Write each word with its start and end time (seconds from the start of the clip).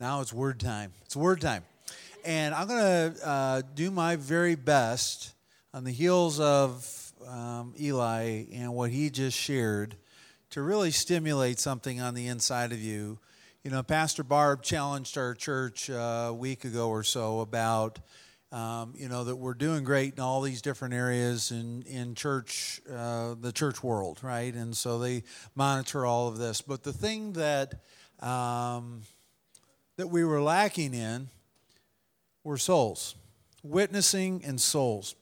Now 0.00 0.20
it's 0.20 0.32
word 0.32 0.60
time. 0.60 0.92
It's 1.06 1.16
word 1.16 1.40
time. 1.40 1.64
And 2.24 2.54
I'm 2.54 2.68
going 2.68 2.80
to 3.14 3.26
uh, 3.26 3.62
do 3.74 3.90
my 3.90 4.14
very 4.14 4.54
best 4.54 5.34
on 5.74 5.82
the 5.82 5.90
heels 5.90 6.38
of 6.38 7.12
um, 7.26 7.74
Eli 7.80 8.44
and 8.52 8.74
what 8.74 8.92
he 8.92 9.10
just 9.10 9.36
shared 9.36 9.96
to 10.50 10.62
really 10.62 10.92
stimulate 10.92 11.58
something 11.58 12.00
on 12.00 12.14
the 12.14 12.28
inside 12.28 12.70
of 12.70 12.80
you. 12.80 13.18
You 13.64 13.72
know, 13.72 13.82
Pastor 13.82 14.22
Barb 14.22 14.62
challenged 14.62 15.18
our 15.18 15.34
church 15.34 15.90
uh, 15.90 16.26
a 16.28 16.32
week 16.32 16.64
ago 16.64 16.90
or 16.90 17.02
so 17.02 17.40
about, 17.40 17.98
um, 18.52 18.94
you 18.96 19.08
know, 19.08 19.24
that 19.24 19.34
we're 19.34 19.52
doing 19.52 19.82
great 19.82 20.14
in 20.14 20.20
all 20.20 20.42
these 20.42 20.62
different 20.62 20.94
areas 20.94 21.50
in, 21.50 21.82
in 21.82 22.14
church, 22.14 22.80
uh, 22.88 23.34
the 23.40 23.50
church 23.50 23.82
world, 23.82 24.20
right? 24.22 24.54
And 24.54 24.76
so 24.76 25.00
they 25.00 25.24
monitor 25.56 26.06
all 26.06 26.28
of 26.28 26.38
this. 26.38 26.60
But 26.60 26.84
the 26.84 26.92
thing 26.92 27.32
that, 27.32 27.74
um, 28.20 29.02
that 29.98 30.06
we 30.06 30.24
were 30.24 30.40
lacking 30.40 30.94
in 30.94 31.28
were 32.44 32.56
souls, 32.56 33.16
witnessing 33.62 34.42
and 34.46 34.58
souls. 34.60 35.16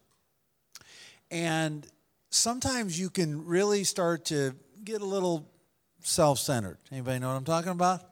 And 1.30 1.86
sometimes 2.30 3.00
you 3.00 3.10
can 3.10 3.46
really 3.46 3.84
start 3.84 4.26
to 4.26 4.54
get 4.84 5.00
a 5.00 5.04
little 5.04 5.50
self-centered. 6.02 6.76
Anybody 6.92 7.18
know 7.18 7.28
what 7.28 7.36
I'm 7.36 7.44
talking 7.44 7.72
about? 7.72 8.02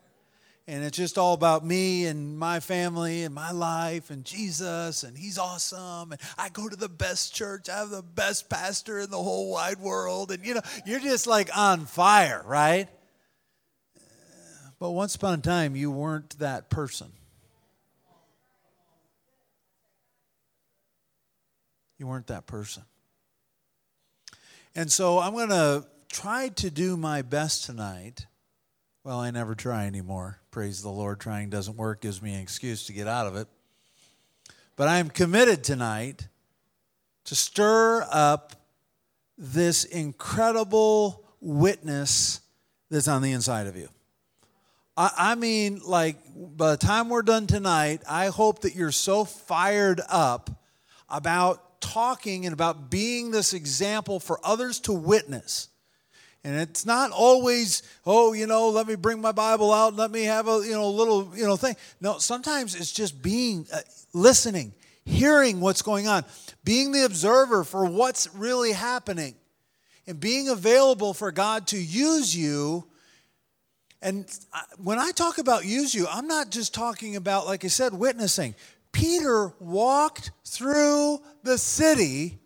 And 0.67 0.83
it's 0.83 0.97
just 0.97 1.19
all 1.19 1.35
about 1.35 1.67
me 1.67 2.07
and 2.07 2.39
my 2.39 2.59
family 2.61 3.25
and 3.25 3.35
my 3.35 3.51
life 3.51 4.09
and 4.09 4.25
Jesus 4.25 5.03
and 5.03 5.15
he's 5.19 5.37
awesome 5.37 6.13
and 6.13 6.21
I 6.39 6.49
go 6.49 6.67
to 6.71 6.77
the 6.77 6.89
best 6.89 7.35
church. 7.35 7.69
I 7.69 7.77
have 7.77 7.91
the 7.91 8.03
best 8.03 8.49
pastor 8.49 9.01
in 9.01 9.11
the 9.11 9.23
whole 9.23 9.51
wide 9.51 9.79
world 9.79 10.31
and 10.31 10.45
you 10.45 10.55
know, 10.55 10.63
you're 10.87 11.01
just 11.01 11.27
like 11.27 11.55
on 11.55 11.85
fire, 11.85 12.43
right? 12.47 12.89
But 14.85 14.91
once 14.91 15.15
upon 15.15 15.39
a 15.39 15.41
time, 15.41 15.77
you 15.77 15.91
weren't 15.91 16.39
that 16.41 16.69
person. 16.69 17.11
You 21.97 22.07
weren't 22.07 22.27
that 22.27 22.47
person. 22.47 22.83
And 24.75 24.93
so 24.93 25.21
I'm 25.21 25.33
going 25.33 25.49
to 25.49 25.87
try 26.11 26.49
to 26.57 26.71
do 26.71 26.99
my 26.99 27.23
best 27.23 27.65
tonight. 27.65 28.27
Well, 29.05 29.21
I 29.21 29.31
never 29.31 29.55
try 29.55 29.87
anymore. 29.87 30.41
Praise 30.51 30.83
the 30.83 30.91
Lord. 30.91 31.19
Trying 31.19 31.49
doesn't 31.49 31.79
work, 31.79 32.03
gives 32.03 32.21
me 32.21 32.35
an 32.35 32.43
excuse 32.43 32.85
to 32.85 32.93
get 32.93 33.09
out 33.09 33.27
of 33.27 33.37
it. 33.37 33.49
But 34.77 34.89
I 34.89 34.99
am 34.99 35.09
committed 35.09 35.65
tonight 35.65 36.29
to 37.25 37.35
stir 37.35 38.07
up 38.11 38.53
this 39.39 39.85
incredible 39.85 41.25
witness 41.41 42.43
that's 42.91 43.09
on 43.09 43.23
the 43.23 43.33
inside 43.33 43.67
of 43.67 43.77
you. 43.77 43.89
I, 44.97 45.35
mean, 45.35 45.81
like, 45.85 46.19
by 46.37 46.73
the 46.73 46.77
time 46.77 47.09
we're 47.09 47.23
done 47.23 47.49
tonight, 47.49 48.03
I 48.09 48.27
hope 48.27 48.61
that 48.61 48.77
you're 48.77 48.93
so 48.93 49.25
fired 49.25 50.01
up 50.09 50.51
about 51.09 51.81
talking 51.81 52.47
and 52.47 52.53
about 52.53 52.91
being 52.91 53.33
this 53.33 53.55
example 53.55 54.21
for 54.21 54.39
others 54.45 54.79
to 54.81 54.93
witness. 54.93 55.69
And 56.45 56.61
it's 56.61 56.87
not 56.87 57.11
always, 57.11 57.83
oh, 58.07 58.35
you 58.35 58.47
know, 58.47 58.69
let 58.69 58.87
me 58.87 58.95
bring 58.95 59.21
my 59.21 59.33
Bible 59.33 59.73
out, 59.73 59.97
let 59.97 60.11
me 60.11 60.25
have 60.25 60.47
a, 60.47 60.63
you 60.65 60.73
know, 60.73 60.91
little, 60.91 61.33
you 61.35 61.45
know, 61.45 61.57
thing. 61.57 61.75
No, 62.01 62.19
sometimes 62.19 62.75
it's 62.75 62.93
just 62.93 63.21
being, 63.21 63.67
uh, 63.73 63.81
listening, 64.13 64.75
hearing 65.05 65.61
what's 65.61 65.83
going 65.83 66.07
on, 66.07 66.25
being 66.63 66.93
the 66.93 67.05
observer 67.05 67.65
for 67.65 67.87
what's 67.87 68.33
really 68.35 68.73
happening, 68.73 69.35
and 70.07 70.21
being 70.21 70.49
available 70.49 71.15
for 71.15 71.33
God 71.33 71.67
to 71.69 71.79
use 71.79 72.37
you 72.37 72.85
and 74.05 74.27
when 74.77 74.99
I 74.99 75.13
talk 75.13 75.39
about 75.39 75.65
use 75.65 75.95
you, 75.95 76.07
I'm 76.07 76.27
not 76.29 76.51
just 76.51 76.75
talking 76.75 77.17
about, 77.17 77.47
like 77.47 77.65
I 77.65 77.69
said, 77.69 77.95
witnessing. 77.95 78.55
Peter 78.93 79.55
walked 79.59 80.31
through 80.45 81.23
the 81.43 81.57
city 81.57 82.39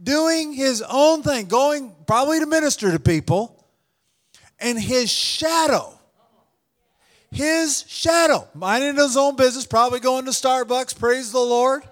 doing 0.00 0.52
his 0.52 0.80
own 0.88 1.24
thing, 1.24 1.46
going 1.46 1.92
probably 2.06 2.38
to 2.38 2.46
minister 2.46 2.92
to 2.92 3.00
people, 3.00 3.66
and 4.60 4.80
his 4.80 5.10
shadow, 5.10 5.92
his 7.32 7.84
shadow, 7.88 8.46
minding 8.54 8.94
his 8.94 9.16
own 9.16 9.34
business, 9.34 9.66
probably 9.66 9.98
going 9.98 10.24
to 10.26 10.30
Starbucks, 10.30 10.96
praise 10.96 11.32
the 11.32 11.40
Lord. 11.40 11.82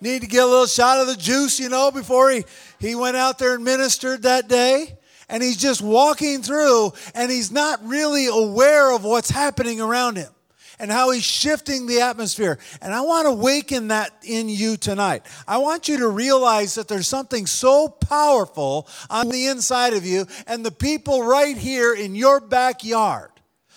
Need 0.00 0.22
to 0.22 0.26
get 0.26 0.42
a 0.42 0.46
little 0.46 0.66
shot 0.66 0.98
of 0.98 1.06
the 1.06 1.16
juice, 1.16 1.60
you 1.60 1.68
know, 1.68 1.92
before 1.92 2.32
he, 2.32 2.44
he 2.80 2.96
went 2.96 3.16
out 3.16 3.38
there 3.38 3.54
and 3.54 3.64
ministered 3.64 4.22
that 4.22 4.48
day 4.48 4.93
and 5.28 5.42
he's 5.42 5.56
just 5.56 5.82
walking 5.82 6.42
through 6.42 6.92
and 7.14 7.30
he's 7.30 7.50
not 7.50 7.84
really 7.84 8.26
aware 8.26 8.92
of 8.92 9.04
what's 9.04 9.30
happening 9.30 9.80
around 9.80 10.16
him 10.16 10.30
and 10.78 10.90
how 10.90 11.10
he's 11.10 11.24
shifting 11.24 11.86
the 11.86 12.00
atmosphere. 12.00 12.58
And 12.82 12.92
I 12.92 13.02
want 13.02 13.26
to 13.26 13.30
awaken 13.30 13.88
that 13.88 14.10
in 14.22 14.48
you 14.48 14.76
tonight. 14.76 15.24
I 15.46 15.58
want 15.58 15.88
you 15.88 15.98
to 15.98 16.08
realize 16.08 16.74
that 16.74 16.88
there's 16.88 17.08
something 17.08 17.46
so 17.46 17.88
powerful 17.88 18.88
on 19.10 19.28
the 19.28 19.46
inside 19.46 19.94
of 19.94 20.04
you 20.04 20.26
and 20.46 20.64
the 20.64 20.72
people 20.72 21.22
right 21.22 21.56
here 21.56 21.94
in 21.94 22.14
your 22.14 22.40
backyard. 22.40 23.30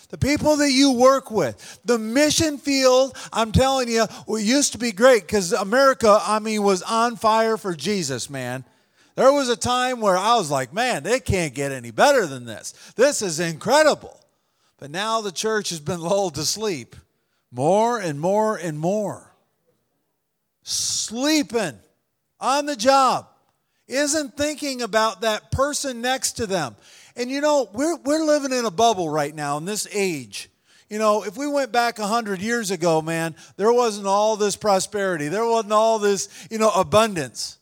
The 0.09 0.17
people 0.17 0.55
that 0.57 0.71
you 0.71 0.93
work 0.93 1.31
with, 1.31 1.79
the 1.83 1.99
mission 1.99 2.57
field, 2.57 3.17
I'm 3.33 3.51
telling 3.51 3.89
you, 3.89 4.05
used 4.29 4.71
to 4.71 4.77
be 4.77 4.93
great 4.93 5.23
because 5.23 5.51
America, 5.51 6.19
I 6.21 6.39
mean, 6.39 6.63
was 6.63 6.81
on 6.81 7.17
fire 7.17 7.57
for 7.57 7.75
Jesus, 7.75 8.29
man. 8.29 8.63
There 9.17 9.33
was 9.33 9.49
a 9.49 9.57
time 9.57 9.99
where 9.99 10.15
I 10.15 10.35
was 10.35 10.51
like, 10.51 10.71
man, 10.71 11.01
they 11.01 11.19
can't 11.19 11.55
get 11.55 11.71
any 11.71 11.89
better 11.89 12.27
than 12.27 12.45
this. 12.45 12.73
This 12.95 13.23
is 13.23 13.39
incredible. 13.39 14.17
But 14.77 14.91
now 14.91 15.21
the 15.21 15.31
church 15.31 15.69
has 15.71 15.79
been 15.79 15.99
lulled 16.09 16.35
to 16.35 16.45
sleep 16.45 16.95
more 17.51 17.99
and 17.99 18.21
more 18.21 18.57
and 18.57 18.77
more. 18.77 19.33
Sleeping 20.61 21.79
on 22.39 22.67
the 22.67 22.75
job, 22.75 23.27
isn't 23.87 24.35
thinking 24.37 24.83
about 24.83 25.21
that 25.21 25.51
person 25.51 26.01
next 26.01 26.33
to 26.33 26.45
them. 26.45 26.75
And 27.15 27.31
you 27.31 27.41
know, 27.41 27.69
we're, 27.73 27.95
we're 27.95 28.23
living 28.23 28.51
in 28.51 28.65
a 28.65 28.71
bubble 28.71 29.09
right 29.09 29.33
now 29.33 29.57
in 29.57 29.65
this 29.65 29.87
age. 29.91 30.49
You 30.89 30.99
know, 30.99 31.23
if 31.23 31.35
we 31.35 31.47
went 31.47 31.71
back 31.71 31.97
100 31.97 32.39
years 32.39 32.69
ago, 32.69 33.01
man, 33.01 33.35
there 33.55 33.73
wasn't 33.73 34.05
all 34.05 34.35
this 34.35 34.55
prosperity, 34.55 35.27
there 35.27 35.45
wasn't 35.45 35.73
all 35.73 35.97
this, 35.97 36.29
you 36.51 36.59
know, 36.59 36.69
abundance. 36.69 37.56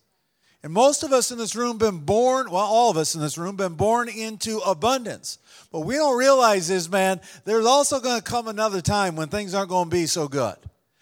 And 0.66 0.74
most 0.74 1.04
of 1.04 1.14
us 1.14 1.30
in 1.30 1.38
this 1.38 1.56
room 1.56 1.78
been 1.78 2.00
born, 2.00 2.50
well, 2.50 2.64
all 2.64 2.90
of 2.90 2.98
us 2.98 3.14
in 3.14 3.22
this 3.22 3.38
room 3.38 3.56
been 3.56 3.76
born 3.76 4.10
into 4.10 4.58
abundance. 4.66 5.38
But 5.72 5.82
we 5.82 5.94
don't 5.94 6.18
realize 6.18 6.72
is, 6.72 6.90
man, 6.90 7.22
there's 7.44 7.68
also 7.68 8.00
going 8.00 8.18
to 8.18 8.24
come 8.24 8.48
another 8.48 8.82
time 8.82 9.16
when 9.16 9.28
things 9.28 9.54
aren't 9.54 9.70
going 9.70 9.92
to 9.92 9.96
be 9.96 10.08
so 10.08 10.28
good. 10.28 10.56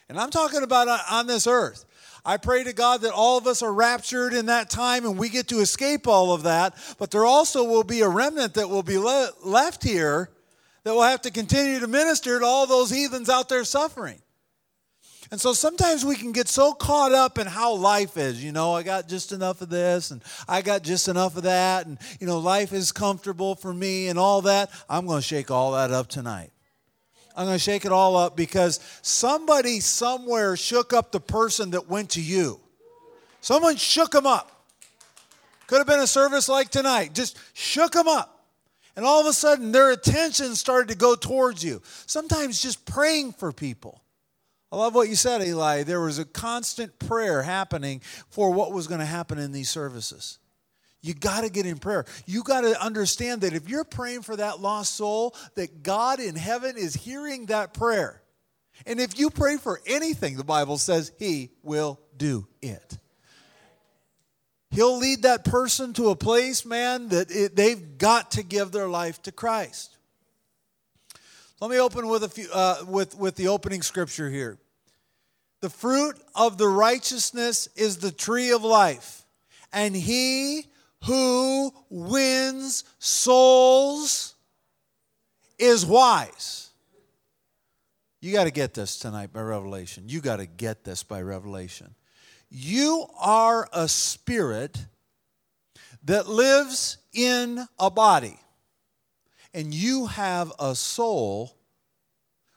And 0.10 0.20
I'm 0.20 0.32
talking 0.32 0.64
about 0.64 0.90
on 1.10 1.28
this 1.28 1.48
earth. 1.48 1.86
I 2.26 2.36
pray 2.36 2.66
to 2.66 2.74
God 2.74 3.04
that 3.04 3.14
all 3.14 3.38
of 3.38 3.48
us 3.48 3.64
are 3.64 3.72
raptured 3.72 4.34
in 4.34 4.48
that 4.48 4.70
time 4.70 5.06
and 5.06 5.18
we 5.18 5.30
get 5.30 5.48
to 5.48 5.62
escape 5.62 6.10
all 6.10 6.34
of 6.34 6.44
that. 6.44 6.76
But 7.00 7.12
there 7.12 7.26
also 7.26 7.64
will 7.64 7.86
be 7.86 8.02
a 8.02 8.10
remnant 8.10 8.56
that 8.56 8.70
will 8.70 8.84
be 8.84 8.98
le- 8.98 9.32
left 9.46 9.82
here 9.82 10.30
that 10.84 10.94
will 10.94 11.04
have 11.04 11.22
to 11.22 11.32
continue 11.32 11.80
to 11.80 11.88
minister 11.88 12.38
to 12.38 12.46
all 12.46 12.68
those 12.68 12.90
heathens 12.90 13.30
out 13.30 13.48
there 13.48 13.64
suffering. 13.64 14.20
And 15.34 15.42
so 15.42 15.52
sometimes 15.52 16.06
we 16.06 16.16
can 16.16 16.32
get 16.32 16.48
so 16.48 16.74
caught 16.74 17.12
up 17.12 17.40
in 17.40 17.48
how 17.48 17.74
life 17.74 18.18
is. 18.18 18.44
You 18.44 18.52
know, 18.52 18.74
I 18.74 18.84
got 18.84 19.08
just 19.08 19.32
enough 19.32 19.64
of 19.64 19.70
this 19.70 20.12
and 20.12 20.24
I 20.48 20.62
got 20.62 20.84
just 20.84 21.08
enough 21.08 21.36
of 21.36 21.42
that. 21.42 21.88
And, 21.88 21.98
you 22.20 22.28
know, 22.28 22.38
life 22.38 22.72
is 22.72 22.92
comfortable 22.92 23.56
for 23.56 23.74
me 23.74 24.10
and 24.10 24.20
all 24.20 24.44
that. 24.44 24.70
I'm 24.88 25.08
going 25.08 25.22
to 25.22 25.28
shake 25.28 25.50
all 25.50 25.72
that 25.72 25.90
up 25.90 26.08
tonight. 26.08 26.52
I'm 27.36 27.48
going 27.48 27.56
to 27.56 27.64
shake 27.64 27.84
it 27.84 27.92
all 27.92 28.16
up 28.16 28.38
because 28.38 28.80
somebody 29.02 29.80
somewhere 29.80 30.56
shook 30.56 30.94
up 30.94 31.12
the 31.12 31.20
person 31.20 31.72
that 31.72 31.90
went 31.90 32.12
to 32.12 32.22
you. 32.22 32.60
Someone 33.42 33.76
shook 33.76 34.12
them 34.12 34.28
up. 34.28 34.68
Could 35.66 35.80
have 35.80 35.88
been 35.88 36.00
a 36.00 36.06
service 36.06 36.48
like 36.48 36.70
tonight. 36.70 37.16
Just 37.16 37.40
shook 37.56 37.94
them 37.94 38.08
up. 38.08 38.46
And 38.96 39.04
all 39.04 39.20
of 39.20 39.26
a 39.26 39.34
sudden, 39.34 39.72
their 39.72 39.90
attention 39.90 40.54
started 40.54 40.90
to 40.90 40.96
go 40.96 41.16
towards 41.16 41.64
you. 41.64 41.82
Sometimes 42.06 42.62
just 42.62 42.86
praying 42.86 43.32
for 43.34 43.52
people 43.52 44.03
I 44.74 44.76
love 44.76 44.96
what 44.96 45.08
you 45.08 45.16
said, 45.16 45.44
Eli. 45.44 45.84
There 45.84 46.02
was 46.02 46.18
a 46.18 46.26
constant 46.26 46.98
prayer 46.98 47.44
happening 47.44 48.02
for 48.32 48.52
what 48.52 48.72
was 48.72 48.88
going 48.88 49.02
to 49.02 49.06
happen 49.06 49.38
in 49.38 49.52
these 49.52 49.70
services. 49.70 50.40
You 51.00 51.14
got 51.14 51.42
to 51.42 51.52
get 51.52 51.68
in 51.68 51.78
prayer. 51.78 52.06
You 52.26 52.42
got 52.42 52.62
to 52.62 52.84
understand 52.84 53.42
that 53.42 53.54
if 53.54 53.70
you're 53.70 53.84
praying 53.84 54.24
for 54.24 54.36
that 54.36 54.62
lost 54.62 54.96
soul, 54.96 55.36
that 55.54 55.84
God 55.84 56.20
in 56.20 56.36
heaven 56.36 56.76
is 56.76 56.96
hearing 56.96 57.46
that 57.48 57.76
prayer. 57.76 58.24
And 58.88 59.00
if 59.00 59.20
you 59.20 59.30
pray 59.30 59.58
for 59.58 59.80
anything, 59.86 60.38
the 60.38 60.44
Bible 60.44 60.80
says 60.80 61.12
He 61.20 61.52
will 61.62 62.00
do 62.18 62.48
it. 62.60 62.98
He'll 64.72 64.98
lead 64.98 65.22
that 65.22 65.46
person 65.46 65.94
to 65.94 66.10
a 66.10 66.16
place, 66.16 66.66
man, 66.66 67.10
that 67.10 67.30
it, 67.30 67.56
they've 67.56 68.00
got 68.00 68.32
to 68.32 68.42
give 68.42 68.72
their 68.72 68.88
life 68.88 69.22
to 69.22 69.32
Christ. 69.32 69.96
Let 71.62 71.70
me 71.70 71.78
open 71.78 72.08
with 72.08 72.24
a 72.24 72.30
few 72.30 72.50
uh, 72.52 72.84
with 72.88 73.16
with 73.16 73.36
the 73.36 73.50
opening 73.50 73.84
scripture 73.84 74.32
here. 74.32 74.58
The 75.64 75.70
fruit 75.70 76.22
of 76.36 76.58
the 76.58 76.68
righteousness 76.68 77.70
is 77.78 78.00
the 78.00 78.12
tree 78.12 78.52
of 78.52 78.66
life, 78.66 79.26
and 79.72 79.96
he 79.96 80.68
who 81.06 81.72
wins 81.90 82.84
souls 83.00 84.36
is 85.58 85.86
wise. 85.86 86.72
You 88.20 88.34
got 88.34 88.44
to 88.44 88.52
get 88.52 88.74
this 88.74 89.00
tonight 89.00 89.32
by 89.32 89.40
revelation. 89.40 90.10
You 90.10 90.20
got 90.20 90.36
to 90.36 90.46
get 90.46 90.84
this 90.84 91.02
by 91.02 91.22
revelation. 91.22 91.96
You 92.50 93.08
are 93.18 93.70
a 93.72 93.88
spirit 93.88 94.86
that 96.04 96.28
lives 96.28 96.98
in 97.14 97.70
a 97.80 97.90
body, 97.90 98.38
and 99.54 99.74
you 99.74 100.08
have 100.08 100.52
a 100.60 100.76
soul, 100.76 101.56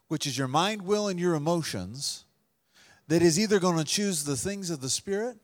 which 0.09 0.27
is 0.27 0.37
your 0.37 0.49
mind, 0.49 0.83
will, 0.83 1.07
and 1.07 1.21
your 1.21 1.37
emotions, 1.37 2.25
that 3.09 3.23
is 3.23 3.39
either 3.39 3.59
going 3.61 3.79
to 3.79 3.85
choose 3.85 4.25
the 4.25 4.37
things 4.37 4.71
of 4.71 4.81
the 4.81 4.91
spirit 4.91 5.37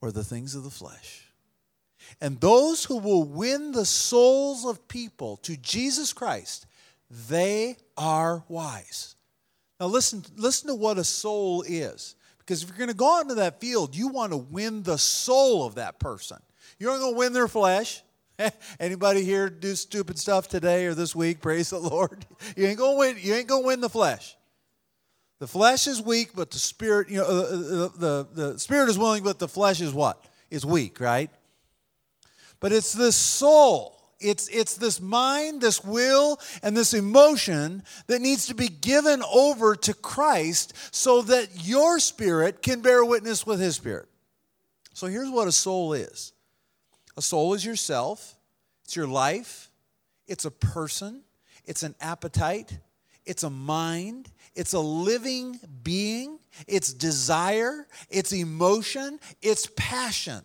or 0.00 0.12
the 0.12 0.24
things 0.24 0.54
of 0.54 0.64
the 0.64 0.70
flesh. 0.70 1.22
And 2.20 2.40
those 2.40 2.84
who 2.84 2.98
will 2.98 3.24
win 3.24 3.72
the 3.72 3.86
souls 3.86 4.64
of 4.64 4.86
people 4.88 5.38
to 5.38 5.56
Jesus 5.56 6.12
Christ, 6.12 6.66
they 7.28 7.76
are 7.96 8.44
wise. 8.48 9.16
Now 9.80 9.86
listen, 9.86 10.24
listen 10.36 10.68
to 10.68 10.74
what 10.74 10.98
a 10.98 11.04
soul 11.04 11.62
is. 11.66 12.16
Because 12.38 12.62
if 12.62 12.68
you're 12.68 12.78
going 12.78 12.90
to 12.90 12.94
go 12.94 13.16
out 13.16 13.22
into 13.22 13.36
that 13.36 13.60
field, 13.60 13.96
you 13.96 14.08
want 14.08 14.32
to 14.32 14.36
win 14.36 14.82
the 14.82 14.98
soul 14.98 15.64
of 15.64 15.76
that 15.76 15.98
person. 15.98 16.38
You're 16.78 16.92
not 16.92 17.00
going 17.00 17.14
to 17.14 17.18
win 17.18 17.32
their 17.32 17.48
flesh. 17.48 18.02
Anybody 18.80 19.24
here 19.24 19.48
do 19.48 19.74
stupid 19.74 20.18
stuff 20.18 20.48
today 20.48 20.86
or 20.86 20.94
this 20.94 21.14
week? 21.14 21.40
Praise 21.40 21.70
the 21.70 21.78
Lord. 21.80 22.26
You 22.56 22.66
ain't 22.66 22.78
going 22.78 22.94
to 22.94 22.98
win. 22.98 23.16
You 23.18 23.34
ain't 23.34 23.48
going 23.48 23.62
to 23.62 23.66
win 23.66 23.80
the 23.80 23.88
flesh. 23.88 24.36
The 25.44 25.48
flesh 25.48 25.86
is 25.86 26.00
weak, 26.00 26.30
but 26.34 26.50
the 26.50 26.58
spirit, 26.58 27.10
you 27.10 27.18
know, 27.18 27.26
uh, 27.26 27.28
uh, 27.28 27.56
the, 27.56 27.92
the, 27.98 28.28
the 28.52 28.58
spirit 28.58 28.88
is 28.88 28.96
willing, 28.96 29.22
but 29.22 29.38
the 29.38 29.46
flesh 29.46 29.82
is 29.82 29.92
what? 29.92 30.24
Is 30.50 30.64
weak, 30.64 31.00
right? 31.00 31.28
But 32.60 32.72
it's 32.72 32.94
this 32.94 33.14
soul. 33.14 33.94
It's, 34.18 34.48
it's 34.48 34.78
this 34.78 35.02
mind, 35.02 35.60
this 35.60 35.84
will, 35.84 36.40
and 36.62 36.74
this 36.74 36.94
emotion 36.94 37.82
that 38.06 38.22
needs 38.22 38.46
to 38.46 38.54
be 38.54 38.68
given 38.68 39.22
over 39.30 39.76
to 39.76 39.92
Christ 39.92 40.72
so 40.94 41.20
that 41.20 41.48
your 41.62 41.98
spirit 41.98 42.62
can 42.62 42.80
bear 42.80 43.04
witness 43.04 43.46
with 43.46 43.60
his 43.60 43.76
spirit. 43.76 44.08
So 44.94 45.08
here's 45.08 45.28
what 45.28 45.46
a 45.46 45.52
soul 45.52 45.92
is 45.92 46.32
a 47.18 47.20
soul 47.20 47.52
is 47.52 47.66
yourself, 47.66 48.34
it's 48.84 48.96
your 48.96 49.08
life, 49.08 49.70
it's 50.26 50.46
a 50.46 50.50
person, 50.50 51.20
it's 51.66 51.82
an 51.82 51.94
appetite, 52.00 52.78
it's 53.26 53.42
a 53.42 53.50
mind, 53.50 54.30
it's 54.54 54.72
a 54.72 54.80
living 54.80 55.58
being, 55.82 56.38
it's 56.66 56.92
desire, 56.92 57.86
it's 58.10 58.32
emotion, 58.32 59.18
it's 59.42 59.68
passion. 59.76 60.42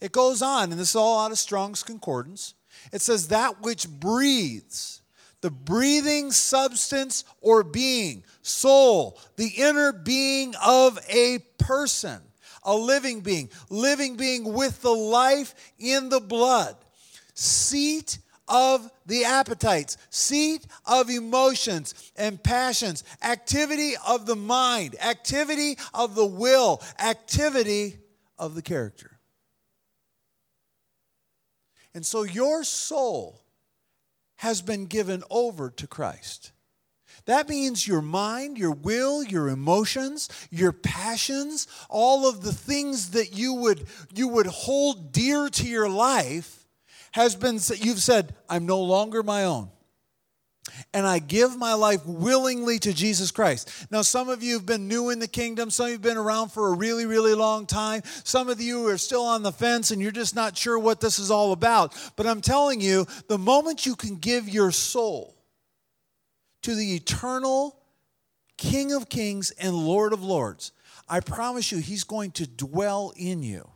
It 0.00 0.12
goes 0.12 0.42
on, 0.42 0.70
and 0.70 0.80
this 0.80 0.90
is 0.90 0.96
all 0.96 1.24
out 1.24 1.32
of 1.32 1.38
Strong's 1.38 1.82
Concordance. 1.82 2.54
It 2.92 3.02
says, 3.02 3.28
that 3.28 3.62
which 3.62 3.88
breathes, 3.88 5.02
the 5.40 5.50
breathing 5.50 6.30
substance 6.30 7.24
or 7.40 7.64
being, 7.64 8.24
soul, 8.42 9.18
the 9.36 9.48
inner 9.48 9.92
being 9.92 10.54
of 10.64 10.98
a 11.08 11.38
person, 11.58 12.20
a 12.62 12.74
living 12.76 13.20
being, 13.20 13.50
living 13.68 14.16
being 14.16 14.52
with 14.52 14.82
the 14.82 14.94
life 14.94 15.54
in 15.78 16.08
the 16.08 16.20
blood, 16.20 16.76
seat 17.34 18.18
of 18.50 18.90
the 19.06 19.24
appetites, 19.24 19.96
seat 20.10 20.66
of 20.84 21.08
emotions 21.08 22.12
and 22.16 22.42
passions, 22.42 23.04
activity 23.22 23.94
of 24.06 24.26
the 24.26 24.36
mind, 24.36 24.96
activity 25.00 25.78
of 25.94 26.14
the 26.14 26.26
will, 26.26 26.82
activity 26.98 27.98
of 28.38 28.54
the 28.54 28.62
character. 28.62 29.18
And 31.94 32.04
so 32.04 32.24
your 32.24 32.64
soul 32.64 33.40
has 34.36 34.62
been 34.62 34.86
given 34.86 35.22
over 35.30 35.70
to 35.70 35.86
Christ. 35.86 36.52
That 37.26 37.48
means 37.48 37.86
your 37.86 38.00
mind, 38.00 38.58
your 38.58 38.70
will, 38.72 39.22
your 39.22 39.48
emotions, 39.48 40.28
your 40.50 40.72
passions, 40.72 41.66
all 41.88 42.28
of 42.28 42.42
the 42.42 42.52
things 42.52 43.10
that 43.10 43.36
you 43.36 43.54
would 43.54 43.86
you 44.14 44.28
would 44.28 44.46
hold 44.46 45.12
dear 45.12 45.48
to 45.50 45.66
your 45.66 45.88
life 45.88 46.59
has 47.12 47.34
been, 47.34 47.58
you've 47.78 47.98
said, 47.98 48.34
I'm 48.48 48.66
no 48.66 48.80
longer 48.80 49.22
my 49.22 49.44
own. 49.44 49.70
And 50.94 51.06
I 51.06 51.18
give 51.18 51.56
my 51.56 51.74
life 51.74 52.04
willingly 52.06 52.78
to 52.80 52.92
Jesus 52.92 53.30
Christ. 53.30 53.70
Now, 53.90 54.02
some 54.02 54.28
of 54.28 54.42
you 54.42 54.54
have 54.54 54.66
been 54.66 54.88
new 54.88 55.10
in 55.10 55.18
the 55.18 55.28
kingdom. 55.28 55.70
Some 55.70 55.86
of 55.86 55.90
you 55.90 55.94
have 55.94 56.02
been 56.02 56.16
around 56.16 56.50
for 56.50 56.68
a 56.68 56.76
really, 56.76 57.06
really 57.06 57.34
long 57.34 57.66
time. 57.66 58.02
Some 58.24 58.48
of 58.48 58.60
you 58.60 58.86
are 58.88 58.98
still 58.98 59.24
on 59.24 59.42
the 59.42 59.52
fence 59.52 59.90
and 59.90 60.00
you're 60.00 60.10
just 60.10 60.34
not 60.34 60.56
sure 60.56 60.78
what 60.78 61.00
this 61.00 61.18
is 61.18 61.30
all 61.30 61.52
about. 61.52 61.96
But 62.16 62.26
I'm 62.26 62.40
telling 62.40 62.80
you, 62.80 63.06
the 63.28 63.38
moment 63.38 63.86
you 63.86 63.96
can 63.96 64.16
give 64.16 64.48
your 64.48 64.70
soul 64.70 65.34
to 66.62 66.74
the 66.74 66.94
eternal 66.94 67.76
King 68.56 68.92
of 68.92 69.08
Kings 69.08 69.50
and 69.52 69.74
Lord 69.74 70.12
of 70.12 70.22
Lords, 70.22 70.72
I 71.08 71.20
promise 71.20 71.72
you, 71.72 71.78
He's 71.78 72.04
going 72.04 72.30
to 72.32 72.46
dwell 72.46 73.12
in 73.16 73.42
you. 73.42 73.68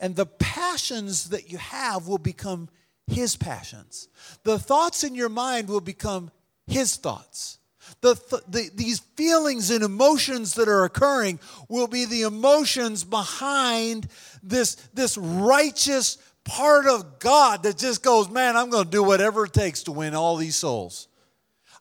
And 0.00 0.16
the 0.16 0.26
passions 0.26 1.30
that 1.30 1.50
you 1.50 1.58
have 1.58 2.06
will 2.06 2.18
become 2.18 2.68
his 3.08 3.36
passions. 3.36 4.08
The 4.44 4.58
thoughts 4.58 5.02
in 5.02 5.14
your 5.14 5.30
mind 5.30 5.68
will 5.68 5.80
become 5.80 6.30
His 6.66 6.96
thoughts. 6.96 7.58
The, 8.02 8.14
th- 8.14 8.42
the, 8.46 8.70
these 8.74 8.98
feelings 9.16 9.70
and 9.70 9.82
emotions 9.82 10.54
that 10.54 10.68
are 10.68 10.84
occurring 10.84 11.40
will 11.70 11.86
be 11.86 12.04
the 12.04 12.22
emotions 12.22 13.02
behind 13.02 14.08
this, 14.42 14.74
this 14.92 15.16
righteous 15.16 16.18
part 16.44 16.86
of 16.86 17.18
God 17.18 17.62
that 17.62 17.78
just 17.78 18.02
goes, 18.02 18.28
man, 18.28 18.56
I'm 18.56 18.68
going 18.68 18.84
to 18.84 18.90
do 18.90 19.02
whatever 19.02 19.46
it 19.46 19.54
takes 19.54 19.84
to 19.84 19.92
win 19.92 20.14
all 20.14 20.36
these 20.36 20.56
souls. 20.56 21.08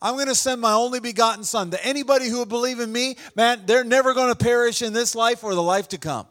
I'm 0.02 0.14
going 0.14 0.28
to 0.28 0.36
send 0.36 0.62
my 0.62 0.74
only 0.74 1.02
begotten 1.02 1.44
Son 1.44 1.72
to 1.72 1.86
anybody 1.86 2.30
who 2.30 2.38
will 2.38 2.46
believe 2.46 2.80
in 2.80 2.92
me. 2.92 3.18
Man, 3.36 3.64
they're 3.66 3.84
never 3.84 4.14
going 4.14 4.30
to 4.30 4.36
perish 4.36 4.82
in 4.82 4.94
this 4.94 5.14
life 5.14 5.44
or 5.44 5.54
the 5.56 5.64
life 5.64 5.90
to 5.90 5.98
come. 5.98 6.28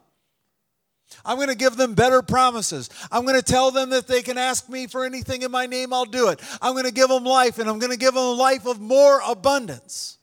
I'm 1.25 1.37
going 1.37 1.49
to 1.49 1.57
give 1.57 1.77
them 1.77 1.95
better 1.95 2.23
promises. 2.23 2.91
I'm 3.11 3.23
going 3.23 3.37
to 3.37 3.43
tell 3.43 3.71
them 3.71 3.91
that 3.91 4.07
they 4.07 4.23
can 4.23 4.39
ask 4.39 4.69
me 4.69 4.87
for 4.87 5.05
anything 5.05 5.43
in 5.43 5.51
my 5.51 5.67
name, 5.67 5.93
I'll 5.93 6.05
do 6.05 6.29
it. 6.29 6.41
I'm 6.61 6.73
going 6.73 6.85
to 6.85 6.93
give 6.93 7.09
them 7.09 7.25
life, 7.25 7.59
and 7.59 7.69
I'm 7.69 7.79
going 7.79 7.93
to 7.93 7.99
give 7.99 8.15
them 8.15 8.25
a 8.25 8.33
life 8.33 8.67
of 8.67 8.81
more 8.81 9.21
abundance 9.27 10.19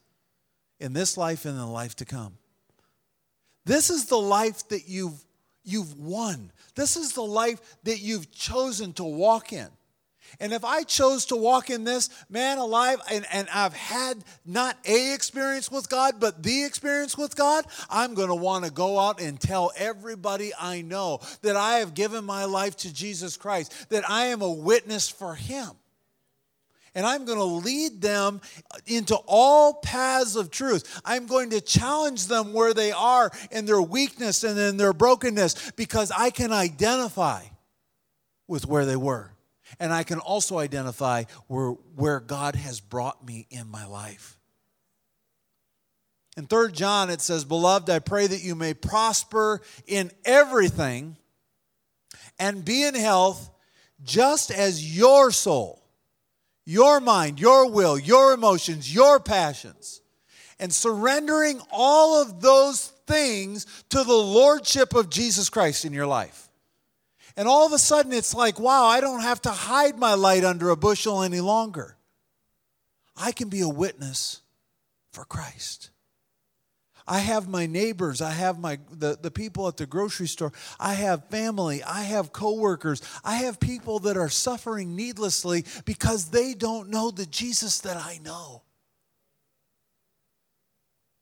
in 0.80 0.94
this 0.94 1.18
life 1.18 1.45
and 1.45 1.53
in 1.53 1.59
the 1.59 1.68
life 1.68 1.95
to 1.97 2.06
come. 2.06 2.38
This 3.65 3.89
is 3.89 4.06
the 4.06 4.18
life 4.18 4.68
that 4.69 4.88
you've, 4.88 5.24
you've 5.63 5.97
won. 5.97 6.51
This 6.75 6.97
is 6.97 7.13
the 7.13 7.24
life 7.24 7.59
that 7.83 8.00
you've 8.00 8.31
chosen 8.31 8.94
to 8.94 9.03
walk 9.03 9.53
in. 9.53 9.69
And 10.39 10.53
if 10.53 10.63
I 10.65 10.83
chose 10.83 11.25
to 11.27 11.35
walk 11.35 11.69
in 11.69 11.83
this, 11.83 12.09
man 12.30 12.57
alive, 12.57 13.00
and, 13.12 13.25
and 13.31 13.47
I've 13.53 13.74
had 13.74 14.24
not 14.45 14.77
a 14.85 15.13
experience 15.13 15.71
with 15.71 15.89
God, 15.89 16.15
but 16.19 16.44
the 16.44 16.63
experience 16.63 17.17
with 17.17 17.36
God, 17.36 17.65
I'm 17.89 18.13
going 18.13 18.29
to 18.29 18.36
want 18.36 18.65
to 18.65 18.72
go 18.72 19.00
out 19.00 19.22
and 19.22 19.39
tell 19.39 19.72
everybody 19.75 20.51
I 20.60 20.81
know 20.81 21.19
that 21.41 21.55
I 21.55 21.75
have 21.75 21.93
given 21.93 22.25
my 22.25 22.46
life 22.46 22.75
to 22.77 22.93
Jesus 22.93 23.38
Christ, 23.38 23.89
that 23.89 24.10
I 24.10 24.25
am 24.25 24.41
a 24.41 24.51
witness 24.51 25.10
for 25.10 25.36
Him. 25.36 25.69
And 26.96 27.08
I'm 27.08 27.25
going 27.25 27.39
to 27.39 27.43
lead 27.43 28.01
them 28.01 28.39
into 28.86 29.15
all 29.25 29.75
paths 29.75 30.36
of 30.36 30.51
truth. 30.51 31.01
I'm 31.03 31.25
going 31.25 31.50
to 31.50 31.62
challenge 31.62 32.27
them 32.27 32.53
where 32.53 32.74
they 32.74 32.91
are 32.91 33.31
in 33.50 33.65
their 33.65 33.81
weakness 33.81 34.43
and 34.43 34.60
in 34.60 34.77
their 34.77 34.93
brokenness 34.93 35.72
because 35.72 36.12
I 36.12 36.29
can 36.29 36.51
identify 36.51 37.46
with 38.48 38.67
where 38.67 38.86
they 38.86 38.96
were 38.96 39.33
and 39.80 39.94
I 39.94 40.03
can 40.03 40.20
also 40.20 40.60
identify 40.60 41.24
where, 41.48 41.72
where 41.96 42.20
God 42.20 42.56
has 42.56 42.80
brought 42.80 43.25
me 43.25 43.48
in 43.50 43.68
my 43.68 43.86
life. 43.86 44.38
In 46.36 46.48
3 46.48 46.72
John, 46.72 47.10
it 47.10 47.22
says, 47.22 47.46
Beloved, 47.46 47.89
I 47.89 48.00
pray 48.00 48.25
that 48.25 48.44
you 48.44 48.56
may 48.56 48.74
prosper 48.74 49.62
in 49.86 50.12
everything 50.25 51.15
and 52.39 52.65
be 52.65 52.84
in 52.84 52.96
health 52.96 53.51
just 54.03 54.51
as 54.51 54.98
your 54.98 55.32
soul, 55.32 55.84
your 56.65 57.00
mind, 57.00 57.39
your 57.39 57.70
will, 57.70 58.00
your 58.00 58.34
emotions, 58.34 58.94
your 58.94 59.20
passions, 59.20 60.01
and 60.60 60.74
surrendering 60.74 61.62
all 61.72 62.22
of 62.22 62.42
those 62.42 62.88
things 63.06 63.65
to 63.89 64.03
the 64.03 64.13
Lordship 64.13 64.96
of 64.96 65.10
Jesus 65.10 65.50
Christ 65.50 65.86
in 65.86 65.94
your 65.94 66.08
life. 66.08 66.42
And 67.36 67.48
all 67.48 67.66
of 67.66 67.74
a 67.74 67.80
sudden, 67.80 68.13
it's 68.13 68.36
like, 68.36 68.60
wow, 68.60 68.86
I 68.86 69.02
don't 69.02 69.22
have 69.22 69.42
to 69.44 69.50
hide 69.50 69.98
my 69.98 70.13
light 70.13 70.44
under 70.44 70.70
a 70.70 70.75
bushel 70.75 71.24
any 71.24 71.40
longer. 71.40 71.98
I 73.16 73.32
can 73.32 73.50
be 73.50 73.62
a 73.62 73.70
witness 73.70 74.42
for 75.12 75.25
Christ. 75.25 75.90
I 77.08 77.20
have 77.20 77.50
my 77.50 77.66
neighbors, 77.66 78.22
I 78.22 78.32
have 78.32 78.60
my 78.60 78.80
the, 78.90 79.18
the 79.22 79.32
people 79.32 79.68
at 79.68 79.75
the 79.75 79.86
grocery 79.86 80.28
store, 80.28 80.54
I 80.80 80.94
have 80.94 81.28
family, 81.28 81.84
I 81.84 82.04
have 82.04 82.32
coworkers, 82.32 83.02
I 83.25 83.36
have 83.38 83.60
people 83.60 84.00
that 84.00 84.16
are 84.16 84.30
suffering 84.30 84.96
needlessly 84.96 85.66
because 85.84 86.30
they 86.30 86.54
don't 86.54 86.90
know 86.90 87.12
the 87.12 87.25
Jesus 87.25 87.82
that 87.82 87.98
I 87.98 88.20
know. 88.24 88.62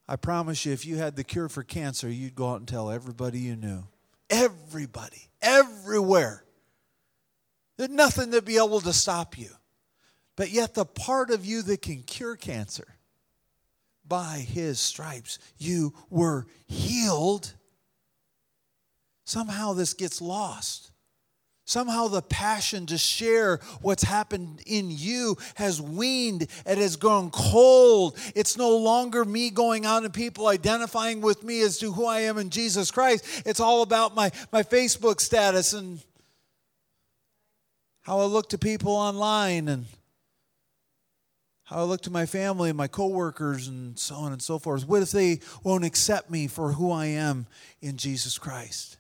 I 0.08 0.18
promise 0.18 0.66
you, 0.66 0.74
if 0.74 0.86
you 0.86 0.98
had 0.98 1.16
the 1.16 1.24
cure 1.24 1.50
for 1.50 1.64
cancer, 1.64 2.10
you'd 2.10 2.36
go 2.36 2.50
out 2.50 2.60
and 2.60 2.68
tell 2.68 2.92
everybody 2.92 3.40
you 3.40 3.56
knew. 3.56 3.86
Everybody, 4.32 5.30
everywhere. 5.42 6.44
There's 7.78 7.90
nothing 7.90 8.32
to 8.32 8.42
be 8.42 8.58
able 8.58 8.82
to 8.82 8.94
stop 8.94 9.38
you. 9.38 9.50
But 10.36 10.50
yet, 10.50 10.74
the 10.74 10.86
part 10.86 11.30
of 11.30 11.46
you 11.46 11.62
that 11.64 11.82
can 11.82 12.02
cure 12.04 12.36
cancer, 12.36 12.96
by 14.12 14.40
his 14.40 14.80
stripes 14.80 15.40
you 15.58 15.94
were 16.10 16.46
healed. 16.66 17.54
Somehow 19.24 19.74
this 19.74 19.94
gets 19.94 20.22
lost. 20.22 20.91
Somehow 21.72 22.10
the 22.10 22.22
passion 22.22 22.86
to 22.88 22.98
share 22.98 23.62
what's 23.82 24.04
happened 24.04 24.62
in 24.66 24.88
you 24.90 25.38
has 25.56 25.82
weaned. 25.82 26.42
It 26.66 26.78
has 26.78 26.98
grown 26.98 27.30
cold. 27.32 28.18
It's 28.36 28.58
no 28.58 28.76
longer 28.76 29.24
me 29.24 29.52
going 29.52 29.86
out 29.86 30.04
and 30.04 30.14
people 30.14 30.48
identifying 30.48 31.22
with 31.22 31.46
me 31.46 31.62
as 31.62 31.78
to 31.78 31.94
who 31.94 32.06
I 32.06 32.24
am 32.24 32.38
in 32.38 32.50
Jesus 32.50 32.92
Christ. 32.92 33.44
It's 33.46 33.62
all 33.62 33.84
about 33.84 34.16
my, 34.16 34.34
my 34.52 34.64
Facebook 34.64 35.22
status 35.22 35.72
and 35.72 36.04
how 38.02 38.20
I 38.20 38.26
look 38.26 38.50
to 38.50 38.58
people 38.58 38.92
online 38.92 39.70
and 39.70 39.86
how 41.64 41.78
I 41.78 41.84
look 41.84 42.02
to 42.02 42.12
my 42.12 42.26
family 42.26 42.68
and 42.68 42.78
my 42.78 42.88
coworkers 42.88 43.70
and 43.70 43.98
so 43.98 44.16
on 44.16 44.34
and 44.34 44.42
so 44.42 44.60
forth. 44.60 44.86
What 44.86 45.04
if 45.04 45.12
they 45.12 45.40
won't 45.64 45.86
accept 45.86 46.30
me 46.30 46.48
for 46.48 46.74
who 46.74 46.92
I 46.92 47.06
am 47.06 47.48
in 47.80 47.96
Jesus 47.96 48.38
Christ? 48.38 48.98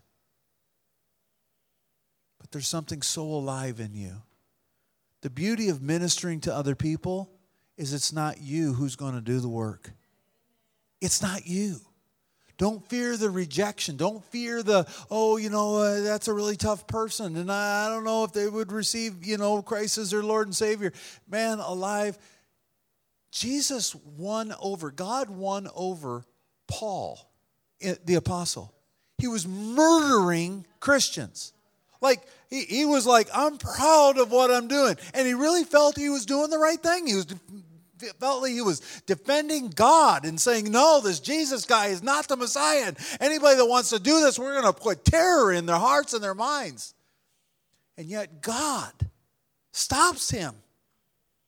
There's 2.51 2.67
something 2.67 3.01
so 3.01 3.23
alive 3.23 3.79
in 3.79 3.93
you. 3.93 4.21
The 5.21 5.29
beauty 5.29 5.69
of 5.69 5.81
ministering 5.81 6.41
to 6.41 6.53
other 6.53 6.75
people 6.75 7.31
is 7.77 7.93
it's 7.93 8.11
not 8.11 8.41
you 8.41 8.73
who's 8.73 8.95
going 8.95 9.13
to 9.13 9.21
do 9.21 9.39
the 9.39 9.49
work. 9.49 9.91
It's 10.99 11.21
not 11.21 11.47
you. 11.47 11.77
Don't 12.57 12.87
fear 12.89 13.17
the 13.17 13.29
rejection. 13.29 13.97
Don't 13.97 14.23
fear 14.25 14.61
the, 14.61 14.85
oh, 15.09 15.37
you 15.37 15.49
know, 15.49 15.77
uh, 15.77 16.01
that's 16.01 16.27
a 16.27 16.33
really 16.33 16.55
tough 16.55 16.85
person. 16.85 17.35
And 17.35 17.51
I, 17.51 17.87
I 17.87 17.89
don't 17.89 18.03
know 18.03 18.23
if 18.23 18.33
they 18.33 18.47
would 18.47 18.71
receive, 18.71 19.25
you 19.25 19.37
know, 19.37 19.63
Christ 19.63 19.97
as 19.97 20.11
their 20.11 20.21
Lord 20.21 20.47
and 20.47 20.55
Savior. 20.55 20.93
Man, 21.27 21.57
alive. 21.57 22.19
Jesus 23.31 23.95
won 23.95 24.53
over, 24.61 24.91
God 24.91 25.29
won 25.29 25.69
over 25.73 26.25
Paul, 26.67 27.31
the 27.79 28.15
apostle. 28.15 28.73
He 29.17 29.27
was 29.27 29.47
murdering 29.47 30.65
Christians. 30.79 31.53
Like, 32.01 32.21
he, 32.51 32.65
he 32.65 32.85
was 32.85 33.07
like, 33.07 33.29
I'm 33.33 33.57
proud 33.57 34.19
of 34.19 34.29
what 34.29 34.51
I'm 34.51 34.67
doing. 34.67 34.97
And 35.13 35.25
he 35.25 35.33
really 35.33 35.63
felt 35.63 35.97
he 35.97 36.09
was 36.09 36.25
doing 36.25 36.51
the 36.51 36.59
right 36.59 36.79
thing. 36.79 37.07
He 37.07 37.15
was 37.15 37.25
felt 38.19 38.41
like 38.41 38.51
he 38.51 38.61
was 38.61 38.79
defending 39.05 39.69
God 39.69 40.25
and 40.25 40.39
saying, 40.39 40.71
No, 40.71 41.01
this 41.01 41.19
Jesus 41.19 41.65
guy 41.65 41.87
is 41.87 42.03
not 42.03 42.27
the 42.27 42.35
Messiah. 42.35 42.87
And 42.87 42.97
anybody 43.19 43.57
that 43.57 43.65
wants 43.65 43.89
to 43.91 43.99
do 43.99 44.19
this, 44.19 44.37
we're 44.37 44.59
going 44.59 44.71
to 44.73 44.79
put 44.79 45.05
terror 45.05 45.51
in 45.51 45.65
their 45.65 45.77
hearts 45.77 46.13
and 46.13 46.23
their 46.23 46.35
minds. 46.35 46.93
And 47.97 48.07
yet, 48.07 48.41
God 48.41 48.91
stops 49.71 50.29
him 50.29 50.55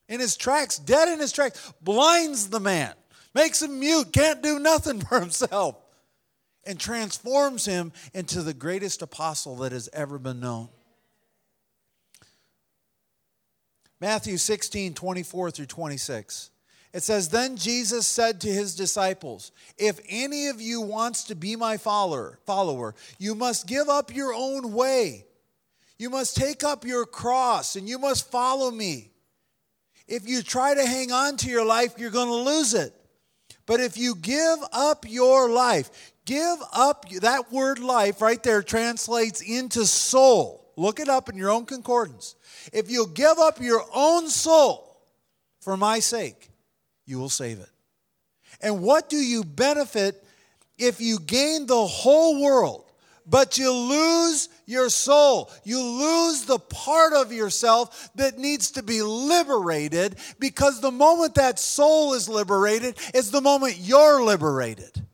in 0.07 0.19
his 0.19 0.37
tracks, 0.37 0.77
dead 0.77 1.09
in 1.09 1.19
his 1.19 1.31
tracks, 1.31 1.73
blinds 1.81 2.49
the 2.49 2.59
man, 2.59 2.93
makes 3.33 3.61
him 3.61 3.79
mute, 3.79 4.13
can't 4.13 4.43
do 4.43 4.59
nothing 4.59 4.99
for 5.07 5.19
himself 5.19 5.75
and 6.65 6.79
transforms 6.79 7.65
him 7.65 7.91
into 8.13 8.41
the 8.41 8.53
greatest 8.53 9.01
apostle 9.01 9.57
that 9.57 9.71
has 9.71 9.89
ever 9.91 10.17
been 10.17 10.39
known. 10.39 10.69
Matthew 14.03 14.35
16, 14.35 14.95
24 14.95 15.51
through 15.51 15.65
26. 15.65 16.49
It 16.91 17.03
says, 17.03 17.29
Then 17.29 17.55
Jesus 17.55 18.05
said 18.05 18.41
to 18.41 18.49
his 18.49 18.75
disciples, 18.75 19.53
If 19.77 20.01
any 20.09 20.47
of 20.47 20.59
you 20.59 20.81
wants 20.81 21.23
to 21.23 21.35
be 21.35 21.55
my 21.55 21.77
follower, 21.77 22.37
follower, 22.45 22.95
you 23.17 23.33
must 23.33 23.65
give 23.65 23.87
up 23.87 24.13
your 24.13 24.33
own 24.33 24.73
way. 24.73 25.25
You 25.97 26.09
must 26.09 26.35
take 26.35 26.65
up 26.65 26.83
your 26.83 27.05
cross 27.05 27.77
and 27.77 27.87
you 27.87 27.97
must 27.97 28.29
follow 28.29 28.71
me. 28.71 29.09
If 30.05 30.27
you 30.27 30.41
try 30.41 30.73
to 30.75 30.85
hang 30.85 31.13
on 31.13 31.37
to 31.37 31.49
your 31.49 31.65
life, 31.65 31.93
you're 31.97 32.11
going 32.11 32.27
to 32.27 32.51
lose 32.51 32.73
it. 32.73 32.93
But 33.65 33.79
if 33.79 33.97
you 33.97 34.15
give 34.15 34.59
up 34.73 35.05
your 35.07 35.49
life, 35.49 36.13
Give 36.25 36.57
up, 36.71 37.09
that 37.09 37.51
word 37.51 37.79
life 37.79 38.21
right 38.21 38.41
there 38.41 38.63
translates 38.63 39.41
into 39.41 39.85
soul. 39.85 40.71
Look 40.77 40.99
it 40.99 41.09
up 41.09 41.29
in 41.29 41.35
your 41.35 41.49
own 41.51 41.65
concordance. 41.65 42.35
If 42.71 42.89
you'll 42.89 43.07
give 43.07 43.37
up 43.39 43.59
your 43.59 43.83
own 43.93 44.29
soul 44.29 44.97
for 45.61 45.75
my 45.75 45.99
sake, 45.99 46.49
you 47.05 47.19
will 47.19 47.29
save 47.29 47.59
it. 47.59 47.69
And 48.61 48.81
what 48.81 49.09
do 49.09 49.17
you 49.17 49.43
benefit 49.43 50.23
if 50.77 51.01
you 51.01 51.19
gain 51.19 51.65
the 51.65 51.85
whole 51.85 52.41
world, 52.41 52.85
but 53.25 53.57
you 53.57 53.71
lose 53.71 54.49
your 54.65 54.89
soul? 54.89 55.51
You 55.63 55.81
lose 55.81 56.45
the 56.45 56.59
part 56.59 57.13
of 57.13 57.31
yourself 57.31 58.09
that 58.15 58.37
needs 58.37 58.71
to 58.71 58.83
be 58.83 59.01
liberated 59.01 60.15
because 60.39 60.79
the 60.79 60.91
moment 60.91 61.35
that 61.35 61.59
soul 61.59 62.13
is 62.13 62.29
liberated 62.29 62.97
is 63.13 63.31
the 63.31 63.41
moment 63.41 63.77
you're 63.77 64.23
liberated. 64.23 65.05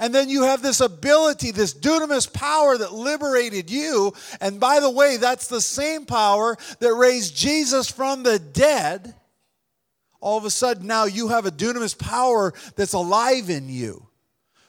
And 0.00 0.14
then 0.14 0.30
you 0.30 0.44
have 0.44 0.62
this 0.62 0.80
ability, 0.80 1.50
this 1.50 1.74
dunamis 1.74 2.32
power 2.32 2.76
that 2.78 2.94
liberated 2.94 3.70
you. 3.70 4.14
And 4.40 4.58
by 4.58 4.80
the 4.80 4.90
way, 4.90 5.18
that's 5.18 5.46
the 5.46 5.60
same 5.60 6.06
power 6.06 6.56
that 6.80 6.94
raised 6.94 7.36
Jesus 7.36 7.90
from 7.90 8.22
the 8.22 8.38
dead. 8.38 9.14
All 10.20 10.38
of 10.38 10.46
a 10.46 10.50
sudden, 10.50 10.86
now 10.86 11.04
you 11.04 11.28
have 11.28 11.44
a 11.44 11.50
dunamis 11.50 11.96
power 11.96 12.54
that's 12.76 12.94
alive 12.94 13.50
in 13.50 13.68
you. 13.68 14.06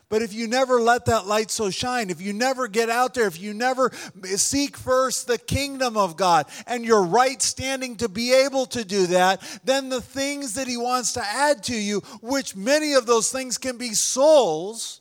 But 0.09 0.21
if 0.21 0.33
you 0.33 0.49
never 0.49 0.81
let 0.81 1.05
that 1.05 1.25
light 1.25 1.49
so 1.49 1.69
shine, 1.69 2.09
if 2.09 2.19
you 2.19 2.33
never 2.33 2.67
get 2.67 2.89
out 2.89 3.13
there, 3.13 3.27
if 3.27 3.39
you 3.39 3.53
never 3.53 3.93
seek 4.35 4.75
first 4.75 5.27
the 5.27 5.37
kingdom 5.37 5.95
of 5.95 6.17
God 6.17 6.47
and 6.67 6.83
your 6.83 7.03
right 7.03 7.41
standing 7.41 7.95
to 7.97 8.09
be 8.09 8.33
able 8.33 8.65
to 8.67 8.83
do 8.83 9.07
that, 9.07 9.41
then 9.63 9.87
the 9.87 10.01
things 10.01 10.55
that 10.55 10.67
He 10.67 10.75
wants 10.75 11.13
to 11.13 11.23
add 11.23 11.63
to 11.63 11.75
you, 11.75 12.01
which 12.21 12.57
many 12.57 12.91
of 12.91 13.05
those 13.05 13.31
things 13.31 13.57
can 13.57 13.77
be 13.77 13.93
souls, 13.93 15.00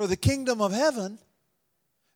for 0.00 0.06
the 0.06 0.16
kingdom 0.16 0.62
of 0.62 0.72
heaven. 0.72 1.18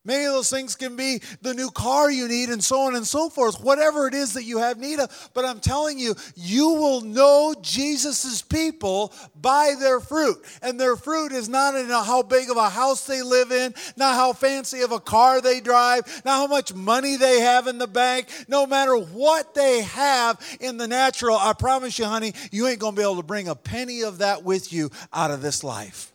Many 0.06 0.24
of 0.24 0.32
those 0.32 0.48
things 0.48 0.74
can 0.74 0.96
be 0.96 1.20
the 1.42 1.52
new 1.52 1.70
car 1.70 2.10
you 2.10 2.28
need 2.28 2.48
and 2.48 2.64
so 2.64 2.80
on 2.80 2.94
and 2.94 3.06
so 3.06 3.28
forth, 3.28 3.62
whatever 3.62 4.08
it 4.08 4.14
is 4.14 4.32
that 4.32 4.44
you 4.44 4.56
have 4.56 4.78
need 4.78 5.00
of. 5.00 5.30
But 5.34 5.44
I'm 5.44 5.60
telling 5.60 5.98
you, 5.98 6.14
you 6.34 6.66
will 6.70 7.02
know 7.02 7.54
Jesus' 7.60 8.40
people 8.40 9.12
by 9.38 9.74
their 9.78 10.00
fruit. 10.00 10.42
And 10.62 10.80
their 10.80 10.96
fruit 10.96 11.32
is 11.32 11.50
not 11.50 11.74
in 11.74 11.90
how 11.90 12.22
big 12.22 12.50
of 12.50 12.56
a 12.56 12.70
house 12.70 13.06
they 13.06 13.20
live 13.20 13.52
in, 13.52 13.74
not 13.98 14.14
how 14.14 14.32
fancy 14.32 14.80
of 14.80 14.90
a 14.90 14.98
car 14.98 15.42
they 15.42 15.60
drive, 15.60 16.22
not 16.24 16.36
how 16.38 16.46
much 16.46 16.72
money 16.72 17.16
they 17.18 17.40
have 17.40 17.66
in 17.66 17.76
the 17.76 17.86
bank. 17.86 18.28
No 18.48 18.66
matter 18.66 18.96
what 18.96 19.54
they 19.54 19.82
have 19.82 20.40
in 20.58 20.78
the 20.78 20.88
natural, 20.88 21.36
I 21.36 21.52
promise 21.52 21.98
you, 21.98 22.06
honey, 22.06 22.32
you 22.50 22.66
ain't 22.66 22.78
going 22.78 22.94
to 22.94 22.98
be 22.98 23.04
able 23.04 23.16
to 23.16 23.22
bring 23.22 23.48
a 23.48 23.54
penny 23.54 24.04
of 24.04 24.18
that 24.18 24.42
with 24.42 24.72
you 24.72 24.90
out 25.12 25.30
of 25.30 25.42
this 25.42 25.62
life. 25.62 26.13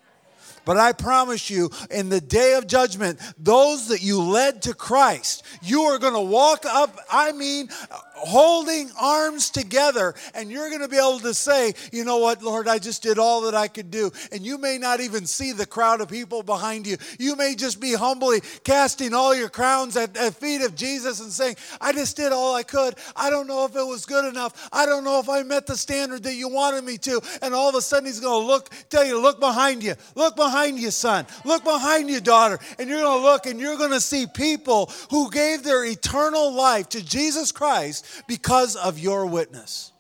But 0.65 0.77
I 0.77 0.93
promise 0.93 1.49
you, 1.49 1.69
in 1.89 2.09
the 2.09 2.21
day 2.21 2.55
of 2.55 2.67
judgment, 2.67 3.19
those 3.37 3.87
that 3.87 4.01
you 4.01 4.21
led 4.21 4.61
to 4.63 4.73
Christ, 4.73 5.43
you 5.61 5.81
are 5.83 5.99
going 5.99 6.13
to 6.13 6.21
walk 6.21 6.65
up, 6.65 6.97
I 7.11 7.31
mean, 7.31 7.69
holding 8.19 8.89
arms 8.99 9.49
together, 9.49 10.13
and 10.33 10.51
you're 10.51 10.69
going 10.69 10.81
to 10.81 10.87
be 10.87 10.97
able 10.97 11.19
to 11.19 11.33
say, 11.33 11.73
You 11.91 12.03
know 12.03 12.17
what, 12.17 12.41
Lord, 12.41 12.67
I 12.67 12.79
just 12.79 13.03
did 13.03 13.17
all 13.17 13.41
that 13.41 13.55
I 13.55 13.67
could 13.67 13.91
do. 13.91 14.11
And 14.31 14.45
you 14.45 14.57
may 14.57 14.77
not 14.77 14.99
even 14.99 15.25
see 15.25 15.51
the 15.51 15.65
crowd 15.65 16.01
of 16.01 16.09
people 16.09 16.43
behind 16.43 16.87
you. 16.87 16.97
You 17.17 17.35
may 17.35 17.55
just 17.55 17.79
be 17.79 17.93
humbly 17.93 18.41
casting 18.63 19.13
all 19.13 19.35
your 19.35 19.49
crowns 19.49 19.95
at 19.97 20.13
the 20.13 20.31
feet 20.31 20.61
of 20.61 20.75
Jesus 20.75 21.19
and 21.19 21.31
saying, 21.31 21.55
I 21.79 21.93
just 21.93 22.15
did 22.15 22.31
all 22.31 22.55
I 22.55 22.63
could. 22.63 22.95
I 23.15 23.29
don't 23.29 23.47
know 23.47 23.65
if 23.65 23.75
it 23.75 23.85
was 23.85 24.05
good 24.05 24.25
enough. 24.25 24.69
I 24.71 24.85
don't 24.85 25.03
know 25.03 25.19
if 25.19 25.29
I 25.29 25.43
met 25.43 25.65
the 25.65 25.77
standard 25.77 26.23
that 26.23 26.35
you 26.35 26.49
wanted 26.49 26.83
me 26.83 26.97
to. 26.99 27.21
And 27.41 27.53
all 27.53 27.69
of 27.69 27.75
a 27.75 27.81
sudden, 27.81 28.05
He's 28.05 28.19
going 28.19 28.41
to 28.41 28.47
look, 28.47 28.69
tell 28.89 29.05
you, 29.05 29.19
Look 29.21 29.39
behind 29.39 29.83
you. 29.83 29.95
Look 30.15 30.35
behind 30.35 30.79
you, 30.79 30.91
son. 30.91 31.25
Look 31.45 31.63
behind 31.63 32.09
you, 32.09 32.21
daughter. 32.21 32.59
And 32.77 32.89
you're 32.89 33.01
going 33.01 33.19
to 33.19 33.23
look 33.23 33.45
and 33.45 33.59
you're 33.59 33.77
going 33.77 33.91
to 33.91 34.01
see 34.01 34.25
people 34.27 34.91
who 35.09 35.29
gave 35.29 35.63
their 35.63 35.85
eternal 35.85 36.53
life 36.53 36.89
to 36.89 37.05
Jesus 37.05 37.51
Christ 37.51 38.05
because 38.27 38.75
of 38.75 38.99
your 38.99 39.25
witness. 39.25 39.91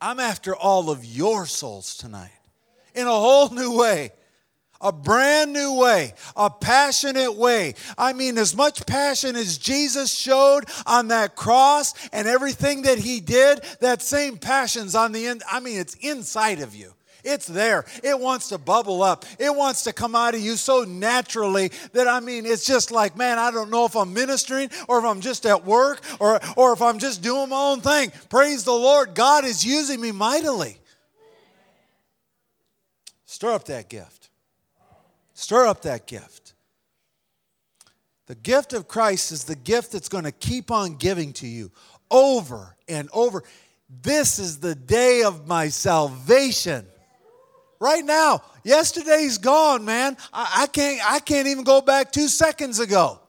I'm 0.00 0.20
after 0.20 0.54
all 0.54 0.90
of 0.90 1.04
your 1.04 1.46
souls 1.46 1.96
tonight 1.96 2.30
in 2.94 3.06
a 3.06 3.10
whole 3.10 3.50
new 3.50 3.76
way. 3.76 4.12
A 4.80 4.92
brand 4.92 5.54
new 5.54 5.78
way, 5.80 6.12
a 6.36 6.50
passionate 6.50 7.36
way. 7.36 7.74
I 7.96 8.12
mean, 8.12 8.36
as 8.36 8.54
much 8.54 8.84
passion 8.84 9.34
as 9.34 9.56
Jesus 9.56 10.12
showed 10.12 10.64
on 10.84 11.08
that 11.08 11.36
cross 11.36 11.94
and 12.12 12.28
everything 12.28 12.82
that 12.82 12.98
he 12.98 13.20
did, 13.20 13.64
that 13.80 14.02
same 14.02 14.36
passion's 14.36 14.94
on 14.94 15.12
the 15.12 15.26
end. 15.26 15.42
I 15.50 15.60
mean, 15.60 15.78
it's 15.78 15.94
inside 15.94 16.60
of 16.60 16.74
you. 16.74 16.92
It's 17.24 17.46
there. 17.46 17.84
It 18.02 18.18
wants 18.20 18.50
to 18.50 18.58
bubble 18.58 19.02
up. 19.02 19.24
It 19.38 19.54
wants 19.54 19.84
to 19.84 19.92
come 19.92 20.14
out 20.14 20.34
of 20.34 20.40
you 20.40 20.56
so 20.56 20.84
naturally 20.84 21.72
that 21.92 22.06
I 22.06 22.20
mean, 22.20 22.46
it's 22.46 22.64
just 22.66 22.90
like, 22.90 23.16
man, 23.16 23.38
I 23.38 23.50
don't 23.50 23.70
know 23.70 23.86
if 23.86 23.96
I'm 23.96 24.12
ministering 24.12 24.70
or 24.88 24.98
if 24.98 25.04
I'm 25.04 25.20
just 25.20 25.46
at 25.46 25.64
work 25.64 26.02
or, 26.20 26.40
or 26.56 26.72
if 26.72 26.82
I'm 26.82 26.98
just 26.98 27.22
doing 27.22 27.48
my 27.48 27.56
own 27.56 27.80
thing. 27.80 28.12
Praise 28.28 28.64
the 28.64 28.72
Lord. 28.72 29.14
God 29.14 29.44
is 29.44 29.64
using 29.64 30.00
me 30.00 30.12
mightily. 30.12 30.76
Stir 33.24 33.52
up 33.52 33.64
that 33.64 33.88
gift. 33.88 34.30
Stir 35.32 35.66
up 35.66 35.82
that 35.82 36.06
gift. 36.06 36.54
The 38.26 38.34
gift 38.34 38.72
of 38.72 38.88
Christ 38.88 39.32
is 39.32 39.44
the 39.44 39.56
gift 39.56 39.92
that's 39.92 40.08
going 40.08 40.24
to 40.24 40.32
keep 40.32 40.70
on 40.70 40.96
giving 40.96 41.32
to 41.34 41.46
you 41.46 41.72
over 42.10 42.76
and 42.88 43.08
over. 43.12 43.42
This 44.02 44.38
is 44.38 44.60
the 44.60 44.74
day 44.74 45.22
of 45.24 45.46
my 45.46 45.68
salvation. 45.68 46.86
Right 47.80 48.04
now. 48.04 48.42
Yesterday's 48.64 49.38
gone, 49.38 49.84
man. 49.84 50.16
I, 50.32 50.62
I, 50.62 50.66
can't, 50.66 51.00
I 51.10 51.18
can't 51.18 51.48
even 51.48 51.64
go 51.64 51.80
back 51.80 52.12
two 52.12 52.28
seconds 52.28 52.80
ago. 52.80 53.20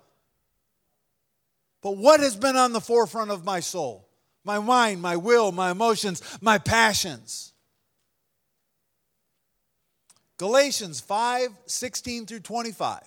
But 1.81 1.97
what 1.97 2.19
has 2.19 2.35
been 2.35 2.55
on 2.55 2.73
the 2.73 2.81
forefront 2.81 3.31
of 3.31 3.43
my 3.43 3.59
soul? 3.59 4.07
My 4.43 4.59
mind, 4.59 5.01
my 5.01 5.17
will, 5.17 5.51
my 5.51 5.71
emotions, 5.71 6.21
my 6.41 6.57
passions. 6.57 7.53
Galatians 10.37 10.99
5 10.99 11.49
16 11.65 12.25
through 12.25 12.39
25. 12.41 13.01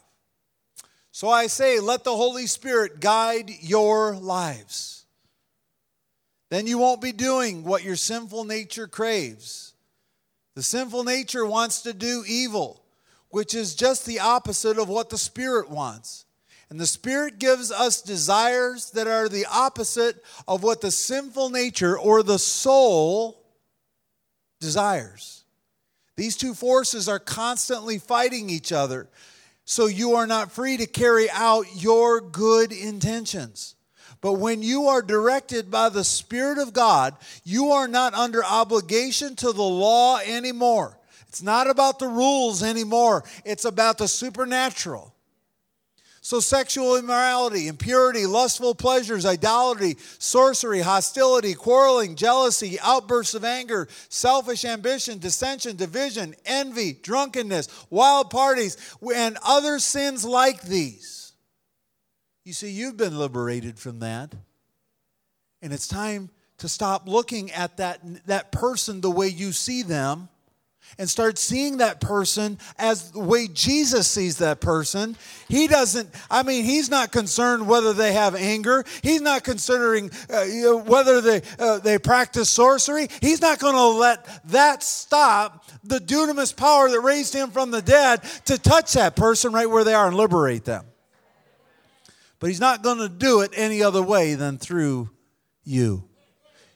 So 1.12 1.28
I 1.28 1.48
say, 1.48 1.80
let 1.80 2.04
the 2.04 2.14
Holy 2.14 2.46
Spirit 2.46 3.00
guide 3.00 3.50
your 3.60 4.14
lives. 4.14 5.04
Then 6.50 6.66
you 6.66 6.78
won't 6.78 7.00
be 7.00 7.12
doing 7.12 7.64
what 7.64 7.82
your 7.82 7.96
sinful 7.96 8.44
nature 8.44 8.86
craves. 8.86 9.74
The 10.58 10.64
sinful 10.64 11.04
nature 11.04 11.46
wants 11.46 11.82
to 11.82 11.92
do 11.92 12.24
evil, 12.26 12.82
which 13.28 13.54
is 13.54 13.76
just 13.76 14.04
the 14.04 14.18
opposite 14.18 14.76
of 14.76 14.88
what 14.88 15.08
the 15.08 15.16
Spirit 15.16 15.70
wants. 15.70 16.24
And 16.68 16.80
the 16.80 16.86
Spirit 16.88 17.38
gives 17.38 17.70
us 17.70 18.02
desires 18.02 18.90
that 18.90 19.06
are 19.06 19.28
the 19.28 19.46
opposite 19.46 20.16
of 20.48 20.64
what 20.64 20.80
the 20.80 20.90
sinful 20.90 21.50
nature 21.50 21.96
or 21.96 22.24
the 22.24 22.40
soul 22.40 23.40
desires. 24.58 25.44
These 26.16 26.36
two 26.36 26.54
forces 26.54 27.08
are 27.08 27.20
constantly 27.20 28.00
fighting 28.00 28.50
each 28.50 28.72
other, 28.72 29.08
so 29.64 29.86
you 29.86 30.14
are 30.14 30.26
not 30.26 30.50
free 30.50 30.76
to 30.76 30.86
carry 30.86 31.30
out 31.30 31.66
your 31.76 32.20
good 32.20 32.72
intentions. 32.72 33.76
But 34.20 34.34
when 34.34 34.62
you 34.62 34.86
are 34.86 35.02
directed 35.02 35.70
by 35.70 35.90
the 35.90 36.04
Spirit 36.04 36.58
of 36.58 36.72
God, 36.72 37.14
you 37.44 37.70
are 37.70 37.86
not 37.86 38.14
under 38.14 38.44
obligation 38.44 39.36
to 39.36 39.52
the 39.52 39.62
law 39.62 40.18
anymore. 40.18 40.98
It's 41.28 41.42
not 41.42 41.68
about 41.68 41.98
the 41.98 42.08
rules 42.08 42.62
anymore, 42.62 43.24
it's 43.44 43.64
about 43.64 43.98
the 43.98 44.08
supernatural. 44.08 45.14
So, 46.20 46.40
sexual 46.40 46.96
immorality, 46.96 47.68
impurity, 47.68 48.26
lustful 48.26 48.74
pleasures, 48.74 49.24
idolatry, 49.24 49.96
sorcery, 50.18 50.80
hostility, 50.80 51.54
quarreling, 51.54 52.16
jealousy, 52.16 52.78
outbursts 52.80 53.32
of 53.32 53.44
anger, 53.44 53.88
selfish 54.10 54.66
ambition, 54.66 55.20
dissension, 55.20 55.76
division, 55.76 56.34
envy, 56.44 56.92
drunkenness, 56.92 57.68
wild 57.88 58.28
parties, 58.28 58.76
and 59.14 59.38
other 59.42 59.78
sins 59.78 60.22
like 60.22 60.60
these. 60.60 61.17
You 62.48 62.54
see, 62.54 62.70
you've 62.70 62.96
been 62.96 63.18
liberated 63.18 63.78
from 63.78 63.98
that. 63.98 64.34
And 65.60 65.70
it's 65.70 65.86
time 65.86 66.30
to 66.56 66.66
stop 66.66 67.06
looking 67.06 67.50
at 67.50 67.76
that, 67.76 68.00
that 68.24 68.52
person 68.52 69.02
the 69.02 69.10
way 69.10 69.28
you 69.28 69.52
see 69.52 69.82
them 69.82 70.30
and 70.98 71.10
start 71.10 71.36
seeing 71.36 71.76
that 71.76 72.00
person 72.00 72.56
as 72.78 73.10
the 73.10 73.20
way 73.20 73.48
Jesus 73.48 74.08
sees 74.08 74.38
that 74.38 74.62
person. 74.62 75.14
He 75.48 75.66
doesn't, 75.66 76.08
I 76.30 76.42
mean, 76.42 76.64
he's 76.64 76.88
not 76.88 77.12
concerned 77.12 77.68
whether 77.68 77.92
they 77.92 78.14
have 78.14 78.34
anger. 78.34 78.82
He's 79.02 79.20
not 79.20 79.44
considering 79.44 80.10
uh, 80.32 80.44
you 80.44 80.62
know, 80.62 80.76
whether 80.78 81.20
they, 81.20 81.42
uh, 81.58 81.80
they 81.80 81.98
practice 81.98 82.48
sorcery. 82.48 83.08
He's 83.20 83.42
not 83.42 83.58
going 83.58 83.74
to 83.74 83.88
let 83.88 84.26
that 84.52 84.82
stop 84.82 85.66
the 85.84 85.98
dunamis 85.98 86.56
power 86.56 86.88
that 86.88 87.00
raised 87.00 87.34
him 87.34 87.50
from 87.50 87.72
the 87.72 87.82
dead 87.82 88.22
to 88.46 88.56
touch 88.56 88.94
that 88.94 89.16
person 89.16 89.52
right 89.52 89.68
where 89.68 89.84
they 89.84 89.92
are 89.92 90.06
and 90.06 90.16
liberate 90.16 90.64
them. 90.64 90.86
But 92.40 92.48
he's 92.48 92.60
not 92.60 92.82
going 92.82 92.98
to 92.98 93.08
do 93.08 93.40
it 93.40 93.52
any 93.54 93.82
other 93.82 94.02
way 94.02 94.34
than 94.34 94.58
through 94.58 95.10
you. 95.64 96.04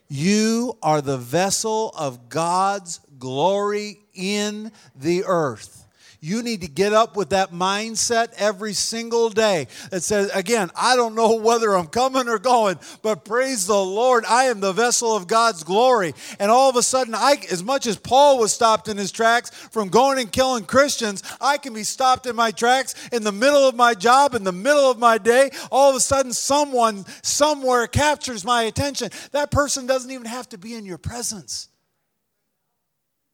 You 0.08 0.76
are 0.82 1.00
the 1.00 1.18
vessel 1.18 1.92
of 1.96 2.28
God's 2.28 3.00
glory 3.18 4.00
in 4.12 4.72
the 4.94 5.24
earth. 5.24 5.86
You 6.24 6.44
need 6.44 6.60
to 6.60 6.68
get 6.68 6.92
up 6.92 7.16
with 7.16 7.30
that 7.30 7.50
mindset 7.50 8.32
every 8.36 8.74
single 8.74 9.28
day 9.28 9.66
that 9.90 10.04
says, 10.04 10.30
again, 10.32 10.70
I 10.76 10.94
don't 10.94 11.16
know 11.16 11.34
whether 11.34 11.76
I'm 11.76 11.88
coming 11.88 12.28
or 12.28 12.38
going, 12.38 12.78
but 13.02 13.24
praise 13.24 13.66
the 13.66 13.76
Lord, 13.76 14.24
I 14.26 14.44
am 14.44 14.60
the 14.60 14.72
vessel 14.72 15.16
of 15.16 15.26
God's 15.26 15.64
glory. 15.64 16.14
And 16.38 16.48
all 16.48 16.70
of 16.70 16.76
a 16.76 16.82
sudden, 16.84 17.16
I, 17.16 17.38
as 17.50 17.64
much 17.64 17.88
as 17.88 17.96
Paul 17.96 18.38
was 18.38 18.52
stopped 18.52 18.86
in 18.86 18.96
his 18.96 19.10
tracks 19.10 19.50
from 19.50 19.88
going 19.88 20.20
and 20.20 20.30
killing 20.30 20.64
Christians, 20.64 21.24
I 21.40 21.58
can 21.58 21.74
be 21.74 21.82
stopped 21.82 22.26
in 22.26 22.36
my 22.36 22.52
tracks 22.52 22.94
in 23.10 23.24
the 23.24 23.32
middle 23.32 23.68
of 23.68 23.74
my 23.74 23.92
job, 23.92 24.36
in 24.36 24.44
the 24.44 24.52
middle 24.52 24.88
of 24.88 25.00
my 25.00 25.18
day. 25.18 25.50
All 25.72 25.90
of 25.90 25.96
a 25.96 26.00
sudden, 26.00 26.32
someone 26.32 27.04
somewhere 27.22 27.88
captures 27.88 28.44
my 28.44 28.62
attention. 28.62 29.10
That 29.32 29.50
person 29.50 29.88
doesn't 29.88 30.12
even 30.12 30.26
have 30.26 30.48
to 30.50 30.58
be 30.58 30.74
in 30.74 30.86
your 30.86 30.98
presence. 30.98 31.68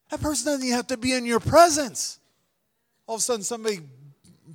That 0.09 0.23
person 0.23 0.47
doesn't 0.47 0.65
even 0.65 0.75
have 0.75 0.87
to 0.87 0.97
be 0.97 1.13
in 1.13 1.27
your 1.27 1.41
presence. 1.41 2.18
All 3.09 3.15
of 3.15 3.21
a 3.21 3.23
sudden, 3.23 3.43
somebody 3.43 3.81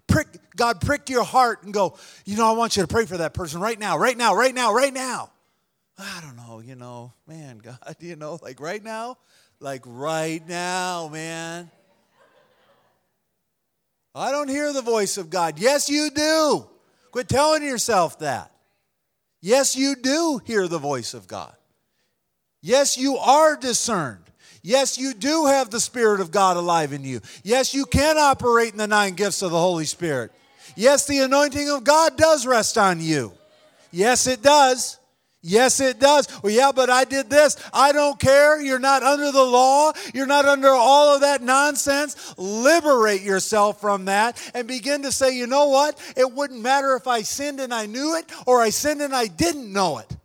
prick, 0.07 0.27
God 0.55 0.79
pricked 0.79 1.09
your 1.09 1.23
heart 1.23 1.63
and 1.63 1.73
go, 1.73 1.97
you 2.23 2.37
know, 2.37 2.47
I 2.47 2.55
want 2.55 2.77
you 2.77 2.83
to 2.83 2.87
pray 2.87 3.05
for 3.05 3.17
that 3.17 3.33
person 3.33 3.59
right 3.59 3.77
now, 3.77 3.97
right 3.97 4.15
now, 4.15 4.35
right 4.35 4.53
now, 4.53 4.73
right 4.73 4.93
now. 4.93 5.31
I 5.97 6.21
don't 6.21 6.35
know, 6.35 6.59
you 6.59 6.75
know, 6.75 7.13
man, 7.27 7.57
God, 7.57 7.79
you 7.99 8.15
know, 8.15 8.37
like 8.43 8.59
right 8.59 8.83
now, 8.83 9.17
like 9.59 9.81
right 9.85 10.47
now, 10.47 11.07
man. 11.07 11.71
I 14.13 14.31
don't 14.31 14.49
hear 14.49 14.71
the 14.71 14.83
voice 14.83 15.17
of 15.17 15.31
God. 15.31 15.57
Yes, 15.57 15.89
you 15.89 16.11
do. 16.11 16.67
Quit 17.11 17.27
telling 17.27 17.63
yourself 17.63 18.19
that. 18.19 18.51
Yes, 19.41 19.75
you 19.75 19.95
do 19.95 20.39
hear 20.45 20.67
the 20.67 20.77
voice 20.77 21.15
of 21.15 21.27
God. 21.27 21.55
Yes, 22.61 22.99
you 22.99 23.17
are 23.17 23.57
discerned. 23.57 24.23
Yes, 24.63 24.97
you 24.97 25.13
do 25.13 25.45
have 25.45 25.69
the 25.69 25.79
Spirit 25.79 26.21
of 26.21 26.31
God 26.31 26.55
alive 26.55 26.93
in 26.93 27.03
you. 27.03 27.19
Yes, 27.43 27.73
you 27.73 27.85
can 27.85 28.17
operate 28.17 28.71
in 28.71 28.77
the 28.77 28.87
nine 28.87 29.13
gifts 29.13 29.41
of 29.41 29.51
the 29.51 29.59
Holy 29.59 29.83
Spirit. 29.83 30.31
Yes, 30.77 31.05
the 31.05 31.19
anointing 31.19 31.69
of 31.69 31.83
God 31.83 32.17
does 32.17 32.47
rest 32.47 32.77
on 32.77 33.01
you. 33.01 33.33
Yes, 33.91 34.25
it 34.25 34.41
does. 34.41 34.97
Yes, 35.41 35.81
it 35.81 35.99
does. 35.99 36.29
Well, 36.41 36.53
yeah, 36.53 36.71
but 36.73 36.89
I 36.89 37.03
did 37.03 37.29
this. 37.29 37.57
I 37.73 37.91
don't 37.91 38.17
care. 38.17 38.61
You're 38.61 38.79
not 38.79 39.03
under 39.03 39.29
the 39.33 39.43
law. 39.43 39.91
You're 40.13 40.25
not 40.25 40.45
under 40.45 40.69
all 40.69 41.13
of 41.13 41.21
that 41.21 41.41
nonsense. 41.41 42.33
Liberate 42.37 43.21
yourself 43.21 43.81
from 43.81 44.05
that 44.05 44.41
and 44.55 44.65
begin 44.65 45.01
to 45.01 45.11
say, 45.11 45.35
you 45.35 45.45
know 45.45 45.67
what? 45.67 45.99
It 46.15 46.31
wouldn't 46.31 46.61
matter 46.61 46.95
if 46.95 47.07
I 47.07 47.23
sinned 47.23 47.59
and 47.59 47.73
I 47.73 47.87
knew 47.87 48.15
it 48.15 48.31
or 48.47 48.61
I 48.61 48.69
sinned 48.69 49.01
and 49.01 49.13
I 49.13 49.27
didn't 49.27 49.73
know 49.73 49.97
it. 49.97 50.15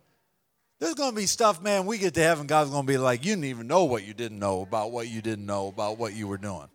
There's 0.79 0.95
going 0.95 1.11
to 1.11 1.15
be 1.15 1.25
stuff, 1.25 1.61
man, 1.61 1.85
we 1.85 1.97
get 1.97 2.13
to 2.13 2.21
heaven, 2.21 2.47
God's 2.47 2.71
going 2.71 2.85
to 2.85 2.91
be 2.91 2.97
like, 2.97 3.25
you 3.25 3.33
didn't 3.33 3.45
even 3.45 3.67
know 3.67 3.83
what 3.83 4.05
you 4.05 4.13
didn't 4.13 4.39
know 4.39 4.61
about 4.61 4.91
what 4.91 5.09
you 5.09 5.21
didn't 5.21 5.45
know 5.45 5.67
about 5.67 5.97
what 5.97 6.13
you 6.13 6.27
were 6.27 6.37
doing. 6.37 6.67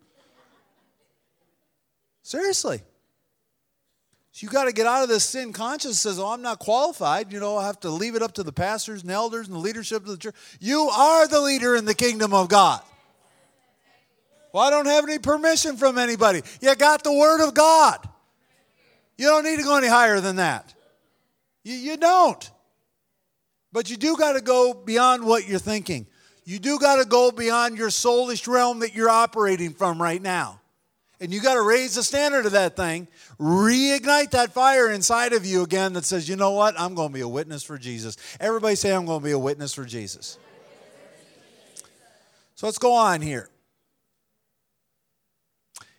Seriously. 2.23 2.83
So 4.33 4.45
you 4.45 4.51
got 4.51 4.65
to 4.65 4.73
get 4.73 4.87
out 4.87 5.03
of 5.03 5.09
this 5.09 5.25
sin 5.25 5.53
conscience 5.53 6.01
says, 6.01 6.19
oh, 6.19 6.27
I'm 6.27 6.43
not 6.43 6.59
qualified. 6.59 7.33
You 7.33 7.39
know, 7.39 7.57
I 7.57 7.67
have 7.67 7.81
to 7.81 7.91
leave 7.91 8.15
it 8.15 8.23
up 8.23 8.33
to 8.35 8.43
the 8.43 8.53
pastors 8.53 9.03
and 9.03 9.11
elders 9.11 9.47
and 9.47 9.55
the 9.55 9.61
leadership 9.61 10.03
of 10.03 10.09
the 10.09 10.17
church. 10.17 10.35
You 10.59 10.89
are 10.89 11.29
the 11.29 11.41
leader 11.41 11.77
in 11.77 11.85
the 11.85 11.95
kingdom 11.95 12.35
of 12.35 12.49
God. 12.49 12.83
Well, 14.53 14.63
I 14.63 14.71
don't 14.71 14.87
have 14.87 15.05
any 15.05 15.19
permission 15.19 15.77
from 15.77 15.99
anybody. 15.99 16.43
You 16.61 16.75
got 16.75 17.05
the 17.05 17.13
word 17.13 17.47
of 17.47 17.55
God. 17.55 18.09
You 19.17 19.29
don't 19.29 19.45
need 19.45 19.59
to 19.59 19.63
go 19.63 19.77
any 19.77 19.89
higher 19.89 20.21
than 20.21 20.37
that. 20.37 20.75
You, 21.63 21.75
you 21.75 21.97
don't. 21.97 22.51
But 23.75 23.91
you 23.91 23.97
do 23.97 24.17
got 24.17 24.35
to 24.35 24.41
go 24.41 24.73
beyond 24.73 25.27
what 25.27 25.49
you're 25.49 25.59
thinking. 25.59 26.07
You 26.45 26.61
do 26.61 26.79
got 26.79 27.03
to 27.03 27.05
go 27.05 27.33
beyond 27.33 27.77
your 27.77 27.89
soulish 27.89 28.47
realm 28.47 28.79
that 28.79 28.95
you're 28.95 29.11
operating 29.11 29.73
from 29.75 30.01
right 30.01 30.23
now. 30.23 30.61
And 31.21 31.35
you 31.35 31.43
got 31.43 31.55
to 31.55 31.63
raise 31.63 31.97
the 31.97 32.05
standard 32.05 32.47
of 32.47 32.53
that 32.53 32.77
thing, 32.77 33.09
reignite 33.41 34.31
that 34.31 34.53
fire 34.53 34.93
inside 34.93 35.33
of 35.33 35.45
you 35.45 35.65
again 35.65 35.93
that 35.95 36.05
says, 36.05 36.29
you 36.29 36.37
know 36.37 36.53
what? 36.53 36.79
I'm 36.79 36.95
going 36.95 37.09
to 37.09 37.15
be 37.15 37.23
a 37.23 37.29
witness 37.29 37.65
for 37.65 37.77
Jesus. 37.77 38.17
Everybody 38.39 38.77
say, 38.77 38.95
I'm 38.95 39.07
going 39.07 39.19
to 39.19 39.25
be 39.25 39.33
a 39.33 39.39
witness 39.39 39.75
for 39.75 39.85
Jesus. 39.85 40.39
So 42.55 42.69
let's 42.69 42.79
go 42.79 42.95
on 42.95 43.23
here. 43.23 43.49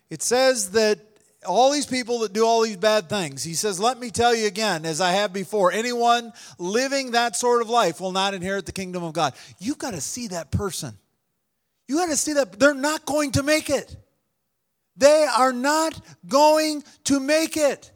It 0.09 0.21
says 0.21 0.71
that 0.71 0.99
all 1.45 1.71
these 1.71 1.85
people 1.85 2.19
that 2.19 2.33
do 2.33 2.45
all 2.45 2.61
these 2.61 2.77
bad 2.77 3.09
things. 3.09 3.43
He 3.43 3.53
says, 3.53 3.79
Let 3.79 3.99
me 3.99 4.09
tell 4.09 4.35
you 4.35 4.47
again, 4.47 4.85
as 4.85 5.01
I 5.01 5.11
have 5.11 5.31
before, 5.33 5.71
anyone 5.71 6.33
living 6.57 7.11
that 7.11 7.35
sort 7.35 7.61
of 7.61 7.69
life 7.69 7.99
will 7.99 8.11
not 8.11 8.33
inherit 8.33 8.65
the 8.65 8.71
kingdom 8.71 9.03
of 9.03 9.13
God. 9.13 9.33
You've 9.59 9.77
got 9.77 9.91
to 9.91 10.01
see 10.01 10.27
that 10.27 10.51
person. 10.51 10.97
You 11.87 11.97
got 11.97 12.07
to 12.07 12.17
see 12.17 12.33
that 12.33 12.59
they're 12.59 12.73
not 12.73 13.05
going 13.05 13.31
to 13.33 13.43
make 13.43 13.69
it. 13.69 13.95
They 14.97 15.27
are 15.37 15.53
not 15.53 15.99
going 16.27 16.83
to 17.05 17.19
make 17.19 17.57
it. 17.57 17.91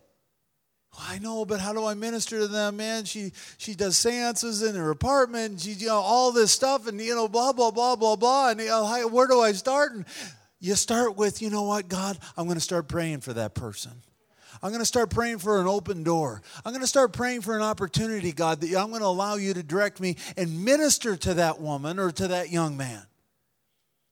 I 1.08 1.20
know, 1.20 1.46
but 1.46 1.62
how 1.62 1.72
do 1.72 1.86
I 1.86 1.94
minister 1.94 2.40
to 2.40 2.48
them, 2.48 2.78
man? 2.78 3.06
She 3.06 3.32
she 3.58 3.74
does 3.74 3.96
seances 3.98 4.62
in 4.62 4.76
her 4.76 4.90
apartment. 4.90 5.62
She 5.62 5.72
you 5.72 5.88
know 5.88 5.96
all 5.96 6.32
this 6.32 6.52
stuff, 6.52 6.88
and 6.88 7.00
you 7.00 7.16
know 7.16 7.28
blah 7.28 7.54
blah 7.54 7.72
blah 7.72 7.96
blah 7.96 8.16
blah. 8.16 8.50
And 8.50 8.60
you 8.60 8.68
know, 8.68 9.08
where 9.08 9.28
do 9.28 9.40
I 9.40 9.54
start? 9.54 9.94
And 9.94 10.06
you 10.60 10.76
start 10.76 11.16
with, 11.16 11.42
you 11.42 11.50
know 11.50 11.64
what, 11.64 11.88
God, 11.88 12.18
I'm 12.36 12.46
going 12.46 12.58
to 12.58 12.62
start 12.62 12.88
praying 12.88 13.22
for 13.22 13.34
that 13.34 13.54
person. 13.54 13.92
I'm 14.62 14.72
going 14.72 14.82
to 14.82 14.86
start 14.86 15.10
praying 15.10 15.38
for 15.38 15.62
an 15.62 15.68
open 15.68 16.04
door. 16.04 16.42
I'm 16.66 16.74
going 16.74 16.82
to 16.82 16.88
start 16.88 17.14
praying 17.14 17.42
for 17.42 17.56
an 17.56 17.62
opportunity, 17.62 18.32
God, 18.32 18.60
that 18.62 18.76
I'm 18.76 18.90
going 18.90 19.02
to 19.02 19.08
allow 19.08 19.36
you 19.36 19.54
to 19.54 19.64
direct 19.64 20.00
me 20.00 20.18
and 20.36 20.66
minister 20.66 21.16
to 21.16 21.36
that 21.36 21.62
woman 21.62 21.98
or 21.98 22.12
to 22.12 22.28
that 22.30 22.50
young 22.50 22.76
man. 22.76 23.04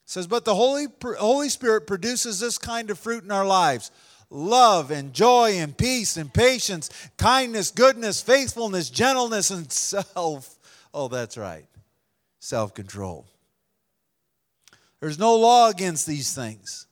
says, 0.06 0.28
But 0.28 0.46
the 0.46 0.56
Holy, 0.56 0.86
Holy 1.20 1.50
Spirit 1.50 1.86
produces 1.86 2.40
this 2.40 2.58
kind 2.58 2.90
of 2.90 2.98
fruit 2.98 3.24
in 3.24 3.32
our 3.32 3.46
lives 3.46 3.92
love 4.30 4.92
and 4.92 5.14
joy 5.14 5.54
and 5.54 5.78
peace 5.78 6.18
and 6.18 6.34
patience, 6.34 6.90
kindness, 7.18 7.72
goodness, 7.72 8.22
faithfulness, 8.22 8.90
gentleness, 8.90 9.52
and 9.52 9.72
self. 9.72 10.58
Oh, 10.94 11.08
that's 11.08 11.38
right. 11.38 11.66
Self 12.40 12.74
control. 12.74 13.26
There's 15.00 15.20
no 15.20 15.36
law 15.36 15.70
against 15.70 16.08
these 16.08 16.34
things. 16.34 16.88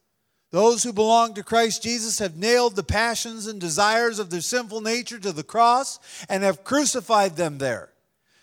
Those 0.52 0.84
who 0.84 0.94
belong 0.94 1.34
to 1.34 1.44
Christ 1.44 1.84
Jesus 1.84 2.20
have 2.20 2.38
nailed 2.38 2.76
the 2.76 2.84
passions 2.84 3.48
and 3.48 3.60
desires 3.60 4.20
of 4.20 4.30
their 4.30 4.42
sinful 4.42 4.82
nature 4.82 5.20
to 5.20 5.32
the 5.32 5.44
cross 5.44 6.00
and 6.30 6.44
have 6.44 6.64
crucified 6.64 7.36
them 7.36 7.58
there. 7.58 7.90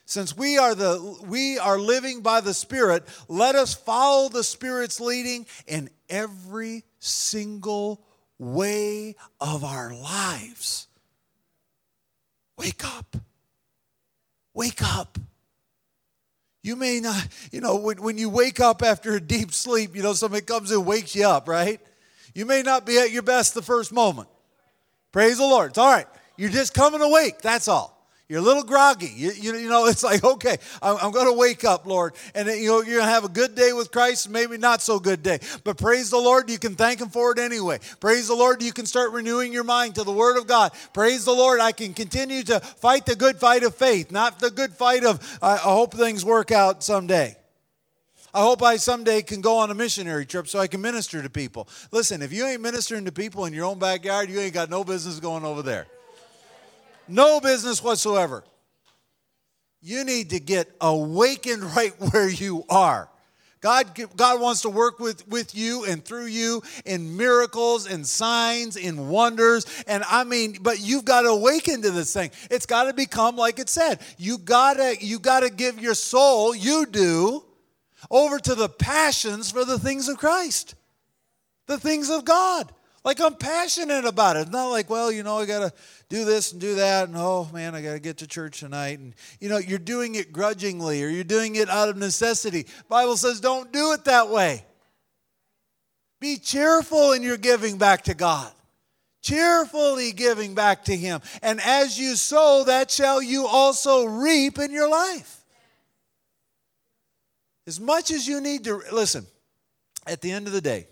Since 0.05 0.37
we 0.37 0.59
are 0.59 0.75
the 0.75 1.17
we 1.25 1.59
are 1.59 1.79
living 1.79 2.21
by 2.21 2.41
the 2.41 2.53
Spirit, 2.53 3.05
let 3.29 3.55
us 3.55 3.73
follow 3.73 4.29
the 4.29 4.45
Spirit's 4.45 5.01
leading 5.01 5.47
in 5.67 5.89
every 6.11 6.85
single 6.99 8.05
way 8.39 9.17
of 9.41 9.65
our 9.65 9.95
lives. 9.95 10.89
Wake 12.59 12.85
up. 12.85 13.17
Wake 14.53 14.83
up. 14.83 15.19
You 16.63 16.77
may 16.77 17.01
not, 17.01 17.27
you 17.51 17.61
know, 17.61 17.77
when, 17.77 18.01
when 18.01 18.19
you 18.19 18.29
wake 18.29 18.61
up 18.61 18.83
after 18.83 19.15
a 19.15 19.21
deep 19.21 19.53
sleep, 19.53 19.97
you 19.97 20.03
know, 20.03 20.13
somebody 20.13 20.45
comes 20.45 20.71
and 20.71 20.87
wakes 20.87 21.15
you 21.15 21.27
up, 21.27 21.49
right? 21.49 21.81
You 22.35 22.47
may 22.47 22.63
not 22.63 22.87
be 22.87 22.99
at 22.99 23.11
your 23.11 23.23
best 23.23 23.55
the 23.55 23.63
first 23.63 23.93
moment. 23.93 24.29
Praise 25.11 25.39
the 25.39 25.45
Lord. 25.45 25.71
It's 25.71 25.79
all 25.79 25.93
right. 25.93 26.07
You're 26.37 26.51
just 26.51 26.73
coming 26.73 27.01
awake. 27.01 27.43
That's 27.43 27.69
all. 27.69 28.02
You're 28.29 28.41
a 28.41 28.45
little 28.45 28.63
groggy. 28.63 29.11
You, 29.15 29.33
you, 29.33 29.55
you 29.57 29.69
know, 29.69 29.87
it's 29.89 30.03
like, 30.03 30.25
okay, 30.25 30.57
I'm, 30.81 30.97
I'm 30.97 31.13
going 31.13 31.27
to 31.27 31.33
wake 31.33 31.65
up, 31.65 31.87
Lord. 31.87 32.15
And 32.35 32.49
you 32.49 32.69
know, 32.69 32.81
you're 32.81 32.97
going 32.97 33.07
to 33.07 33.13
have 33.13 33.25
a 33.25 33.29
good 33.29 33.55
day 33.55 33.73
with 33.73 33.91
Christ, 33.91 34.31
maybe 34.31 34.57
not 34.57 34.83
so 34.83 34.99
good 34.99 35.23
day. 35.23 35.41
But 35.65 35.77
praise 35.77 36.11
the 36.11 36.19
Lord, 36.19 36.49
you 36.49 36.59
can 36.59 36.75
thank 36.75 37.01
Him 37.01 37.09
for 37.09 37.33
it 37.33 37.39
anyway. 37.39 37.79
Praise 38.01 38.29
the 38.29 38.35
Lord, 38.35 38.63
you 38.63 38.73
can 38.73 38.87
start 38.87 39.13
renewing 39.13 39.53
your 39.53 39.65
mind 39.65 39.97
to 39.97 40.05
the 40.05 40.13
Word 40.13 40.39
of 40.39 40.47
God. 40.47 40.73
Praise 40.93 41.25
the 41.25 41.33
Lord, 41.33 41.61
I 41.61 41.73
can 41.73 41.95
continue 41.95 42.43
to 42.45 42.61
fight 42.61 43.07
the 43.07 43.17
good 43.17 43.37
fight 43.37 43.65
of 43.65 43.75
faith, 43.75 44.11
not 44.11 44.39
the 44.41 44.51
good 44.51 44.73
fight 44.73 45.05
of, 45.05 45.39
I 45.43 45.57
hope 45.57 45.95
things 45.95 46.25
work 46.25 46.51
out 46.51 46.83
someday. 46.83 47.37
I 48.35 48.41
hope 48.41 48.63
I 48.63 48.77
someday 48.77 49.21
can 49.21 49.43
go 49.43 49.59
on 49.59 49.71
a 49.71 49.75
missionary 49.75 50.25
trip 50.25 50.49
so 50.49 50.59
I 50.59 50.67
can 50.67 50.81
minister 50.81 51.23
to 51.23 51.29
people. 51.29 51.69
Listen, 51.91 52.23
if 52.23 52.33
you 52.33 52.47
ain't 52.47 52.63
ministering 52.63 53.05
to 53.05 53.13
people 53.13 53.45
in 53.45 53.53
your 53.53 53.67
own 53.67 53.79
backyard, 53.79 54.31
you 54.31 54.41
ain't 54.41 54.55
got 54.55 54.71
no 54.71 54.85
business 54.85 55.21
going 55.21 55.45
over 55.45 55.61
there. 55.61 55.87
No 57.09 57.41
business 57.41 57.83
whatsoever. 57.83 58.45
You 59.81 60.05
need 60.05 60.31
to 60.31 60.41
get 60.41 60.71
awakened 60.81 61.65
right 61.77 61.93
where 62.13 62.29
you 62.29 62.65
are. 62.69 63.09
God, 63.63 63.97
God 64.17 64.41
wants 64.41 64.63
to 64.63 64.69
work 64.69 64.99
with, 64.99 65.27
with 65.29 65.55
you 65.55 65.85
and 65.85 66.05
through 66.05 66.27
you 66.27 66.63
in 66.85 67.17
miracles 67.17 67.87
and 67.87 68.05
signs 68.05 68.77
and 68.77 69.09
wonders. 69.09 69.67
And 69.87 70.03
I 70.09 70.25
mean, 70.25 70.57
but 70.61 70.81
you've 70.81 71.05
got 71.05 71.23
to 71.23 71.29
awaken 71.29 71.81
to 71.83 71.93
this 71.93 72.13
thing. 72.13 72.33
It's 72.51 72.67
got 72.67 72.85
to 72.85 72.93
become 72.93 73.37
like 73.37 73.61
it 73.61 73.69
said. 73.69 74.01
You 74.19 74.39
gotta, 74.39 74.97
you 75.01 75.21
gotta 75.21 75.49
give 75.49 75.79
your 75.79 75.95
soul, 75.95 76.57
you 76.57 76.87
do, 76.87 77.45
over 78.11 78.41
to 78.41 78.57
the 78.57 78.69
passions 78.69 79.53
for 79.53 79.65
the 79.65 79.79
things 79.79 80.09
of 80.09 80.19
Christ, 80.19 80.75
the 81.67 81.79
things 81.79 82.11
of 82.11 82.25
God. 82.25 82.73
Like 83.05 83.21
I'm 83.21 83.35
passionate 83.35 84.05
about 84.05 84.37
it. 84.37 84.43
It's 84.43 84.51
not 84.51 84.69
like, 84.69 84.89
well, 84.89 85.11
you 85.11 85.23
know, 85.23 85.39
I 85.39 85.47
got 85.47 85.61
to 85.61 85.73
do 86.09 86.25
this 86.25 86.53
and 86.53 86.61
do 86.61 86.77
that, 86.77 87.09
and 87.09 87.17
oh 87.17 87.49
man, 87.53 87.75
I 87.75 87.83
got 87.83 87.95
to 87.95 88.01
get 88.01 88.19
to 88.19 88.27
church 88.27 88.61
tonight. 88.61 89.01
And 89.01 89.15
you 89.41 89.49
know, 89.49 89.59
you're 89.59 89.79
doing 89.79 90.15
it 90.15 90.33
grudgingly 90.33 91.03
or 91.03 91.09
you're 91.09 91.25
doing 91.25 91.57
it 91.57 91.69
out 91.69 91.89
of 91.89 91.97
necessity. 91.97 92.67
Bible 92.89 93.17
says 93.17 93.41
don't 93.41 93.73
do 93.73 93.93
it 93.93 94.05
that 94.05 94.29
way. 94.29 94.65
Be 96.21 96.37
cheerful 96.37 97.13
in 97.13 97.23
your 97.25 97.37
giving 97.37 97.79
back 97.79 98.05
to 98.05 98.15
God. 98.15 98.53
Cheerfully 99.23 100.13
giving 100.13 100.55
back 100.55 100.85
to 100.85 100.97
Him. 100.97 101.21
And 101.43 101.61
as 101.61 101.99
you 101.99 102.15
sow, 102.15 102.63
that 102.67 102.93
shall 102.93 103.21
you 103.21 103.47
also 103.47 104.05
reap 104.05 104.59
in 104.59 104.71
your 104.71 104.89
life. 104.89 105.45
As 107.67 107.81
much 107.81 108.11
as 108.13 108.27
you 108.27 108.41
need 108.41 108.65
to, 108.65 108.83
listen, 108.93 109.27
at 110.07 110.21
the 110.21 110.31
end 110.31 110.47
of 110.47 110.53
the 110.53 110.61
day, 110.61 110.87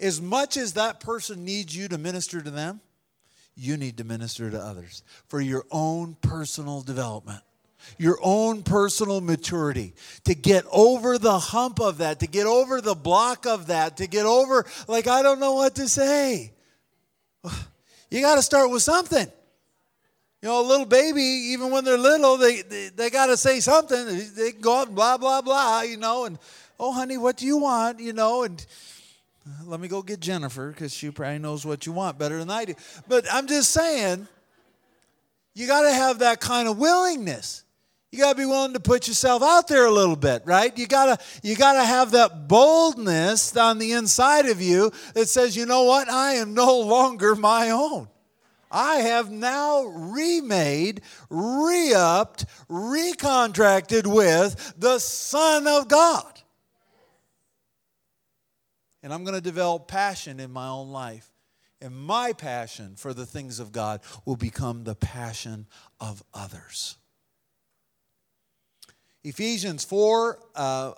as 0.00 0.20
much 0.20 0.56
as 0.56 0.74
that 0.74 1.00
person 1.00 1.44
needs 1.44 1.76
you 1.76 1.88
to 1.88 1.98
minister 1.98 2.40
to 2.40 2.50
them, 2.50 2.80
you 3.56 3.76
need 3.76 3.98
to 3.98 4.04
minister 4.04 4.50
to 4.50 4.58
others 4.58 5.02
for 5.28 5.40
your 5.40 5.64
own 5.70 6.16
personal 6.22 6.80
development, 6.80 7.42
your 7.98 8.18
own 8.22 8.62
personal 8.62 9.20
maturity, 9.20 9.94
to 10.24 10.34
get 10.34 10.64
over 10.72 11.18
the 11.18 11.38
hump 11.38 11.80
of 11.80 11.98
that, 11.98 12.20
to 12.20 12.26
get 12.26 12.46
over 12.46 12.80
the 12.80 12.94
block 12.94 13.46
of 13.46 13.66
that, 13.66 13.98
to 13.98 14.06
get 14.06 14.24
over, 14.24 14.64
like, 14.88 15.06
I 15.06 15.22
don't 15.22 15.40
know 15.40 15.54
what 15.54 15.74
to 15.76 15.88
say. 15.88 16.52
You 18.12 18.20
got 18.22 18.34
to 18.34 18.42
start 18.42 18.72
with 18.72 18.82
something. 18.82 19.28
You 20.42 20.48
know, 20.48 20.60
a 20.60 20.66
little 20.66 20.84
baby, 20.84 21.22
even 21.22 21.70
when 21.70 21.84
they're 21.84 21.96
little, 21.96 22.36
they, 22.38 22.62
they, 22.62 22.88
they 22.88 23.08
got 23.08 23.26
to 23.26 23.36
say 23.36 23.60
something. 23.60 24.04
They 24.34 24.50
go 24.50 24.80
out 24.80 24.88
and 24.88 24.96
blah, 24.96 25.16
blah, 25.16 25.40
blah, 25.40 25.82
you 25.82 25.96
know, 25.96 26.24
and, 26.24 26.36
oh, 26.80 26.90
honey, 26.90 27.18
what 27.18 27.36
do 27.36 27.46
you 27.46 27.58
want, 27.58 28.00
you 28.00 28.12
know, 28.12 28.42
and, 28.42 28.66
Uh, 29.46 29.64
let 29.64 29.80
me 29.80 29.88
go 29.88 30.02
get 30.02 30.20
Jennifer 30.20 30.70
because 30.70 30.92
she 30.94 31.10
probably 31.10 31.38
knows 31.38 31.64
what 31.64 31.86
you 31.86 31.92
want 31.92 32.18
better 32.18 32.38
than 32.38 32.50
I 32.50 32.66
do. 32.66 32.74
But 33.08 33.26
I'm 33.32 33.46
just 33.46 33.70
saying, 33.70 34.28
you 35.54 35.66
got 35.66 35.82
to 35.82 35.92
have 35.92 36.18
that 36.20 36.40
kind 36.40 36.68
of 36.68 36.78
willingness. 36.78 37.64
You 38.12 38.18
got 38.18 38.32
to 38.32 38.38
be 38.38 38.46
willing 38.46 38.72
to 38.72 38.80
put 38.80 39.06
yourself 39.06 39.42
out 39.42 39.68
there 39.68 39.86
a 39.86 39.90
little 39.90 40.16
bit, 40.16 40.42
right? 40.44 40.76
You 40.76 40.86
got 40.86 41.20
to 41.20 41.26
you 41.42 41.54
got 41.54 41.74
to 41.74 41.84
have 41.84 42.10
that 42.10 42.48
boldness 42.48 43.56
on 43.56 43.78
the 43.78 43.92
inside 43.92 44.46
of 44.46 44.60
you 44.60 44.92
that 45.14 45.28
says, 45.28 45.56
"You 45.56 45.64
know 45.64 45.84
what? 45.84 46.10
I 46.10 46.34
am 46.34 46.52
no 46.52 46.78
longer 46.80 47.36
my 47.36 47.70
own. 47.70 48.08
I 48.72 48.96
have 48.96 49.30
now 49.30 49.82
remade, 49.84 51.02
re-upped, 51.28 52.46
recontracted 52.68 54.06
with 54.06 54.74
the 54.76 54.98
Son 54.98 55.68
of 55.68 55.88
God." 55.88 56.29
And 59.02 59.12
I'm 59.12 59.24
going 59.24 59.34
to 59.34 59.40
develop 59.40 59.88
passion 59.88 60.40
in 60.40 60.50
my 60.50 60.68
own 60.68 60.90
life. 60.90 61.30
And 61.82 61.96
my 61.96 62.34
passion 62.34 62.94
for 62.96 63.14
the 63.14 63.24
things 63.24 63.58
of 63.58 63.72
God 63.72 64.02
will 64.26 64.36
become 64.36 64.84
the 64.84 64.94
passion 64.94 65.66
of 65.98 66.22
others. 66.34 66.98
Ephesians 69.24 69.84
4 69.84 70.38
uh, 70.54 70.92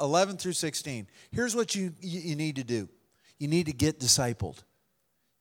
11 0.00 0.36
through 0.36 0.52
16. 0.52 1.08
Here's 1.32 1.56
what 1.56 1.74
you, 1.74 1.92
you 2.00 2.36
need 2.36 2.56
to 2.56 2.64
do 2.64 2.88
you 3.38 3.48
need 3.48 3.66
to 3.66 3.72
get 3.72 4.00
discipled. 4.00 4.58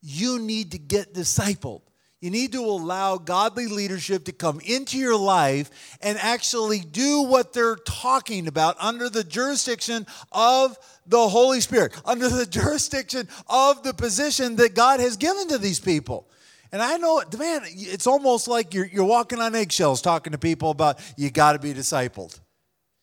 You 0.01 0.39
need 0.39 0.71
to 0.71 0.77
get 0.77 1.13
discipled. 1.13 1.81
You 2.19 2.31
need 2.31 2.51
to 2.53 2.63
allow 2.63 3.17
godly 3.17 3.67
leadership 3.67 4.25
to 4.25 4.31
come 4.31 4.59
into 4.65 4.97
your 4.97 5.15
life 5.15 5.97
and 6.01 6.17
actually 6.17 6.79
do 6.79 7.21
what 7.21 7.53
they're 7.53 7.75
talking 7.75 8.47
about 8.47 8.75
under 8.79 9.07
the 9.07 9.23
jurisdiction 9.23 10.07
of 10.31 10.77
the 11.05 11.29
Holy 11.29 11.61
Spirit, 11.61 11.99
under 12.05 12.27
the 12.27 12.45
jurisdiction 12.49 13.27
of 13.47 13.83
the 13.83 13.93
position 13.93 14.55
that 14.55 14.73
God 14.73 14.99
has 14.99 15.15
given 15.15 15.47
to 15.49 15.59
these 15.59 15.79
people. 15.79 16.27
And 16.71 16.81
I 16.81 16.97
know, 16.97 17.21
man, 17.37 17.61
it's 17.65 18.07
almost 18.07 18.47
like 18.47 18.73
you're, 18.73 18.87
you're 18.87 19.05
walking 19.05 19.39
on 19.39 19.53
eggshells 19.55 20.01
talking 20.01 20.31
to 20.31 20.39
people 20.39 20.71
about 20.71 20.99
you 21.17 21.29
got 21.29 21.53
to 21.53 21.59
be 21.59 21.73
discipled. 21.73 22.39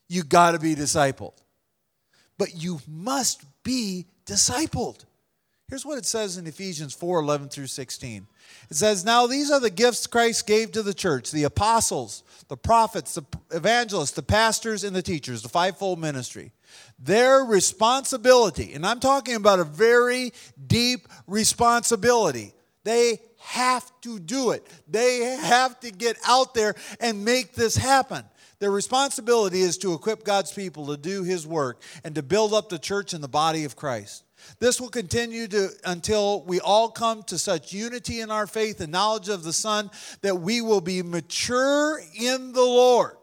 You 0.08 0.24
got 0.24 0.52
to 0.52 0.58
be 0.58 0.74
discipled. 0.74 1.34
But 2.36 2.54
you 2.54 2.80
must 2.88 3.44
be 3.62 4.06
discipled. 4.26 5.04
Here's 5.68 5.86
what 5.86 5.98
it 5.98 6.04
says 6.04 6.36
in 6.36 6.46
Ephesians 6.46 6.92
4 6.92 7.20
11 7.20 7.48
through 7.48 7.68
16. 7.68 8.26
It 8.70 8.76
says, 8.76 9.04
Now 9.04 9.26
these 9.26 9.50
are 9.50 9.60
the 9.60 9.70
gifts 9.70 10.06
Christ 10.06 10.46
gave 10.46 10.72
to 10.72 10.82
the 10.82 10.94
church 10.94 11.30
the 11.30 11.44
apostles, 11.44 12.22
the 12.48 12.56
prophets, 12.56 13.14
the 13.14 13.24
evangelists, 13.50 14.12
the 14.12 14.22
pastors, 14.22 14.84
and 14.84 14.94
the 14.94 15.02
teachers, 15.02 15.42
the 15.42 15.48
fivefold 15.48 15.98
ministry. 15.98 16.52
Their 16.98 17.44
responsibility, 17.44 18.72
and 18.72 18.86
I'm 18.86 19.00
talking 19.00 19.34
about 19.34 19.60
a 19.60 19.64
very 19.64 20.32
deep 20.66 21.08
responsibility. 21.26 22.52
They 22.84 23.20
have 23.38 23.90
to 24.02 24.18
do 24.18 24.50
it, 24.50 24.66
they 24.88 25.20
have 25.20 25.78
to 25.80 25.90
get 25.90 26.16
out 26.26 26.54
there 26.54 26.74
and 27.00 27.24
make 27.24 27.54
this 27.54 27.76
happen. 27.76 28.24
Their 28.58 28.70
responsibility 28.70 29.60
is 29.60 29.76
to 29.78 29.92
equip 29.92 30.24
God's 30.24 30.52
people 30.52 30.86
to 30.86 30.96
do 30.96 31.22
His 31.22 31.46
work 31.46 31.82
and 32.02 32.14
to 32.14 32.22
build 32.22 32.54
up 32.54 32.70
the 32.70 32.78
church 32.78 33.12
and 33.12 33.22
the 33.22 33.28
body 33.28 33.64
of 33.64 33.76
Christ. 33.76 34.23
This 34.58 34.80
will 34.80 34.88
continue 34.88 35.48
to, 35.48 35.70
until 35.84 36.42
we 36.42 36.60
all 36.60 36.90
come 36.90 37.22
to 37.24 37.38
such 37.38 37.72
unity 37.72 38.20
in 38.20 38.30
our 38.30 38.46
faith 38.46 38.80
and 38.80 38.92
knowledge 38.92 39.28
of 39.28 39.42
the 39.42 39.52
Son 39.52 39.90
that 40.22 40.36
we 40.36 40.60
will 40.60 40.80
be 40.80 41.02
mature 41.02 42.00
in 42.14 42.52
the 42.52 42.62
Lord, 42.62 43.16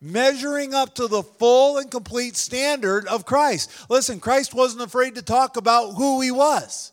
measuring 0.00 0.74
up 0.74 0.94
to 0.96 1.08
the 1.08 1.22
full 1.22 1.78
and 1.78 1.90
complete 1.90 2.36
standard 2.36 3.06
of 3.06 3.26
Christ. 3.26 3.70
Listen, 3.88 4.20
Christ 4.20 4.54
wasn't 4.54 4.82
afraid 4.82 5.14
to 5.16 5.22
talk 5.22 5.56
about 5.56 5.94
who 5.94 6.20
he 6.20 6.30
was. 6.30 6.92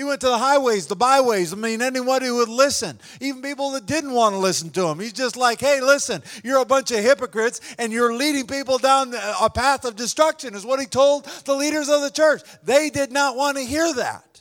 He 0.00 0.04
went 0.04 0.22
to 0.22 0.28
the 0.28 0.38
highways, 0.38 0.86
the 0.86 0.96
byways. 0.96 1.52
I 1.52 1.56
mean, 1.56 1.82
anyone 1.82 2.22
who 2.22 2.36
would 2.36 2.48
listen, 2.48 2.98
even 3.20 3.42
people 3.42 3.72
that 3.72 3.84
didn't 3.84 4.14
want 4.14 4.34
to 4.34 4.38
listen 4.38 4.70
to 4.70 4.86
him. 4.86 4.98
He's 4.98 5.12
just 5.12 5.36
like, 5.36 5.60
hey, 5.60 5.82
listen, 5.82 6.22
you're 6.42 6.62
a 6.62 6.64
bunch 6.64 6.90
of 6.90 7.00
hypocrites 7.00 7.60
and 7.76 7.92
you're 7.92 8.14
leading 8.14 8.46
people 8.46 8.78
down 8.78 9.12
a 9.12 9.50
path 9.50 9.84
of 9.84 9.96
destruction, 9.96 10.54
is 10.54 10.64
what 10.64 10.80
he 10.80 10.86
told 10.86 11.26
the 11.44 11.54
leaders 11.54 11.90
of 11.90 12.00
the 12.00 12.08
church. 12.08 12.40
They 12.62 12.88
did 12.88 13.12
not 13.12 13.36
want 13.36 13.58
to 13.58 13.62
hear 13.62 13.92
that. 13.92 14.40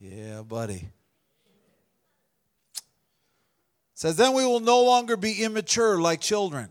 Yeah, 0.00 0.40
buddy. 0.40 0.88
says, 3.92 4.16
then 4.16 4.32
we 4.32 4.46
will 4.46 4.60
no 4.60 4.82
longer 4.82 5.18
be 5.18 5.44
immature 5.44 6.00
like 6.00 6.22
children 6.22 6.70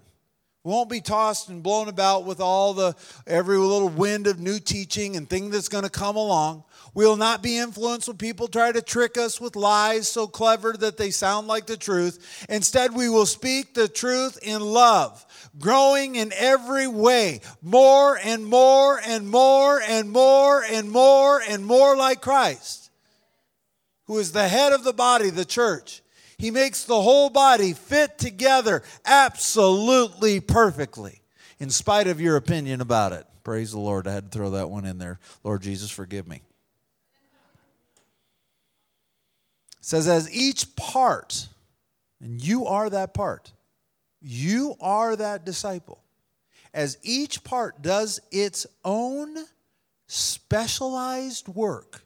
we 0.63 0.71
won't 0.71 0.89
be 0.89 1.01
tossed 1.01 1.49
and 1.49 1.63
blown 1.63 1.87
about 1.87 2.25
with 2.25 2.39
all 2.39 2.73
the 2.73 2.95
every 3.25 3.57
little 3.57 3.89
wind 3.89 4.27
of 4.27 4.39
new 4.39 4.59
teaching 4.59 5.15
and 5.15 5.27
thing 5.27 5.49
that's 5.49 5.69
going 5.69 5.83
to 5.83 5.89
come 5.89 6.15
along. 6.15 6.63
We'll 6.93 7.15
not 7.15 7.41
be 7.41 7.58
influenced 7.58 8.10
when 8.10 8.17
people 8.17 8.47
try 8.47 8.71
to 8.71 8.82
trick 8.82 9.17
us 9.17 9.39
with 9.39 9.56
lies 9.56 10.10
so 10.10 10.27
clever 10.27 10.73
that 10.73 10.97
they 10.97 11.10
sound 11.10 11.47
like 11.47 11.65
the 11.65 11.77
truth. 11.77 12.45
Instead, 12.49 12.93
we 12.93 13.08
will 13.08 13.25
speak 13.25 13.73
the 13.73 13.88
truth 13.88 14.38
in 14.41 14.62
love, 14.62 15.25
growing 15.58 16.15
in 16.15 16.34
every 16.36 16.88
way, 16.88 17.39
more 17.62 18.19
and 18.21 18.45
more 18.45 18.99
and 18.99 19.30
more 19.30 19.82
and 19.82 20.12
more 20.12 20.63
and 20.63 20.91
more 20.91 21.41
and 21.41 21.65
more 21.65 21.95
like 21.95 22.19
Christ, 22.21 22.91
who 24.08 24.17
is 24.17 24.34
the 24.34 24.49
head 24.49 24.73
of 24.73 24.84
the 24.84 24.93
body, 24.93 25.30
the 25.30 25.45
church. 25.45 26.01
He 26.38 26.51
makes 26.51 26.84
the 26.84 27.01
whole 27.01 27.30
body 27.30 27.71
fit 27.71 28.17
together 28.17 28.84
absolutely 29.06 30.41
perfectly, 30.41 31.21
in 31.60 31.69
spite 31.69 32.08
of 32.08 32.19
your 32.19 32.36
opinion 32.36 32.82
about 32.82 33.13
it. 33.13 33.25
Praise 33.43 33.71
the 33.71 33.80
Lord. 33.80 34.08
I 34.08 34.13
had 34.13 34.32
to 34.32 34.38
throw 34.38 34.49
that 34.51 34.69
one 34.69 34.84
in 34.84 34.97
there. 34.97 35.19
Lord 35.43 35.62
Jesus, 35.62 35.89
forgive 35.89 36.27
me. 36.27 36.41
It 39.80 39.81
says, 39.91 40.08
as 40.08 40.34
each 40.34 40.73
part, 40.77 41.49
and 42.21 42.41
you 42.41 42.65
are 42.65 42.89
that 42.89 43.13
part, 43.13 43.51
you 44.21 44.75
are 44.80 45.17
that 45.17 45.45
disciple. 45.45 46.01
As 46.73 46.97
each 47.04 47.43
part 47.43 47.82
does 47.82 48.21
its 48.32 48.65
own 48.86 49.36
specialized 50.08 51.49
work, 51.49 52.06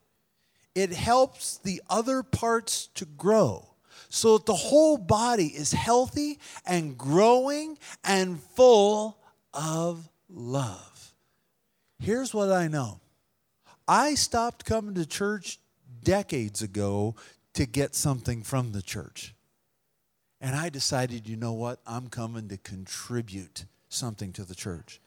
it 0.74 0.94
helps 0.94 1.60
the 1.60 1.80
other 1.88 2.24
parts 2.24 2.88
to 2.96 3.06
grow 3.06 3.68
so 4.10 4.40
that 4.40 4.48
the 4.48 4.56
whole 4.56 4.98
body 4.98 5.48
is 5.48 5.72
healthy 5.72 6.40
and 6.66 6.98
growing 6.98 7.78
and 8.04 8.42
full 8.56 9.20
of 9.54 10.10
love. 10.28 11.14
Here's 12.00 12.34
what 12.34 12.52
I 12.52 12.68
know 12.68 13.00
I 13.88 14.16
stopped 14.16 14.66
coming 14.66 14.96
to 14.96 15.06
church 15.06 15.60
decades 16.04 16.64
ago 16.64 17.16
to 17.56 17.66
get 17.66 17.96
something 17.96 18.44
from 18.44 18.72
the 18.72 18.82
church. 18.82 19.34
And 20.40 20.56
I 20.56 20.70
decided, 20.70 21.28
you 21.28 21.36
know 21.36 21.54
what? 21.54 21.80
I'm 21.88 22.08
coming 22.08 22.48
to 22.50 22.58
contribute 22.58 23.66
something 23.90 24.32
to 24.34 24.44
the 24.44 24.56
church. 24.56 25.02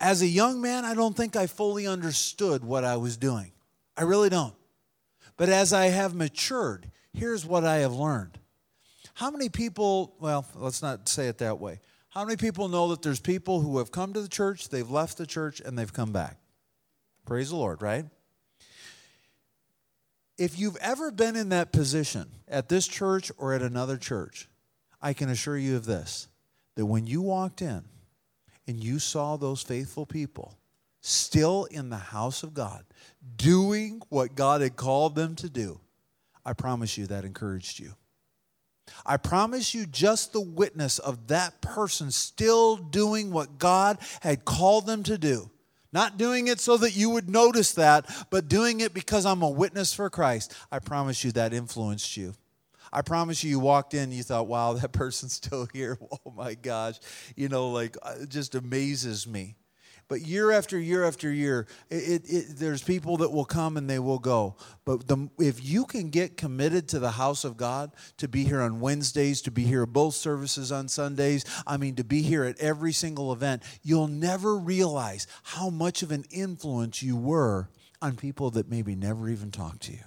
As 0.00 0.22
a 0.22 0.26
young 0.26 0.60
man, 0.60 0.84
I 0.84 0.94
don't 0.94 1.16
think 1.16 1.36
I 1.36 1.46
fully 1.46 1.86
understood 1.86 2.64
what 2.64 2.84
I 2.84 2.96
was 2.96 3.16
doing. 3.16 3.52
I 3.96 4.02
really 4.02 4.28
don't. 4.28 4.54
But 5.36 5.48
as 5.48 5.72
I 5.72 5.86
have 5.86 6.14
matured, 6.14 6.90
here's 7.12 7.46
what 7.46 7.64
I 7.64 7.78
have 7.78 7.94
learned 7.94 8.38
how 9.14 9.30
many 9.30 9.48
people, 9.48 10.14
well, 10.20 10.46
let's 10.54 10.82
not 10.82 11.08
say 11.08 11.28
it 11.28 11.38
that 11.38 11.60
way. 11.60 11.80
How 12.10 12.24
many 12.24 12.36
people 12.36 12.68
know 12.68 12.88
that 12.88 13.02
there's 13.02 13.20
people 13.20 13.60
who 13.60 13.78
have 13.78 13.92
come 13.92 14.12
to 14.14 14.20
the 14.20 14.28
church, 14.28 14.68
they've 14.68 14.90
left 14.90 15.18
the 15.18 15.26
church, 15.26 15.60
and 15.60 15.78
they've 15.78 15.92
come 15.92 16.12
back? 16.12 16.38
Praise 17.26 17.50
the 17.50 17.56
Lord, 17.56 17.82
right? 17.82 18.06
If 20.38 20.58
you've 20.58 20.76
ever 20.76 21.10
been 21.10 21.36
in 21.36 21.50
that 21.50 21.72
position 21.72 22.28
at 22.48 22.68
this 22.68 22.88
church 22.88 23.30
or 23.36 23.52
at 23.52 23.62
another 23.62 23.96
church, 23.96 24.48
I 25.00 25.12
can 25.12 25.28
assure 25.28 25.58
you 25.58 25.76
of 25.76 25.84
this 25.84 26.28
that 26.74 26.86
when 26.86 27.06
you 27.06 27.20
walked 27.20 27.60
in 27.60 27.84
and 28.66 28.82
you 28.82 28.98
saw 28.98 29.36
those 29.36 29.62
faithful 29.62 30.06
people 30.06 30.58
still 31.00 31.64
in 31.64 31.90
the 31.90 31.96
house 31.96 32.42
of 32.42 32.54
God, 32.54 32.84
doing 33.36 34.00
what 34.08 34.34
God 34.34 34.60
had 34.60 34.76
called 34.76 35.14
them 35.14 35.34
to 35.36 35.50
do, 35.50 35.80
I 36.44 36.54
promise 36.54 36.96
you 36.96 37.06
that 37.08 37.24
encouraged 37.24 37.78
you. 37.78 37.94
I 39.06 39.16
promise 39.16 39.74
you, 39.74 39.86
just 39.86 40.32
the 40.32 40.40
witness 40.40 40.98
of 40.98 41.28
that 41.28 41.60
person 41.60 42.10
still 42.10 42.76
doing 42.76 43.30
what 43.30 43.58
God 43.58 43.98
had 44.20 44.44
called 44.44 44.86
them 44.86 45.02
to 45.04 45.18
do. 45.18 45.50
Not 45.92 46.16
doing 46.16 46.48
it 46.48 46.58
so 46.58 46.76
that 46.78 46.96
you 46.96 47.10
would 47.10 47.28
notice 47.28 47.72
that, 47.72 48.06
but 48.30 48.48
doing 48.48 48.80
it 48.80 48.94
because 48.94 49.26
I'm 49.26 49.42
a 49.42 49.50
witness 49.50 49.92
for 49.92 50.08
Christ. 50.08 50.54
I 50.70 50.78
promise 50.78 51.22
you 51.22 51.32
that 51.32 51.52
influenced 51.52 52.16
you. 52.16 52.34
I 52.92 53.00
promise 53.02 53.42
you, 53.42 53.50
you 53.50 53.58
walked 53.58 53.94
in, 53.94 54.12
you 54.12 54.22
thought, 54.22 54.46
wow, 54.46 54.74
that 54.74 54.92
person's 54.92 55.34
still 55.34 55.68
here. 55.72 55.98
Oh 56.24 56.30
my 56.36 56.54
gosh. 56.54 56.98
You 57.36 57.48
know, 57.48 57.70
like, 57.70 57.96
uh, 58.02 58.14
it 58.22 58.28
just 58.28 58.54
amazes 58.54 59.26
me. 59.26 59.56
But 60.08 60.20
year 60.22 60.50
after 60.50 60.78
year 60.78 61.04
after 61.04 61.32
year, 61.32 61.66
it, 61.90 62.22
it, 62.28 62.44
there's 62.56 62.82
people 62.82 63.16
that 63.18 63.32
will 63.32 63.44
come 63.44 63.76
and 63.76 63.88
they 63.88 63.98
will 63.98 64.18
go. 64.18 64.56
But 64.84 65.08
the, 65.08 65.30
if 65.38 65.64
you 65.64 65.86
can 65.86 66.10
get 66.10 66.36
committed 66.36 66.88
to 66.88 66.98
the 66.98 67.12
house 67.12 67.44
of 67.44 67.56
God, 67.56 67.92
to 68.18 68.28
be 68.28 68.44
here 68.44 68.60
on 68.60 68.80
Wednesdays, 68.80 69.40
to 69.42 69.50
be 69.50 69.64
here 69.64 69.86
both 69.86 70.14
services 70.14 70.70
on 70.70 70.88
Sundays, 70.88 71.44
I 71.66 71.76
mean, 71.76 71.94
to 71.96 72.04
be 72.04 72.22
here 72.22 72.44
at 72.44 72.58
every 72.58 72.92
single 72.92 73.32
event, 73.32 73.62
you'll 73.82 74.08
never 74.08 74.56
realize 74.56 75.26
how 75.42 75.70
much 75.70 76.02
of 76.02 76.12
an 76.12 76.24
influence 76.30 77.02
you 77.02 77.16
were 77.16 77.70
on 78.02 78.16
people 78.16 78.50
that 78.50 78.68
maybe 78.68 78.94
never 78.94 79.28
even 79.28 79.50
talked 79.50 79.82
to 79.82 79.92
you. 79.92 80.04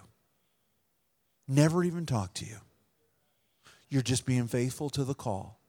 Never 1.47 1.84
even 1.84 2.05
talked 2.05 2.38
to 2.38 2.45
you. 2.45 2.58
You're 3.89 4.01
just 4.01 4.25
being 4.25 4.47
faithful 4.47 4.89
to 4.91 5.03
the 5.03 5.13
call. 5.13 5.60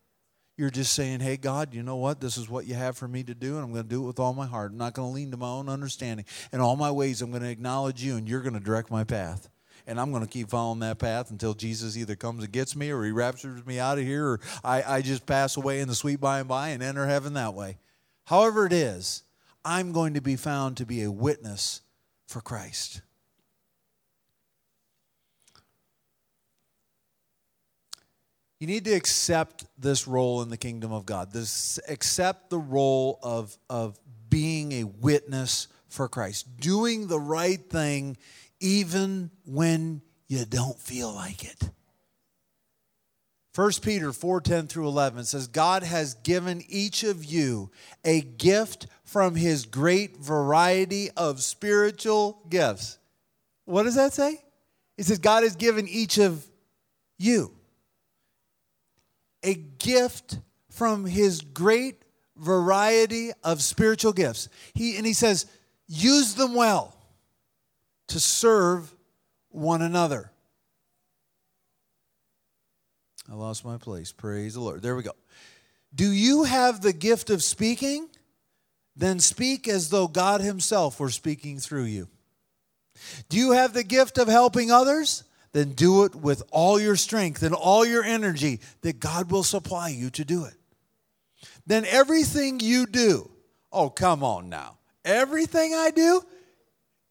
You're 0.57 0.71
just 0.71 0.95
saying, 0.95 1.21
hey, 1.21 1.37
God, 1.37 1.75
you 1.75 1.83
know 1.83 1.97
what? 1.97 2.21
This 2.21 2.38
is 2.38 2.49
what 2.49 2.66
you 2.66 2.75
have 2.75 2.97
for 2.97 3.07
me 3.07 3.23
to 3.25 3.35
do, 3.35 3.57
and 3.57 3.64
I'm 3.64 3.73
going 3.73 3.85
to 3.85 3.88
do 3.88 4.03
it 4.05 4.07
with 4.07 4.19
all 4.19 4.33
my 4.33 4.47
heart. 4.47 4.73
I'm 4.73 4.79
not 4.79 4.95
going 4.95 5.11
to 5.11 5.14
lean 5.14 5.31
to 5.33 5.37
my 5.37 5.49
own 5.49 5.69
understanding. 5.69 6.25
In 6.51 6.61
all 6.61 6.77
my 6.77 6.90
ways, 6.90 7.21
I'm 7.21 7.31
going 7.31 7.42
to 7.42 7.51
acknowledge 7.51 8.03
you, 8.03 8.16
and 8.16 8.27
you're 8.27 8.40
going 8.40 8.55
to 8.55 8.61
direct 8.61 8.90
my 8.90 9.05
path. 9.05 9.51
And 9.87 10.01
I'm 10.01 10.11
going 10.12 10.25
to 10.25 10.29
keep 10.29 10.49
following 10.49 10.81
that 10.81 10.99
path 10.99 11.31
until 11.31 11.53
Jesus 11.53 11.97
either 11.97 12.16
comes 12.16 12.42
and 12.42 12.53
gets 12.53 12.75
me, 12.75 12.90
or 12.90 13.05
he 13.05 13.11
raptures 13.11 13.66
me 13.66 13.79
out 13.79 13.99
of 13.99 14.05
here, 14.05 14.27
or 14.27 14.40
I, 14.64 14.83
I 14.83 15.03
just 15.03 15.27
pass 15.27 15.59
away 15.59 15.81
in 15.81 15.88
the 15.88 15.95
sweet 15.95 16.21
by 16.21 16.40
and 16.40 16.49
by 16.49 16.71
and 16.71 16.83
enter 16.83 17.07
heaven 17.07 17.35
that 17.35 17.53
way. 17.53 17.77
However, 18.25 18.64
it 18.64 18.73
is, 18.73 19.25
I'm 19.62 19.92
going 19.92 20.14
to 20.14 20.23
be 20.23 20.37
found 20.37 20.79
to 20.79 20.87
be 20.87 21.03
a 21.03 21.11
witness 21.11 21.83
for 22.27 22.40
Christ. 22.40 23.03
You 28.59 28.66
need 28.66 28.87
to 28.87 28.95
accept 28.95 29.66
this 29.79 30.07
role 30.07 30.40
in 30.42 30.49
the 30.49 30.57
kingdom 30.57 30.92
of 30.92 31.05
God. 31.05 31.33
This 31.33 31.79
accept 31.88 32.49
the 32.49 32.59
role 32.59 33.19
of, 33.23 33.57
of 33.69 33.99
being 34.31 34.73
a 34.73 34.85
witness 34.85 35.69
for 35.88 36.09
Christ, 36.09 36.59
doing 36.59 37.07
the 37.07 37.21
right 37.21 37.61
thing 37.71 38.16
even 38.61 39.31
when 39.45 40.01
you 40.29 40.45
don't 40.47 40.79
feel 40.79 41.12
like 41.14 41.45
it. 41.45 41.71
1 43.55 43.71
Peter 43.83 44.12
4 44.12 44.40
10 44.40 44.66
through 44.66 44.87
11 44.87 45.25
says, 45.25 45.47
God 45.47 45.83
has 45.83 46.14
given 46.14 46.62
each 46.69 47.05
of 47.05 47.25
you 47.25 47.71
a 48.05 48.21
gift 48.21 48.87
from 49.05 49.35
his 49.35 49.64
great 49.64 50.19
variety 50.19 51.11
of 51.12 51.42
spiritual 51.42 52.42
gifts. 52.51 52.99
What 53.64 53.85
does 53.85 53.95
that 53.95 54.12
say? 54.12 54.42
It 54.99 55.05
says, 55.05 55.19
God 55.19 55.42
has 55.42 55.57
given 55.57 55.88
each 55.88 56.19
of 56.19 56.47
you 57.19 57.56
a 59.47 59.55
gift 59.55 60.39
from 60.71 61.07
his 61.07 61.41
great 61.41 62.03
variety 62.37 63.31
of 63.43 63.63
spiritual 63.63 64.13
gifts. 64.13 64.49
He, 64.75 64.97
and 64.97 65.07
he 65.07 65.15
says, 65.15 65.47
use 65.87 66.35
them 66.35 66.55
well 66.55 66.95
to 68.09 68.21
serve 68.21 68.93
one 69.49 69.81
another. 69.81 70.31
I 73.31 73.35
lost 73.35 73.65
my 73.65 73.79
place. 73.79 74.13
Praise 74.13 74.55
the 74.55 74.61
Lord. 74.61 74.83
There 74.83 74.95
we 74.95 75.03
go. 75.03 75.13
Do 75.95 76.11
you 76.11 76.45
have 76.45 76.83
the 76.83 76.93
gift 76.93 77.31
of 77.31 77.43
speaking? 77.43 78.09
Then 78.95 79.19
speak 79.19 79.67
as 79.67 79.91
though 79.91 80.09
God 80.09 80.41
Himself 80.41 81.01
were 81.01 81.11
speaking 81.11 81.59
through 81.59 81.85
you. 81.85 82.09
Do 83.29 83.37
you 83.37 83.53
have 83.53 83.73
the 83.73 83.85
gift 83.85 84.19
of 84.19 84.29
helping 84.29 84.71
others? 84.71 85.25
Then 85.53 85.73
do 85.73 86.05
it 86.05 86.15
with 86.15 86.43
all 86.51 86.81
your 86.81 86.97
strength 86.97 87.43
and 87.43 87.55
all 87.55 87.85
your 87.85 88.05
energy 88.05 88.61
that 88.83 89.01
God 89.01 89.31
will 89.31 89.45
supply 89.45 89.89
you 89.89 90.11
to 90.11 90.25
do 90.25 90.45
it. 90.45 90.55
Then 91.67 91.85
everything 91.85 92.61
you 92.61 92.87
do, 92.87 93.31
oh, 93.73 93.91
come 93.91 94.23
on 94.23 94.49
now. 94.49 94.79
Everything 95.05 95.75
I 95.75 95.91
do, 95.91 96.23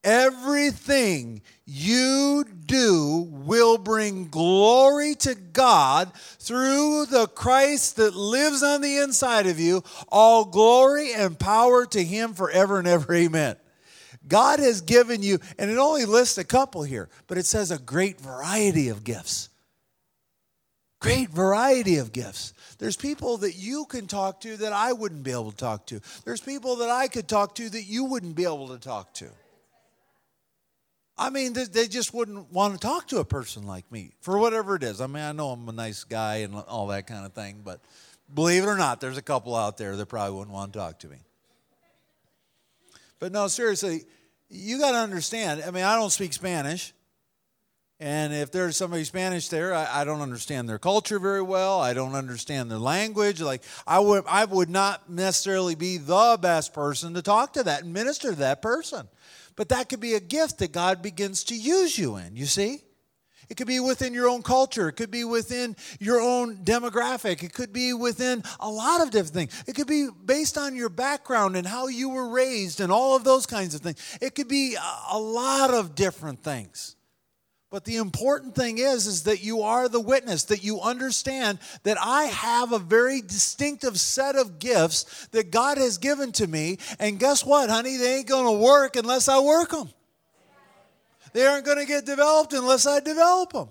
everything 0.04 1.42
you 1.66 2.46
do 2.66 3.28
will 3.32 3.78
bring 3.78 4.28
glory 4.30 5.16
to 5.16 5.36
God 5.36 6.14
through 6.14 7.08
the 7.08 7.28
Christ 7.28 7.96
that 7.98 8.16
lives 8.16 8.64
on 8.64 8.82
the 8.82 8.98
inside 8.98 9.48
of 9.48 9.60
you. 9.60 9.84
All 10.10 10.46
glory 10.46 11.14
and 11.14 11.38
power 11.38 11.86
to 11.88 12.04
Him 12.04 12.34
forever 12.34 12.80
and 12.80 12.88
ever. 12.88 13.14
Amen. 13.14 13.56
God 14.28 14.60
has 14.60 14.82
given 14.82 15.22
you, 15.22 15.40
and 15.60 15.70
it 15.70 15.78
only 15.78 16.06
lists 16.06 16.38
a 16.38 16.44
couple 16.44 16.84
here, 16.84 17.10
but 17.28 17.38
it 17.38 17.46
says 17.46 17.72
a 17.72 17.78
great 17.78 18.20
variety 18.20 18.90
of 18.90 19.04
gifts. 19.04 19.50
Great 21.00 21.30
variety 21.30 21.98
of 21.98 22.12
gifts. 22.12 22.54
There's 22.80 22.96
people 22.96 23.38
that 23.38 23.56
you 23.56 23.86
can 23.86 24.08
talk 24.08 24.42
to 24.42 24.58
that 24.58 24.74
I 24.74 24.94
wouldn't 24.94 25.24
be 25.24 25.32
able 25.32 25.52
to 25.52 25.58
talk 25.58 25.86
to. 25.88 26.02
There's 26.24 26.42
people 26.42 26.78
that 26.78 26.90
I 26.90 27.08
could 27.08 27.28
talk 27.28 27.56
to 27.56 27.70
that 27.70 27.84
you 27.84 28.06
wouldn't 28.06 28.36
be 28.36 28.46
able 28.46 28.70
to 28.70 28.80
talk 28.80 29.14
to. 29.16 29.30
I 31.18 31.30
mean, 31.30 31.54
they 31.54 31.88
just 31.88 32.14
wouldn't 32.14 32.52
want 32.52 32.74
to 32.74 32.80
talk 32.80 33.08
to 33.10 33.20
a 33.20 33.26
person 33.26 33.66
like 33.66 33.90
me 33.92 34.12
for 34.22 34.38
whatever 34.38 34.76
it 34.76 34.84
is. 34.84 35.00
I 35.00 35.08
mean, 35.08 35.24
I 35.24 35.32
know 35.32 35.52
I'm 35.52 35.70
a 35.70 35.72
nice 35.72 36.04
guy 36.04 36.38
and 36.38 36.56
all 36.56 36.88
that 36.88 37.08
kind 37.08 37.26
of 37.26 37.34
thing, 37.34 37.62
but 37.64 37.80
believe 38.34 38.64
it 38.64 38.68
or 38.68 38.76
not, 38.76 39.00
there's 39.00 39.18
a 39.18 39.22
couple 39.22 39.56
out 39.56 39.78
there 39.78 39.96
that 39.96 40.06
probably 40.08 40.36
wouldn't 40.38 40.54
want 40.54 40.74
to 40.74 40.80
talk 40.80 41.00
to 41.00 41.08
me. 41.08 41.18
But 43.20 43.32
no, 43.32 43.48
seriously, 43.48 44.04
you 44.50 44.80
got 44.80 44.92
to 44.92 44.98
understand. 44.98 45.64
I 45.66 45.72
mean, 45.72 45.84
I 45.84 45.96
don't 45.96 46.12
speak 46.12 46.34
Spanish. 46.34 46.94
And 48.00 48.34
if 48.34 48.52
there's 48.52 48.76
somebody 48.76 49.06
Spanish 49.06 49.48
there, 49.48 49.74
I, 49.74 50.02
I, 50.02 50.04
don't 50.04 50.20
understand 50.20 50.68
their 50.68 50.80
culture 50.80 51.18
very 51.18 51.42
well. 51.42 51.80
I 51.80 51.94
don't 51.94 52.14
understand 52.14 52.70
their 52.70 52.78
language. 52.78 53.40
Like 53.40 53.64
I 53.88 54.00
would, 54.00 54.26
I 54.28 54.44
would 54.44 54.70
not 54.70 55.10
necessarily 55.10 55.76
be 55.76 55.98
the 55.98 56.38
best 56.42 56.74
person 56.74 57.14
to 57.14 57.22
talk 57.22 57.54
to 57.54 57.64
that 57.64 57.84
and 57.84 57.94
minister 57.94 58.32
to 58.32 58.36
that 58.40 58.62
person. 58.62 59.08
But 59.56 59.70
that 59.70 59.88
could 59.88 60.02
be 60.02 60.16
a 60.16 60.20
gift 60.20 60.58
that 60.58 60.74
God 60.74 61.02
begins 61.02 61.46
to 61.46 61.56
use 61.56 61.98
you 61.98 62.18
in. 62.18 62.36
You 62.36 62.48
see, 62.48 62.82
it 63.50 63.58
could 63.58 63.68
be 63.68 63.80
within 63.80 64.14
your 64.14 64.28
own 64.28 64.42
culture. 64.42 64.90
It 64.90 64.94
could 64.94 65.12
be 65.12 65.24
within 65.24 65.76
your 66.00 66.20
own 66.20 66.58
demographic. 66.58 67.44
It 67.44 67.54
could 67.54 67.72
be 67.72 67.94
within 67.94 68.44
a 68.60 68.70
lot 68.70 69.02
of 69.02 69.12
different 69.12 69.34
things. 69.34 69.64
It 69.68 69.76
could 69.76 69.88
be 69.88 70.08
based 70.26 70.58
on 70.58 70.76
your 70.76 70.90
background 70.90 71.56
and 71.56 71.66
how 71.68 71.88
you 71.88 72.10
were 72.10 72.30
raised 72.30 72.82
and 72.82 72.92
all 72.92 73.16
of 73.16 73.24
those 73.24 73.46
kinds 73.46 73.76
of 73.76 73.82
things. 73.82 74.18
It 74.22 74.36
could 74.36 74.48
be 74.48 74.76
a 75.12 75.20
lot 75.20 75.72
of 75.72 75.96
different 75.96 76.44
things. 76.44 76.96
But 77.72 77.84
the 77.84 77.98
important 77.98 78.56
thing 78.56 78.78
is 78.78 79.06
is 79.06 79.24
that 79.24 79.44
you 79.44 79.64
are 79.64 79.90
the 79.90 80.00
witness, 80.00 80.46
that 80.46 80.64
you 80.64 80.80
understand 80.80 81.60
that 81.84 81.98
I 82.00 82.24
have 82.26 82.72
a 82.72 82.80
very 82.80 83.22
distinctive 83.22 84.00
set 84.00 84.36
of 84.36 84.60
gifts 84.60 85.28
that 85.32 85.52
God 85.52 85.78
has 85.78 85.98
given 85.98 86.32
to 86.34 86.48
me, 86.48 86.78
and 87.00 87.20
guess 87.20 87.44
what, 87.44 87.70
honey? 87.70 87.98
They 87.98 88.20
ain't 88.20 88.28
going 88.28 88.46
to 88.46 88.64
work 88.64 88.96
unless 88.96 89.28
I 89.28 89.40
work 89.40 89.72
them. 89.72 89.90
They 91.36 91.46
aren't 91.46 91.66
going 91.66 91.80
to 91.80 91.86
get 91.86 92.06
developed 92.06 92.54
unless 92.54 92.88
I 92.88 93.02
develop 93.02 93.52
them. 93.52 93.68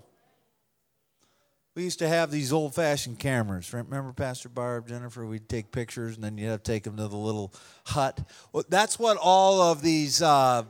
We 1.73 1.81
used 1.81 1.97
to 1.97 2.07
have 2.07 2.29
these 2.29 2.53
old 2.53 2.75
fashioned 2.75 3.17
cameras. 3.17 3.73
Remember, 3.73 4.13
Pastor 4.13 4.49
Barb, 4.49 4.87
Jennifer? 4.87 5.25
We'd 5.25 5.49
take 5.49 5.71
pictures 5.71 6.13
and 6.13 6.23
then 6.23 6.37
you'd 6.37 6.49
have 6.49 6.61
to 6.61 6.71
take 6.71 6.83
them 6.83 6.95
to 6.97 7.07
the 7.07 7.17
little 7.17 7.51
hut. 7.87 8.19
Well, 8.53 8.65
that's 8.69 8.99
what 8.99 9.17
all 9.19 9.63
of 9.63 9.81
these 9.81 10.21
uh, 10.21 10.65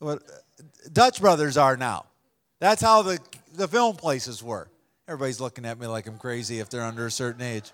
what, 0.00 0.20
Dutch 0.92 1.20
brothers 1.20 1.56
are 1.56 1.76
now. 1.76 2.06
That's 2.58 2.82
how 2.82 3.02
the, 3.02 3.20
the 3.54 3.68
film 3.68 3.94
places 3.94 4.42
were. 4.42 4.68
Everybody's 5.06 5.40
looking 5.40 5.64
at 5.64 5.78
me 5.78 5.86
like 5.86 6.08
I'm 6.08 6.18
crazy 6.18 6.58
if 6.58 6.70
they're 6.70 6.82
under 6.82 7.06
a 7.06 7.10
certain 7.10 7.40
age. 7.40 7.70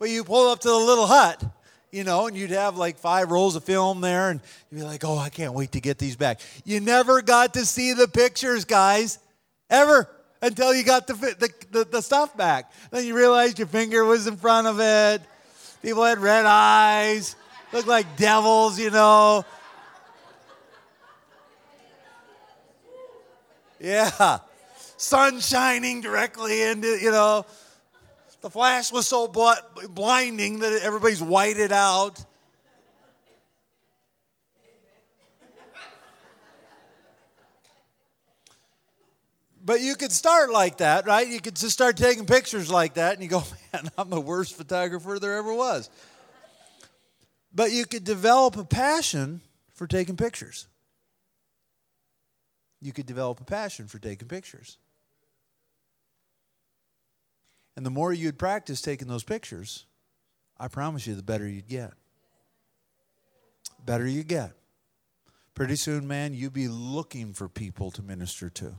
But 0.00 0.10
you 0.10 0.24
pull 0.24 0.50
up 0.50 0.58
to 0.62 0.68
the 0.68 0.74
little 0.74 1.06
hut 1.06 1.44
you 1.92 2.04
know, 2.04 2.26
and 2.26 2.36
you'd 2.36 2.50
have 2.50 2.76
like 2.76 2.98
five 2.98 3.30
rolls 3.30 3.56
of 3.56 3.64
film 3.64 4.00
there, 4.00 4.30
and 4.30 4.40
you'd 4.70 4.78
be 4.78 4.84
like, 4.84 5.04
oh, 5.04 5.18
I 5.18 5.28
can't 5.28 5.54
wait 5.54 5.72
to 5.72 5.80
get 5.80 5.98
these 5.98 6.16
back. 6.16 6.40
You 6.64 6.80
never 6.80 7.22
got 7.22 7.54
to 7.54 7.66
see 7.66 7.92
the 7.92 8.06
pictures, 8.06 8.64
guys, 8.64 9.18
ever, 9.68 10.08
until 10.40 10.74
you 10.74 10.84
got 10.84 11.06
the, 11.06 11.14
the, 11.14 11.50
the, 11.70 11.84
the 11.84 12.00
stuff 12.00 12.36
back. 12.36 12.72
Then 12.90 13.04
you 13.04 13.16
realized 13.16 13.58
your 13.58 13.68
finger 13.68 14.04
was 14.04 14.26
in 14.26 14.36
front 14.36 14.66
of 14.66 14.80
it. 14.80 15.22
People 15.82 16.04
had 16.04 16.18
red 16.18 16.46
eyes, 16.46 17.36
looked 17.72 17.88
like 17.88 18.16
devils, 18.16 18.78
you 18.78 18.90
know. 18.90 19.44
Yeah. 23.80 24.38
Sun 24.96 25.40
shining 25.40 26.02
directly 26.02 26.62
into, 26.62 26.88
you 26.88 27.10
know. 27.10 27.46
The 28.40 28.50
flash 28.50 28.90
was 28.90 29.06
so 29.06 29.28
blinding 29.28 30.60
that 30.60 30.80
everybody's 30.82 31.22
whited 31.22 31.72
out. 31.72 32.24
But 39.62 39.82
you 39.82 39.94
could 39.94 40.10
start 40.10 40.50
like 40.50 40.78
that, 40.78 41.06
right? 41.06 41.28
You 41.28 41.38
could 41.38 41.54
just 41.54 41.72
start 41.72 41.98
taking 41.98 42.24
pictures 42.24 42.70
like 42.70 42.94
that, 42.94 43.14
and 43.14 43.22
you 43.22 43.28
go, 43.28 43.42
man, 43.72 43.90
I'm 43.98 44.08
the 44.08 44.20
worst 44.20 44.56
photographer 44.56 45.18
there 45.18 45.36
ever 45.36 45.52
was. 45.52 45.90
But 47.54 47.70
you 47.70 47.84
could 47.84 48.04
develop 48.04 48.56
a 48.56 48.64
passion 48.64 49.42
for 49.74 49.86
taking 49.86 50.16
pictures. 50.16 50.66
You 52.80 52.92
could 52.92 53.06
develop 53.06 53.40
a 53.40 53.44
passion 53.44 53.86
for 53.86 53.98
taking 53.98 54.28
pictures. 54.28 54.78
And 57.76 57.86
the 57.86 57.90
more 57.90 58.12
you'd 58.12 58.38
practice 58.38 58.80
taking 58.80 59.08
those 59.08 59.24
pictures, 59.24 59.86
I 60.58 60.68
promise 60.68 61.06
you, 61.06 61.14
the 61.14 61.22
better 61.22 61.48
you'd 61.48 61.68
get. 61.68 61.92
Better 63.84 64.06
you 64.06 64.22
get. 64.22 64.52
Pretty 65.54 65.76
soon, 65.76 66.06
man, 66.06 66.34
you'd 66.34 66.52
be 66.52 66.68
looking 66.68 67.32
for 67.32 67.48
people 67.48 67.90
to 67.92 68.02
minister 68.02 68.50
to. 68.50 68.74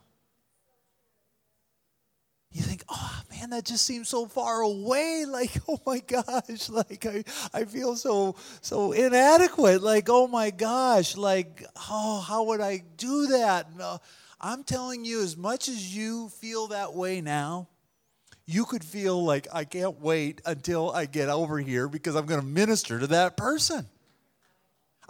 You 2.51 2.62
think, 2.62 2.84
oh 2.89 3.21
man, 3.30 3.51
that 3.51 3.63
just 3.63 3.86
seems 3.86 4.10
so 4.10 4.25
far 4.25 4.62
away. 4.62 5.25
Like, 5.32 5.51
oh 5.69 5.80
my 5.86 5.99
gosh, 5.99 6.69
like 6.69 7.06
I, 7.06 7.23
I 7.54 7.63
feel 7.63 7.95
so 7.95 8.36
so 8.62 8.91
inadequate. 8.91 9.82
Like, 9.82 10.08
oh 10.10 10.27
my 10.27 10.51
gosh, 10.51 11.15
like, 11.15 11.63
oh, 11.89 12.19
how 12.19 12.43
would 12.43 12.60
I 12.60 12.84
do 12.97 13.27
that? 13.27 13.75
No, 13.77 13.99
I'm 14.41 14.63
telling 14.63 15.06
you, 15.06 15.23
as 15.23 15.38
much 15.38 15.69
as 15.69 15.95
you 15.95 16.30
feel 16.30 16.67
that 16.67 16.93
way 16.93 17.21
now, 17.21 17.69
you 18.45 18.65
could 18.65 18.84
feel 18.84 19.23
like, 19.23 19.47
I 19.54 19.63
can't 19.63 20.01
wait 20.01 20.41
until 20.45 20.91
I 20.91 21.06
get 21.06 21.30
over 21.30 21.60
here 21.60 21.88
because 21.88 22.15
I'm 22.15 22.25
going 22.25 22.41
to 22.41 22.45
minister 22.45 22.99
to 22.99 23.08
that 23.08 23.38
person. 23.38 23.88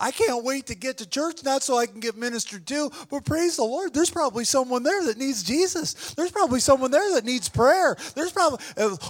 I 0.01 0.09
can't 0.09 0.43
wait 0.43 0.65
to 0.67 0.75
get 0.75 0.97
to 0.97 1.07
church, 1.07 1.43
not 1.43 1.61
so 1.61 1.77
I 1.77 1.85
can 1.85 1.99
get 1.99 2.17
ministered 2.17 2.65
to, 2.67 2.91
but 3.11 3.23
praise 3.23 3.57
the 3.57 3.63
Lord, 3.63 3.93
there's 3.93 4.09
probably 4.09 4.45
someone 4.45 4.81
there 4.81 5.05
that 5.05 5.17
needs 5.17 5.43
Jesus. 5.43 6.15
There's 6.15 6.31
probably 6.31 6.59
someone 6.59 6.89
there 6.89 7.13
that 7.13 7.23
needs 7.23 7.49
prayer. 7.49 7.95
There's 8.15 8.31
probably, 8.31 8.59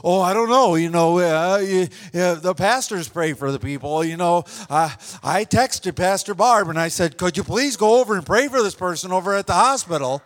oh, 0.04 0.20
I 0.20 0.34
don't 0.34 0.50
know, 0.50 0.76
you 0.76 0.90
know, 0.90 1.20
uh, 1.20 1.60
you, 1.60 1.88
uh, 2.14 2.36
the 2.36 2.54
pastors 2.54 3.08
pray 3.08 3.32
for 3.32 3.54
the 3.54 3.60
people. 3.60 4.04
You 4.04 4.18
know, 4.18 4.44
uh, 4.70 4.90
I 5.24 5.46
texted 5.46 5.96
Pastor 5.96 6.34
Barb 6.34 6.68
and 6.68 6.78
I 6.78 6.90
said, 6.90 7.18
could 7.18 7.38
you 7.38 7.46
please 7.46 7.78
go 7.78 8.02
over 8.02 8.18
and 8.18 8.26
pray 8.26 8.50
for 8.50 8.62
this 8.62 8.76
person 8.76 9.14
over 9.14 9.34
at 9.34 9.48
the 9.48 9.54
hospital? 9.54 10.22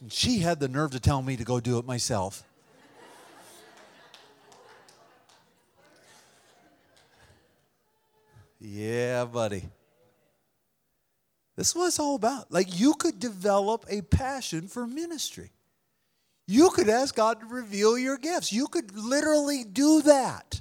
And 0.00 0.12
she 0.12 0.38
had 0.38 0.60
the 0.60 0.68
nerve 0.68 0.92
to 0.92 1.00
tell 1.00 1.22
me 1.22 1.36
to 1.36 1.44
go 1.44 1.60
do 1.60 1.78
it 1.78 1.84
myself. 1.84 2.44
yeah, 8.60 9.24
buddy. 9.24 9.68
This 11.56 11.70
is 11.70 11.74
what 11.74 11.86
it's 11.88 11.98
all 11.98 12.14
about. 12.14 12.52
Like, 12.52 12.78
you 12.78 12.94
could 12.94 13.18
develop 13.18 13.84
a 13.88 14.02
passion 14.02 14.68
for 14.68 14.86
ministry. 14.86 15.50
You 16.46 16.70
could 16.70 16.88
ask 16.88 17.16
God 17.16 17.40
to 17.40 17.46
reveal 17.46 17.98
your 17.98 18.16
gifts. 18.16 18.52
You 18.52 18.68
could 18.68 18.96
literally 18.96 19.64
do 19.64 20.02
that. 20.02 20.60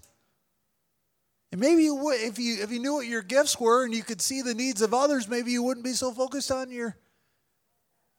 And 1.52 1.62
maybe 1.62 1.84
you 1.84 1.96
would, 1.96 2.20
if 2.20 2.40
you 2.40 2.62
if 2.62 2.72
you 2.72 2.80
knew 2.80 2.96
what 2.96 3.06
your 3.06 3.22
gifts 3.22 3.60
were 3.60 3.86
and 3.86 3.94
you 3.94 4.04
could 4.04 4.22
see 4.22 4.42
the 4.42 4.54
needs 4.54 4.82
of 4.82 4.94
others, 4.94 5.30
maybe 5.30 5.52
you 5.52 5.64
wouldn't 5.64 5.86
be 5.86 5.94
so 5.94 6.12
focused 6.12 6.52
on 6.52 6.72
your 6.72 6.98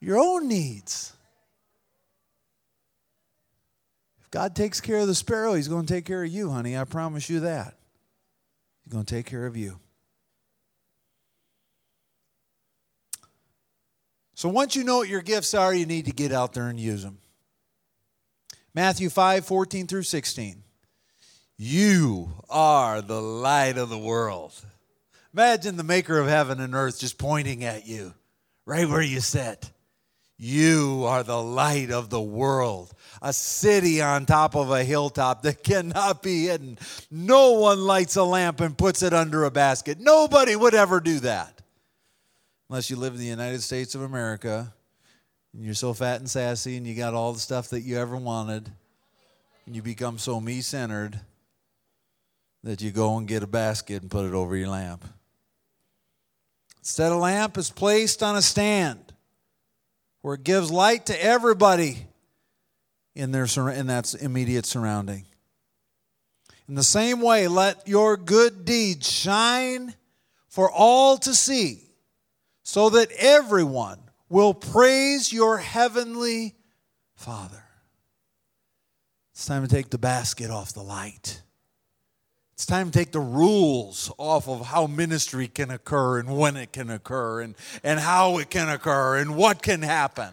your 0.00 0.18
own 0.18 0.48
needs. 0.48 1.12
If 4.20 4.30
God 4.30 4.54
takes 4.54 4.80
care 4.80 4.98
of 4.98 5.06
the 5.06 5.14
sparrow, 5.14 5.54
He's 5.54 5.68
going 5.68 5.86
to 5.86 5.92
take 5.92 6.04
care 6.04 6.22
of 6.22 6.30
you, 6.30 6.50
honey. 6.50 6.76
I 6.76 6.84
promise 6.84 7.28
you 7.28 7.40
that. 7.40 7.74
He's 8.84 8.92
going 8.92 9.04
to 9.04 9.14
take 9.14 9.26
care 9.26 9.46
of 9.46 9.56
you. 9.56 9.78
So 14.34 14.48
once 14.48 14.76
you 14.76 14.84
know 14.84 14.98
what 14.98 15.08
your 15.08 15.22
gifts 15.22 15.52
are, 15.52 15.74
you 15.74 15.84
need 15.84 16.04
to 16.04 16.12
get 16.12 16.30
out 16.30 16.52
there 16.52 16.68
and 16.68 16.78
use 16.78 17.02
them. 17.02 17.18
Matthew 18.72 19.10
5 19.10 19.44
14 19.44 19.88
through 19.88 20.04
16. 20.04 20.62
You 21.56 22.30
are 22.48 23.02
the 23.02 23.20
light 23.20 23.78
of 23.78 23.88
the 23.88 23.98
world. 23.98 24.52
Imagine 25.34 25.76
the 25.76 25.82
maker 25.82 26.20
of 26.20 26.28
heaven 26.28 26.60
and 26.60 26.72
earth 26.74 27.00
just 27.00 27.18
pointing 27.18 27.64
at 27.64 27.86
you 27.86 28.14
right 28.64 28.88
where 28.88 29.02
you 29.02 29.20
sit. 29.20 29.70
You 30.38 31.04
are 31.04 31.24
the 31.24 31.42
light 31.42 31.90
of 31.90 32.10
the 32.10 32.22
world, 32.22 32.94
a 33.20 33.32
city 33.32 34.00
on 34.00 34.24
top 34.24 34.54
of 34.54 34.70
a 34.70 34.84
hilltop 34.84 35.42
that 35.42 35.62
cannot 35.64 36.22
be 36.22 36.46
hidden. 36.46 36.78
No 37.10 37.52
one 37.52 37.80
lights 37.80 38.14
a 38.14 38.22
lamp 38.22 38.60
and 38.60 38.78
puts 38.78 39.02
it 39.02 39.12
under 39.12 39.44
a 39.44 39.50
basket. 39.50 39.98
Nobody 39.98 40.54
would 40.54 40.74
ever 40.74 41.00
do 41.00 41.18
that. 41.20 41.60
Unless 42.70 42.88
you 42.88 42.96
live 42.96 43.14
in 43.14 43.18
the 43.18 43.26
United 43.26 43.62
States 43.62 43.96
of 43.96 44.02
America 44.02 44.72
and 45.52 45.64
you're 45.64 45.74
so 45.74 45.92
fat 45.92 46.20
and 46.20 46.30
sassy 46.30 46.76
and 46.76 46.86
you 46.86 46.94
got 46.94 47.14
all 47.14 47.32
the 47.32 47.40
stuff 47.40 47.70
that 47.70 47.80
you 47.80 47.98
ever 47.98 48.16
wanted 48.16 48.70
and 49.66 49.74
you 49.74 49.82
become 49.82 50.18
so 50.18 50.40
me 50.40 50.60
centered 50.60 51.18
that 52.62 52.80
you 52.80 52.92
go 52.92 53.16
and 53.16 53.26
get 53.26 53.42
a 53.42 53.46
basket 53.46 54.02
and 54.02 54.10
put 54.10 54.24
it 54.24 54.34
over 54.34 54.56
your 54.56 54.68
lamp. 54.68 55.04
Instead, 56.78 57.10
a 57.10 57.16
lamp 57.16 57.58
is 57.58 57.70
placed 57.70 58.22
on 58.22 58.36
a 58.36 58.42
stand 58.42 59.07
where 60.28 60.34
it 60.34 60.44
gives 60.44 60.70
light 60.70 61.06
to 61.06 61.24
everybody 61.24 62.06
in, 63.14 63.32
their, 63.32 63.46
in 63.70 63.86
that 63.86 64.12
immediate 64.20 64.66
surrounding. 64.66 65.24
In 66.68 66.74
the 66.74 66.82
same 66.82 67.22
way, 67.22 67.48
let 67.48 67.88
your 67.88 68.18
good 68.18 68.66
deeds 68.66 69.10
shine 69.10 69.94
for 70.50 70.70
all 70.70 71.16
to 71.16 71.34
see, 71.34 71.80
so 72.62 72.90
that 72.90 73.10
everyone 73.12 73.98
will 74.28 74.52
praise 74.52 75.32
your 75.32 75.56
heavenly 75.56 76.54
Father. 77.14 77.64
It's 79.32 79.46
time 79.46 79.62
to 79.62 79.74
take 79.74 79.88
the 79.88 79.96
basket 79.96 80.50
off 80.50 80.74
the 80.74 80.82
light. 80.82 81.40
It's 82.58 82.66
time 82.66 82.90
to 82.90 82.98
take 82.98 83.12
the 83.12 83.20
rules 83.20 84.10
off 84.18 84.48
of 84.48 84.66
how 84.66 84.88
ministry 84.88 85.46
can 85.46 85.70
occur 85.70 86.18
and 86.18 86.36
when 86.36 86.56
it 86.56 86.72
can 86.72 86.90
occur 86.90 87.40
and, 87.40 87.54
and 87.84 88.00
how 88.00 88.38
it 88.38 88.50
can 88.50 88.68
occur 88.68 89.18
and 89.18 89.36
what 89.36 89.62
can 89.62 89.80
happen. 89.80 90.30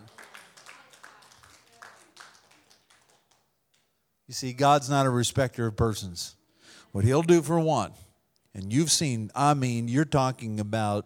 You 4.27 4.33
see, 4.33 4.53
God's 4.53 4.89
not 4.89 5.05
a 5.05 5.11
respecter 5.11 5.67
of 5.67 5.75
persons. 5.75 6.35
What 6.93 7.05
He'll 7.05 7.21
do 7.21 7.43
for 7.43 7.59
one, 7.59 7.91
and 8.55 8.73
you've 8.73 8.89
seen, 8.89 9.29
I 9.35 9.53
mean, 9.53 9.87
you're 9.87 10.03
talking 10.03 10.59
about 10.59 11.05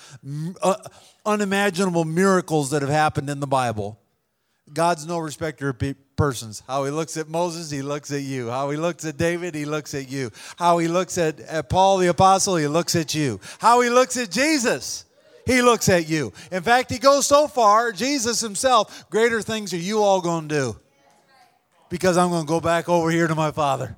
uh, 0.62 0.74
unimaginable 1.24 2.04
miracles 2.04 2.68
that 2.72 2.82
have 2.82 2.90
happened 2.90 3.30
in 3.30 3.40
the 3.40 3.46
Bible. 3.46 3.98
God's 4.72 5.06
no 5.06 5.18
respecter 5.18 5.70
of 5.70 5.82
persons. 6.16 6.62
How 6.66 6.84
he 6.84 6.90
looks 6.90 7.16
at 7.16 7.28
Moses, 7.28 7.70
he 7.70 7.82
looks 7.82 8.12
at 8.12 8.22
you. 8.22 8.50
How 8.50 8.70
he 8.70 8.76
looks 8.76 9.04
at 9.04 9.16
David, 9.16 9.54
he 9.54 9.64
looks 9.64 9.94
at 9.94 10.10
you. 10.10 10.30
How 10.56 10.78
he 10.78 10.88
looks 10.88 11.18
at, 11.18 11.40
at 11.40 11.68
Paul 11.68 11.98
the 11.98 12.08
apostle, 12.08 12.56
he 12.56 12.66
looks 12.66 12.94
at 12.94 13.14
you. 13.14 13.40
How 13.58 13.80
he 13.80 13.90
looks 13.90 14.16
at 14.16 14.30
Jesus, 14.30 15.04
he 15.46 15.62
looks 15.62 15.88
at 15.88 16.08
you. 16.08 16.32
In 16.52 16.62
fact, 16.62 16.90
he 16.90 16.98
goes 16.98 17.26
so 17.26 17.48
far, 17.48 17.92
Jesus 17.92 18.40
himself, 18.40 19.08
greater 19.10 19.42
things 19.42 19.72
are 19.72 19.78
you 19.78 20.02
all 20.02 20.20
going 20.20 20.48
to 20.48 20.54
do. 20.54 20.76
Because 21.88 22.16
I'm 22.16 22.30
going 22.30 22.42
to 22.42 22.48
go 22.48 22.60
back 22.60 22.88
over 22.88 23.10
here 23.10 23.26
to 23.26 23.34
my 23.34 23.50
Father. 23.50 23.96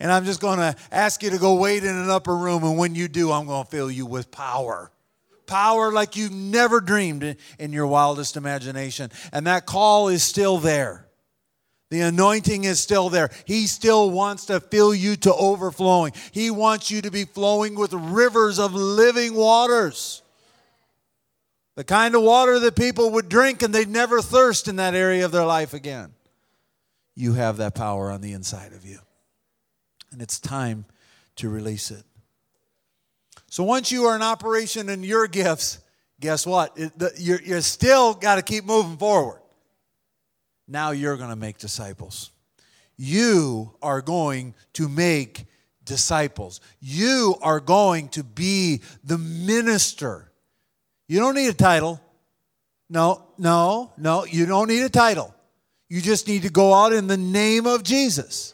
And 0.00 0.10
I'm 0.10 0.24
just 0.24 0.40
going 0.40 0.58
to 0.58 0.74
ask 0.90 1.22
you 1.22 1.30
to 1.30 1.38
go 1.38 1.54
wait 1.54 1.84
in 1.84 1.94
an 1.94 2.10
upper 2.10 2.36
room. 2.36 2.64
And 2.64 2.76
when 2.76 2.94
you 2.96 3.06
do, 3.06 3.30
I'm 3.30 3.46
going 3.46 3.64
to 3.64 3.70
fill 3.70 3.90
you 3.90 4.06
with 4.06 4.30
power 4.32 4.90
power 5.46 5.92
like 5.92 6.16
you 6.16 6.30
never 6.30 6.80
dreamed 6.80 7.36
in 7.58 7.72
your 7.72 7.86
wildest 7.86 8.36
imagination. 8.36 9.10
And 9.32 9.46
that 9.46 9.66
call 9.66 10.08
is 10.08 10.22
still 10.22 10.58
there. 10.58 11.06
The 11.90 12.00
anointing 12.00 12.64
is 12.64 12.80
still 12.80 13.08
there. 13.08 13.30
He 13.44 13.66
still 13.66 14.10
wants 14.10 14.46
to 14.46 14.58
fill 14.58 14.94
you 14.94 15.16
to 15.16 15.34
overflowing. 15.34 16.12
He 16.32 16.50
wants 16.50 16.90
you 16.90 17.02
to 17.02 17.10
be 17.10 17.24
flowing 17.24 17.76
with 17.76 17.92
rivers 17.92 18.58
of 18.58 18.74
living 18.74 19.34
waters. 19.34 20.22
The 21.76 21.84
kind 21.84 22.14
of 22.14 22.22
water 22.22 22.58
that 22.60 22.76
people 22.76 23.10
would 23.10 23.28
drink 23.28 23.62
and 23.62 23.74
they'd 23.74 23.88
never 23.88 24.22
thirst 24.22 24.68
in 24.68 24.76
that 24.76 24.94
area 24.94 25.24
of 25.24 25.32
their 25.32 25.44
life 25.44 25.74
again. 25.74 26.12
You 27.14 27.34
have 27.34 27.58
that 27.58 27.74
power 27.74 28.10
on 28.10 28.20
the 28.20 28.32
inside 28.32 28.72
of 28.72 28.84
you. 28.84 28.98
And 30.10 30.22
it's 30.22 30.40
time 30.40 30.86
to 31.36 31.48
release 31.48 31.90
it. 31.90 32.04
So 33.54 33.62
once 33.62 33.92
you 33.92 34.06
are 34.06 34.16
in 34.16 34.22
operation 34.22 34.88
in 34.88 35.04
your 35.04 35.28
gifts, 35.28 35.78
guess 36.18 36.44
what? 36.44 36.76
It, 36.76 36.98
the, 36.98 37.12
you're, 37.16 37.40
you're 37.40 37.60
still 37.60 38.12
got 38.12 38.34
to 38.34 38.42
keep 38.42 38.64
moving 38.64 38.96
forward. 38.96 39.40
Now 40.66 40.90
you're 40.90 41.16
going 41.16 41.30
to 41.30 41.36
make 41.36 41.58
disciples. 41.58 42.32
You 42.96 43.76
are 43.80 44.02
going 44.02 44.54
to 44.72 44.88
make 44.88 45.46
disciples. 45.84 46.60
You 46.80 47.36
are 47.42 47.60
going 47.60 48.08
to 48.08 48.24
be 48.24 48.80
the 49.04 49.18
minister. 49.18 50.32
You 51.06 51.20
don't 51.20 51.36
need 51.36 51.46
a 51.46 51.54
title. 51.54 52.00
No, 52.90 53.24
no, 53.38 53.92
no, 53.96 54.24
you 54.24 54.46
don't 54.46 54.66
need 54.66 54.82
a 54.82 54.88
title. 54.88 55.32
You 55.88 56.00
just 56.00 56.26
need 56.26 56.42
to 56.42 56.50
go 56.50 56.74
out 56.74 56.92
in 56.92 57.06
the 57.06 57.16
name 57.16 57.68
of 57.68 57.84
Jesus. 57.84 58.53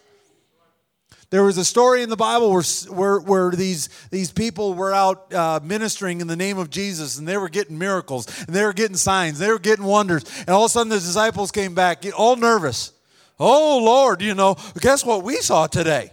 There 1.30 1.44
was 1.44 1.58
a 1.58 1.64
story 1.64 2.02
in 2.02 2.08
the 2.08 2.16
Bible 2.16 2.50
where, 2.50 2.64
where, 2.88 3.20
where 3.20 3.50
these, 3.52 3.88
these 4.10 4.32
people 4.32 4.74
were 4.74 4.92
out 4.92 5.32
uh, 5.32 5.60
ministering 5.62 6.20
in 6.20 6.26
the 6.26 6.36
name 6.36 6.58
of 6.58 6.70
Jesus 6.70 7.18
and 7.18 7.26
they 7.26 7.36
were 7.36 7.48
getting 7.48 7.78
miracles 7.78 8.26
and 8.46 8.54
they 8.54 8.64
were 8.64 8.72
getting 8.72 8.96
signs, 8.96 9.38
they 9.38 9.48
were 9.48 9.60
getting 9.60 9.84
wonders. 9.84 10.24
And 10.40 10.50
all 10.50 10.64
of 10.64 10.70
a 10.70 10.72
sudden 10.72 10.88
the 10.88 10.96
disciples 10.96 11.52
came 11.52 11.74
back 11.74 12.04
all 12.16 12.34
nervous. 12.34 12.92
Oh, 13.38 13.80
Lord, 13.82 14.22
you 14.22 14.34
know, 14.34 14.56
guess 14.80 15.04
what 15.04 15.22
we 15.22 15.36
saw 15.36 15.66
today? 15.68 16.12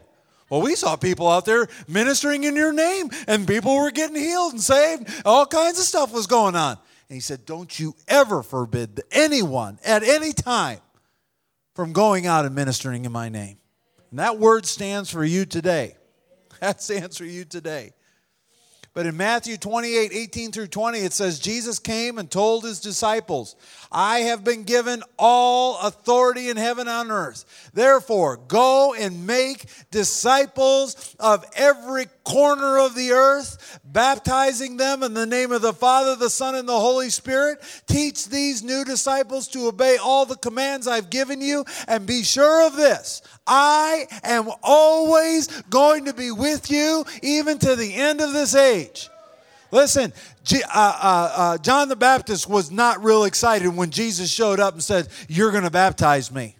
Well, 0.49 0.61
we 0.61 0.76
saw 0.76 0.95
people 0.95 1.28
out 1.28 1.45
there 1.45 1.68
ministering 1.88 2.45
in 2.45 2.55
your 2.55 2.72
name, 2.72 3.09
and 3.28 3.45
people 3.45 3.76
were 3.76 3.91
getting 3.91 4.15
healed 4.15 4.53
and 4.53 4.61
saved. 4.61 5.09
All 5.26 5.45
kinds 5.45 5.78
of 5.78 5.84
stuff 5.84 6.13
was 6.13 6.26
going 6.26 6.55
on. 6.55 6.78
And 7.09 7.15
he 7.15 7.20
said, 7.20 7.45
Don't 7.45 7.78
you 7.78 7.95
ever 8.07 8.43
forbid 8.43 9.01
anyone 9.11 9.78
at 9.84 10.03
any 10.03 10.32
time 10.32 10.80
from 11.76 11.91
going 11.91 12.26
out 12.26 12.45
and 12.45 12.55
ministering 12.55 13.03
in 13.03 13.11
my 13.11 13.28
name. 13.28 13.57
And 14.10 14.20
that 14.20 14.39
word 14.39 14.66
stands 14.66 15.10
for 15.10 15.24
you 15.24 15.45
today. 15.45 15.95
That 16.60 16.82
stands 16.82 17.16
for 17.18 17.26
you 17.26 17.45
today. 17.45 17.93
But 18.97 19.05
in 19.05 19.16
Matthew 19.16 19.58
28 19.58 20.12
18 20.12 20.51
through 20.51 20.70
20, 20.70 20.97
it 20.97 21.14
says, 21.14 21.38
Jesus 21.38 21.78
came 21.78 22.18
and 22.18 22.32
told 22.32 22.64
his 22.64 22.80
disciples, 22.80 23.55
I 23.91 24.22
have 24.22 24.43
been 24.43 24.64
given 24.64 25.03
all 25.20 25.80
authority 25.82 26.49
in 26.49 26.58
heaven 26.58 26.88
and 26.88 27.12
on 27.12 27.12
earth. 27.12 27.70
Therefore, 27.76 28.38
go 28.38 28.95
and 28.95 29.28
make 29.28 29.66
disciples 29.91 31.16
of 31.20 31.45
every 31.55 32.08
corner 32.28 32.78
of 32.78 32.93
the 32.93 33.11
earth, 33.11 33.80
baptizing 33.86 34.75
them 34.75 35.01
in 35.01 35.13
the 35.13 35.25
name 35.25 35.53
of 35.53 35.61
the 35.61 35.71
Father, 35.71 36.17
the 36.17 36.30
Son, 36.30 36.55
and 36.55 36.67
the 36.67 36.78
Holy 36.78 37.09
Spirit. 37.09 37.59
Teach 37.88 38.28
these 38.28 38.61
new 38.61 38.84
disciples 38.84 39.47
to 39.49 39.67
obey 39.67 39.95
all 39.95 40.25
the 40.25 40.36
commands 40.36 40.88
I've 40.88 41.09
given 41.09 41.39
you, 41.39 41.63
and 41.88 42.05
be 42.05 42.23
sure 42.23 42.67
of 42.67 42.75
this 42.75 43.21
I 43.47 44.07
am 44.23 44.49
always 44.61 45.47
going 45.63 46.05
to 46.05 46.13
be 46.13 46.32
with 46.32 46.69
you, 46.69 47.05
even 47.23 47.59
to 47.59 47.78
the 47.78 47.93
end 47.93 48.19
of 48.19 48.34
this 48.34 48.55
age. 48.55 49.09
Listen, 49.71 50.11
uh, 50.53 50.59
uh, 50.73 51.34
uh, 51.36 51.57
John 51.59 51.88
the 51.88 51.95
Baptist 51.95 52.49
was 52.49 52.71
not 52.71 53.03
real 53.03 53.23
excited 53.23 53.69
when 53.69 53.89
Jesus 53.89 54.30
showed 54.30 54.59
up 54.59 54.73
and 54.73 54.84
said, 54.84 55.07
You're 55.30 55.51
going 55.51 55.63
to 55.63 55.71
baptize 55.71 56.30
me. 56.30 56.57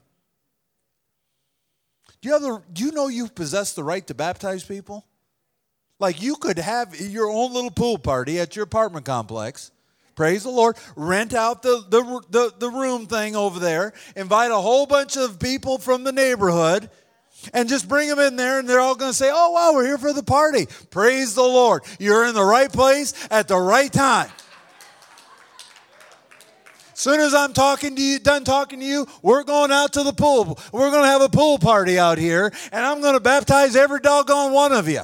Do 2.22 2.30
you, 2.30 2.34
have 2.34 2.42
the, 2.42 2.62
do 2.72 2.86
you 2.86 2.92
know 2.94 3.10
you 3.10 3.28
possess 3.28 3.74
the 3.74 3.84
right 3.84 4.06
to 4.08 4.14
baptize 4.14 4.64
people? 4.64 5.07
Like 6.00 6.22
you 6.22 6.36
could 6.36 6.60
have 6.60 7.00
your 7.00 7.30
own 7.30 7.54
little 7.54 7.72
pool 7.72 7.98
party 7.98 8.40
at 8.40 8.56
your 8.56 8.64
apartment 8.64 9.06
complex. 9.06 9.72
Praise 10.16 10.44
the 10.44 10.50
Lord. 10.50 10.78
Rent 10.96 11.34
out 11.34 11.62
the, 11.62 11.84
the, 11.90 12.22
the, 12.30 12.54
the 12.58 12.70
room 12.70 13.06
thing 13.06 13.36
over 13.36 13.60
there. 13.60 13.94
Invite 14.16 14.52
a 14.52 14.58
whole 14.58 14.86
bunch 14.86 15.16
of 15.16 15.40
people 15.40 15.78
from 15.78 16.04
the 16.04 16.12
neighborhood 16.12 16.90
and 17.54 17.70
just 17.70 17.88
bring 17.88 18.10
them 18.10 18.20
in 18.20 18.36
there 18.36 18.60
and 18.60 18.68
they're 18.68 18.80
all 18.80 18.96
going 18.96 19.12
to 19.12 19.18
say, 19.18 19.30
Oh, 19.32 19.52
wow, 19.52 19.74
we're 19.74 19.86
here 19.86 19.98
for 19.98 20.14
the 20.14 20.24
party. 20.24 20.68
Praise 20.90 21.36
the 21.36 21.44
Lord. 21.44 21.84
You're 22.00 22.26
in 22.26 22.34
the 22.34 22.44
right 22.44 22.72
place 22.72 23.14
at 23.30 23.48
the 23.48 23.58
right 23.58 23.92
time. 23.92 24.30
As 26.94 27.00
soon 27.00 27.20
as 27.20 27.36
I'm 27.36 27.54
talking 27.54 27.96
to 27.96 28.02
you, 28.02 28.18
done 28.18 28.44
talking 28.44 28.80
to 28.80 28.86
you, 28.86 29.08
we're 29.22 29.44
going 29.44 29.72
out 29.72 29.94
to 29.94 30.04
the 30.04 30.14
pool. 30.14 30.58
We're 30.72 30.90
going 30.90 31.04
to 31.04 31.10
have 31.10 31.22
a 31.22 31.30
pool 31.30 31.60
party 31.60 32.00
out 32.00 32.18
here, 32.18 32.52
and 32.72 32.84
I'm 32.84 33.02
going 33.02 33.14
to 33.14 33.20
baptize 33.20 33.76
every 33.76 34.00
doggone 34.00 34.52
one 34.52 34.72
of 34.72 34.88
you. 34.88 35.02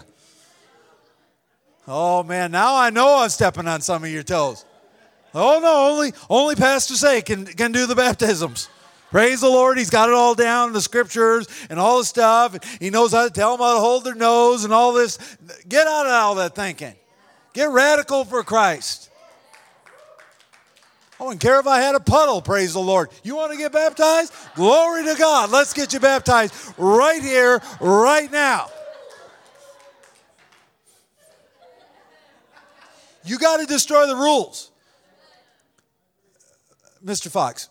Oh 1.88 2.24
man, 2.24 2.52
now 2.52 2.76
I 2.76 2.90
know 2.90 3.20
I'm 3.20 3.30
stepping 3.30 3.68
on 3.68 3.82
some 3.82 4.04
of 4.04 4.10
your 4.10 4.24
toes. 4.24 4.66
Oh 5.36 5.60
no, 5.62 5.92
only 5.92 6.14
only 6.30 6.56
Pastor 6.56 6.96
Say 6.96 7.22
can 7.22 7.46
can 7.46 7.72
do 7.72 7.86
the 7.86 7.96
baptisms. 7.96 8.70
Praise 9.12 9.42
the 9.42 9.50
Lord. 9.50 9.78
He's 9.78 9.92
got 9.92 10.10
it 10.10 10.16
all 10.16 10.34
down 10.34 10.70
in 10.70 10.74
the 10.74 10.82
scriptures 10.82 11.48
and 11.70 11.80
all 11.80 12.00
the 12.00 12.06
stuff. 12.06 12.58
He 12.80 12.90
knows 12.90 13.12
how 13.12 13.26
to 13.26 13.30
tell 13.30 13.56
them 13.56 13.64
how 13.64 13.76
to 13.76 13.80
hold 13.80 14.06
their 14.06 14.16
nose 14.16 14.64
and 14.64 14.74
all 14.74 14.92
this. 14.94 15.20
Get 15.70 15.86
out 15.86 16.08
of 16.08 16.12
all 16.12 16.36
that 16.36 16.56
thinking. 16.56 16.96
Get 17.54 17.70
radical 17.70 18.26
for 18.26 18.44
Christ. 18.44 19.12
I 21.20 21.26
wouldn't 21.26 21.42
care 21.42 21.60
if 21.60 21.68
I 21.68 21.80
had 21.80 21.94
a 21.94 22.00
puddle, 22.00 22.42
praise 22.42 22.74
the 22.74 22.80
Lord. 22.80 23.10
You 23.24 23.36
want 23.36 23.52
to 23.52 23.58
get 23.58 23.72
baptized? 23.72 24.34
Glory 24.56 25.06
to 25.06 25.16
God. 25.16 25.52
Let's 25.52 25.74
get 25.74 25.94
you 25.94 26.00
baptized 26.00 26.54
right 26.78 27.22
here, 27.22 27.62
right 27.80 28.32
now. 28.32 28.72
You 33.26 33.38
got 33.38 33.58
to 33.58 33.66
destroy 33.66 34.08
the 34.08 34.16
rules. 34.16 34.72
Mr. 37.04 37.30
Fox, 37.30 37.70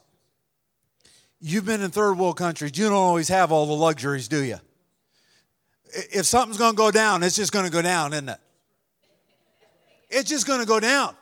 you've 1.41 1.65
been 1.65 1.81
in 1.81 1.91
third 1.91 2.19
world 2.19 2.37
countries. 2.37 2.77
You 2.77 2.85
don't 2.85 2.95
always 2.95 3.29
have 3.29 3.51
all 3.51 3.67
the 3.67 3.73
luxuries, 3.73 4.29
do 4.29 4.43
you? 4.43 4.59
If 6.13 6.27
something's 6.27 6.59
going 6.59 6.73
to 6.73 6.77
go 6.77 6.91
down, 6.91 7.23
it's 7.23 7.37
just 7.37 7.53
going 7.53 7.65
to 7.65 7.71
go 7.71 7.83
down, 7.83 8.13
isn't 8.13 8.29
it? 8.29 8.39
It's 10.11 10.29
just 10.29 10.47
going 10.47 10.61
to 10.61 10.67
go 10.67 10.81
down. 10.81 11.15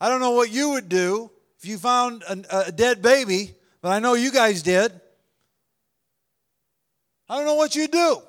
I 0.00 0.08
don't 0.08 0.20
know 0.20 0.30
what 0.32 0.50
you 0.50 0.70
would 0.70 0.88
do 0.88 1.30
if 1.58 1.66
you 1.66 1.76
found 1.76 2.22
a, 2.22 2.66
a 2.68 2.72
dead 2.72 3.02
baby, 3.02 3.54
but 3.82 3.90
I 3.90 3.98
know 3.98 4.14
you 4.14 4.30
guys 4.30 4.62
did. 4.62 4.92
I 7.28 7.36
don't 7.36 7.46
know 7.46 7.56
what 7.56 7.74
you'd 7.74 7.90
do. 7.90 8.22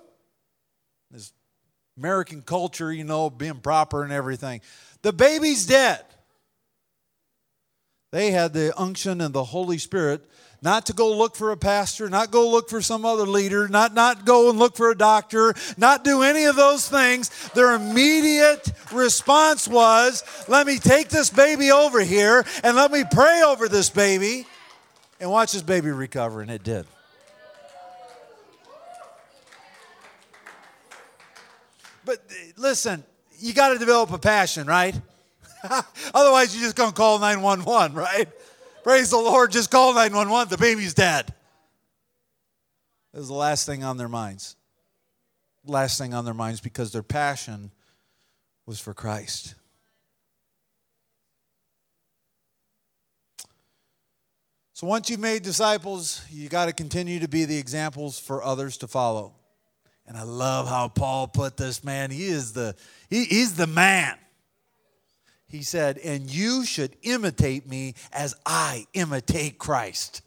American 2.00 2.41
culture, 2.41 2.91
you 2.91 3.04
know, 3.04 3.30
being 3.30 3.60
proper 3.60 4.04
and 4.04 4.14
everything. 4.14 4.62
The 5.02 5.12
baby's 5.12 5.66
dead. 5.66 6.04
They 8.12 8.32
had 8.32 8.54
the 8.54 8.74
unction 8.80 9.22
and 9.22 9.34
the 9.34 9.43
Holy 9.43 9.78
Spirit 9.78 10.26
not 10.62 10.88
to 10.88 10.93
go 10.93 11.16
look 11.16 11.36
for 11.36 11.52
a 11.52 11.58
pastor, 11.58 12.10
not 12.10 12.32
go 12.32 12.50
look 12.50 12.70
for 12.70 12.82
some 12.82 13.06
other 13.06 13.26
leader, 13.26 13.68
not, 13.68 13.93
not 13.93 14.26
go 14.26 14.50
and 14.50 14.58
look 14.58 14.76
for 14.76 14.89
a 14.91 14.97
doctor, 14.97 15.54
not 15.78 16.04
do 16.04 16.22
any 16.22 16.45
of 16.45 16.56
those 16.56 16.88
things. 16.88 17.30
Their 17.50 17.76
immediate 17.76 18.72
response 18.91 19.68
was, 19.68 20.24
let 20.47 20.66
me 20.68 20.80
take 20.80 21.10
this 21.10 21.30
baby 21.30 21.72
over 21.72 22.02
here 22.02 22.45
and 22.64 22.76
let 22.76 22.91
me 22.91 23.04
pray 23.10 23.43
over 23.45 23.70
this 23.70 23.89
baby 23.89 24.47
and 25.20 25.30
watch 25.30 25.52
this 25.52 25.62
baby 25.62 25.91
recover. 25.91 26.41
And 26.41 26.50
it 26.50 26.64
did. 26.64 26.86
But 32.10 32.24
uh, 32.28 32.34
listen, 32.57 33.03
you 33.38 33.53
got 33.53 33.70
to 33.70 33.78
develop 33.78 34.12
a 34.12 34.18
passion, 34.18 34.66
right? 34.66 34.99
Otherwise, 36.12 36.55
you're 36.55 36.66
just 36.66 36.76
going 36.76 36.89
to 36.89 36.95
call 36.95 37.20
911, 37.20 37.95
right? 37.95 38.28
Praise 38.82 39.12
the 39.12 39.18
Lord, 39.18 39.51
just 39.51 39.70
call 39.70 39.93
911. 39.93 40.49
The 40.49 40.57
baby's 40.57 40.95
dead. 40.95 41.32
It 43.14 43.18
was 43.18 43.28
the 43.28 43.36
last 43.36 43.68
thing 43.68 43.84
on 43.84 43.97
their 43.97 44.10
minds. 44.10 44.55
Last 45.64 45.99
thing 45.99 46.16
on 46.16 46.26
their 46.26 46.34
minds 46.34 46.62
because 46.62 46.91
their 46.91 47.03
passion 47.03 47.70
was 48.66 48.80
for 48.80 48.95
Christ. 48.95 49.53
So 54.74 54.88
once 54.88 55.12
you've 55.12 55.20
made 55.20 55.43
disciples, 55.43 56.26
you 56.32 56.49
got 56.49 56.66
to 56.66 56.74
continue 56.74 57.20
to 57.20 57.28
be 57.28 57.45
the 57.45 57.60
examples 57.60 58.18
for 58.18 58.43
others 58.43 58.78
to 58.78 58.88
follow. 58.88 59.36
And 60.10 60.18
I 60.18 60.24
love 60.24 60.68
how 60.68 60.89
Paul 60.89 61.28
put 61.28 61.55
this, 61.55 61.84
man. 61.84 62.12
He 62.12 62.26
is 62.26 62.51
the 62.51 62.76
he, 63.10 63.45
the 63.45 63.68
man 63.68 64.18
he 65.49 65.64
said, 65.64 65.97
And 65.97 66.34
you 66.34 66.64
should 66.64 66.95
imitate 67.01 67.68
me 67.68 67.95
as 68.14 68.36
I 68.45 68.86
imitate 68.93 69.57
Christ. 69.57 70.22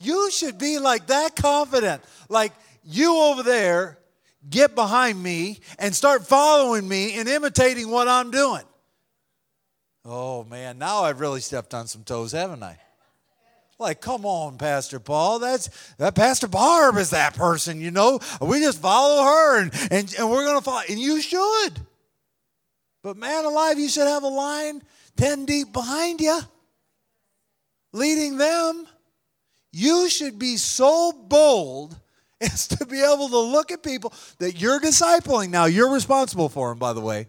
You 0.00 0.30
should 0.32 0.58
be 0.58 0.80
like 0.80 1.06
that 1.06 1.36
confident. 1.36 2.02
Like 2.28 2.52
you 2.82 3.16
over 3.16 3.44
there, 3.44 3.98
get 4.50 4.74
behind 4.74 5.22
me 5.22 5.60
and 5.78 5.94
start 5.94 6.26
following 6.26 6.88
me 6.88 7.14
and 7.18 7.28
imitating 7.28 7.88
what 7.88 8.08
I'm 8.08 8.32
doing. 8.32 8.64
Oh 10.04 10.42
man, 10.44 10.78
now 10.78 11.04
I've 11.04 11.20
really 11.20 11.40
stepped 11.40 11.72
on 11.72 11.86
some 11.86 12.02
toes, 12.02 12.32
haven't 12.32 12.64
I? 12.64 12.78
Like, 13.78 14.00
come 14.00 14.24
on, 14.24 14.58
Pastor 14.58 15.00
Paul. 15.00 15.40
That's 15.40 15.68
that 15.96 16.14
Pastor 16.14 16.46
Barb 16.46 16.96
is 16.96 17.10
that 17.10 17.34
person, 17.34 17.80
you 17.80 17.90
know. 17.90 18.20
We 18.40 18.60
just 18.60 18.80
follow 18.80 19.24
her 19.24 19.60
and, 19.60 19.72
and, 19.90 20.14
and 20.18 20.30
we're 20.30 20.46
gonna 20.46 20.60
follow. 20.60 20.82
And 20.88 20.98
you 20.98 21.20
should. 21.20 21.80
But 23.02 23.16
man 23.16 23.44
alive, 23.44 23.78
you 23.78 23.88
should 23.88 24.06
have 24.06 24.22
a 24.22 24.28
line 24.28 24.82
10 25.16 25.44
deep 25.44 25.72
behind 25.72 26.20
you, 26.20 26.40
leading 27.92 28.38
them. 28.38 28.86
You 29.72 30.08
should 30.08 30.38
be 30.38 30.56
so 30.56 31.12
bold 31.12 31.98
as 32.40 32.68
to 32.68 32.86
be 32.86 33.02
able 33.02 33.28
to 33.28 33.38
look 33.38 33.70
at 33.70 33.82
people 33.82 34.12
that 34.38 34.60
you're 34.60 34.80
discipling. 34.80 35.50
Now, 35.50 35.64
you're 35.64 35.92
responsible 35.92 36.48
for 36.48 36.70
them, 36.70 36.78
by 36.78 36.92
the 36.92 37.00
way. 37.00 37.28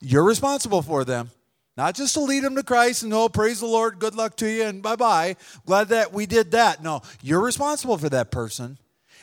You're 0.00 0.24
responsible 0.24 0.82
for 0.82 1.04
them. 1.04 1.30
Not 1.78 1.94
just 1.94 2.14
to 2.14 2.20
lead 2.20 2.42
them 2.42 2.56
to 2.56 2.64
Christ 2.64 3.04
and, 3.04 3.14
oh, 3.14 3.28
praise 3.28 3.60
the 3.60 3.66
Lord, 3.66 4.00
good 4.00 4.16
luck 4.16 4.34
to 4.38 4.50
you, 4.50 4.64
and 4.64 4.82
bye 4.82 4.96
bye. 4.96 5.36
Glad 5.64 5.90
that 5.90 6.12
we 6.12 6.26
did 6.26 6.50
that. 6.50 6.82
No, 6.82 7.02
you're 7.22 7.40
responsible 7.40 7.96
for 7.96 8.08
that 8.08 8.32
person 8.32 8.78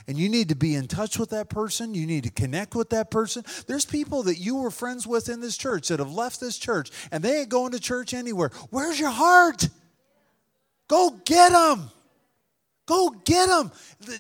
and 0.08 0.18
you 0.18 0.30
need 0.30 0.48
to 0.48 0.56
be 0.56 0.74
in 0.74 0.88
touch 0.88 1.20
with 1.20 1.32
that 1.32 1.50
person. 1.50 1.94
You 1.94 2.08
need 2.08 2.24
to 2.24 2.30
connect 2.30 2.74
with 2.74 2.92
that 2.92 3.12
person. 3.12 3.44
There's 3.68 3.84
people 3.84 4.24
that 4.24 4.38
you 4.38 4.56
were 4.56 4.72
friends 4.72 5.06
with 5.06 5.28
in 5.28 5.42
this 5.42 5.58
church 5.58 5.90
that 5.90 6.00
have 6.00 6.14
left 6.14 6.40
this 6.40 6.58
church 6.58 6.92
and 7.12 7.22
they 7.22 7.42
ain't 7.42 7.50
going 7.50 7.74
to 7.74 7.80
church 7.80 8.14
anywhere. 8.14 8.52
Where's 8.70 8.98
your 8.98 9.12
heart? 9.12 9.68
Go 10.88 11.20
get 11.26 11.52
them. 11.52 11.90
Go 12.86 13.10
get 13.26 13.50
them. 13.50 13.70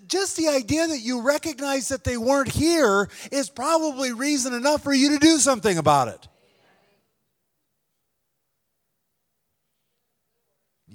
Just 0.08 0.36
the 0.36 0.50
idea 0.50 0.86
that 0.88 1.00
you 1.00 1.22
recognize 1.22 1.88
that 1.88 2.04
they 2.04 2.18
weren't 2.18 2.52
here 2.52 3.08
is 3.32 3.50
probably 3.50 4.12
reason 4.12 4.54
enough 4.54 4.84
for 4.84 4.94
you 4.94 5.12
to 5.12 5.20
do 5.20 5.38
something 5.38 5.78
about 5.78 6.10
it. 6.10 6.28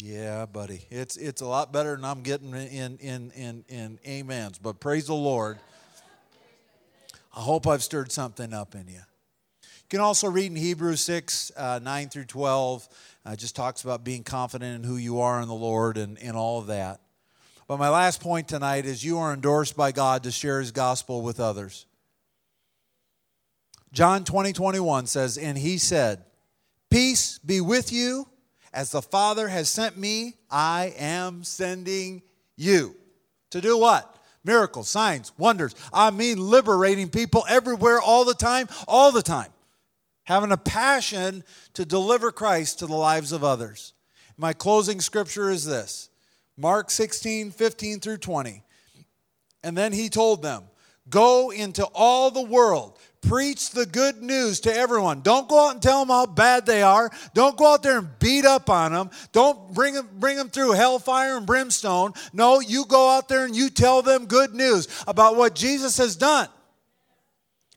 Yeah, 0.02 0.46
buddy. 0.46 0.80
It's 0.90 1.18
it's 1.18 1.42
a 1.42 1.46
lot 1.46 1.72
better 1.72 1.94
than 1.94 2.04
I'm 2.06 2.22
getting 2.22 2.54
in 2.54 2.96
in 2.98 3.30
in 3.32 3.64
in 3.68 3.98
amens. 4.06 4.58
But 4.58 4.80
praise 4.80 5.06
the 5.06 5.14
Lord. 5.14 5.58
I 7.36 7.40
hope 7.40 7.66
I've 7.66 7.82
stirred 7.82 8.10
something 8.10 8.54
up 8.54 8.74
in 8.74 8.88
you. 8.88 8.94
You 8.94 9.88
can 9.88 10.00
also 10.00 10.28
read 10.28 10.46
in 10.46 10.56
Hebrews 10.56 11.00
6, 11.00 11.52
uh, 11.56 11.80
9 11.82 12.08
through 12.08 12.24
12. 12.24 12.88
Uh, 13.24 13.36
just 13.36 13.54
talks 13.54 13.84
about 13.84 14.02
being 14.02 14.24
confident 14.24 14.82
in 14.82 14.88
who 14.88 14.96
you 14.96 15.20
are 15.20 15.40
in 15.40 15.46
the 15.46 15.54
Lord 15.54 15.96
and, 15.96 16.18
and 16.18 16.36
all 16.36 16.58
of 16.58 16.68
that. 16.68 17.00
But 17.68 17.78
my 17.78 17.88
last 17.88 18.20
point 18.20 18.48
tonight 18.48 18.84
is 18.84 19.04
you 19.04 19.18
are 19.18 19.32
endorsed 19.32 19.76
by 19.76 19.92
God 19.92 20.24
to 20.24 20.32
share 20.32 20.58
his 20.58 20.72
gospel 20.72 21.22
with 21.22 21.38
others. 21.38 21.86
John 23.92 24.24
20, 24.24 24.52
21 24.52 25.06
says, 25.06 25.36
And 25.36 25.58
he 25.58 25.78
said, 25.78 26.24
Peace 26.88 27.38
be 27.38 27.60
with 27.60 27.92
you 27.92 28.26
as 28.72 28.92
the 28.92 29.02
Father 29.02 29.48
has 29.48 29.68
sent 29.68 29.96
me, 29.96 30.34
I 30.50 30.94
am 30.98 31.44
sending 31.44 32.22
you. 32.56 32.94
To 33.50 33.60
do 33.60 33.76
what? 33.76 34.16
Miracles, 34.44 34.88
signs, 34.88 35.32
wonders. 35.36 35.74
I 35.92 36.10
mean, 36.10 36.38
liberating 36.38 37.08
people 37.08 37.44
everywhere, 37.48 38.00
all 38.00 38.24
the 38.24 38.34
time, 38.34 38.68
all 38.86 39.12
the 39.12 39.22
time. 39.22 39.50
Having 40.24 40.52
a 40.52 40.56
passion 40.56 41.44
to 41.74 41.84
deliver 41.84 42.30
Christ 42.30 42.78
to 42.78 42.86
the 42.86 42.94
lives 42.94 43.32
of 43.32 43.42
others. 43.42 43.92
My 44.36 44.52
closing 44.52 45.00
scripture 45.00 45.50
is 45.50 45.64
this 45.64 46.08
Mark 46.56 46.90
16, 46.90 47.50
15 47.50 48.00
through 48.00 48.18
20. 48.18 48.62
And 49.62 49.76
then 49.76 49.92
he 49.92 50.08
told 50.08 50.42
them, 50.42 50.64
Go 51.08 51.50
into 51.50 51.84
all 51.86 52.30
the 52.30 52.42
world, 52.42 52.98
Preach 53.22 53.70
the 53.70 53.84
good 53.86 54.22
news 54.22 54.60
to 54.60 54.74
everyone. 54.74 55.20
Don't 55.20 55.48
go 55.48 55.66
out 55.66 55.74
and 55.74 55.82
tell 55.82 56.00
them 56.00 56.08
how 56.08 56.26
bad 56.26 56.64
they 56.64 56.82
are. 56.82 57.10
Don't 57.34 57.56
go 57.56 57.74
out 57.74 57.82
there 57.82 57.98
and 57.98 58.08
beat 58.18 58.46
up 58.46 58.70
on 58.70 58.92
them. 58.92 59.10
Don't 59.32 59.74
bring 59.74 59.94
them, 59.94 60.08
bring 60.14 60.36
them 60.36 60.48
through 60.48 60.72
hellfire 60.72 61.36
and 61.36 61.46
brimstone. 61.46 62.12
No, 62.32 62.60
you 62.60 62.86
go 62.86 63.10
out 63.10 63.28
there 63.28 63.44
and 63.44 63.54
you 63.54 63.68
tell 63.68 64.02
them 64.02 64.26
good 64.26 64.54
news 64.54 64.88
about 65.06 65.36
what 65.36 65.54
Jesus 65.54 65.98
has 65.98 66.16
done. 66.16 66.48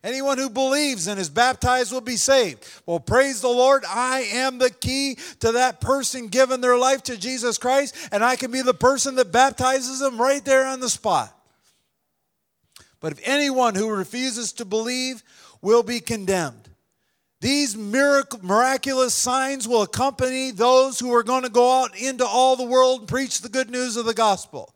Anyone 0.04 0.38
who 0.38 0.50
believes 0.50 1.08
and 1.08 1.18
is 1.18 1.30
baptized 1.30 1.94
will 1.94 2.02
be 2.02 2.18
saved. 2.18 2.66
Well, 2.86 3.00
praise 3.00 3.40
the 3.40 3.48
Lord. 3.48 3.84
I 3.88 4.22
am 4.34 4.58
the 4.58 4.70
key 4.70 5.18
to 5.40 5.54
that 5.54 5.80
person 5.80 6.28
giving 6.28 6.60
their 6.60 6.78
life 6.78 7.04
to 7.04 7.18
Jesus 7.18 7.58
Christ, 7.58 7.96
and 8.12 8.24
I 8.24 8.36
can 8.36 8.52
be 8.52 8.62
the 8.62 8.74
person 8.74 9.16
that 9.16 9.32
baptizes 9.32 10.00
them 10.00 10.20
right 10.20 10.44
there 10.44 10.66
on 10.66 10.82
the 10.82 10.90
spot. 10.90 11.38
But 13.04 13.12
if 13.12 13.20
anyone 13.26 13.76
who 13.76 13.90
refuses 13.90 14.54
to 14.54 14.64
believe 14.64 15.24
will 15.62 15.84
be 15.84 16.00
condemned. 16.00 16.70
These 17.42 17.76
miracle, 17.76 18.40
miraculous 18.42 19.14
signs 19.14 19.68
will 19.68 19.82
accompany 19.82 20.52
those 20.52 21.02
who 21.02 21.14
are 21.14 21.22
going 21.22 21.44
to 21.44 21.50
go 21.50 21.82
out 21.82 21.98
into 21.98 22.26
all 22.26 22.56
the 22.56 22.64
world 22.64 23.02
and 23.02 23.10
preach 23.10 23.42
the 23.42 23.50
good 23.50 23.70
news 23.70 23.98
of 23.98 24.06
the 24.06 24.14
gospel. 24.14 24.73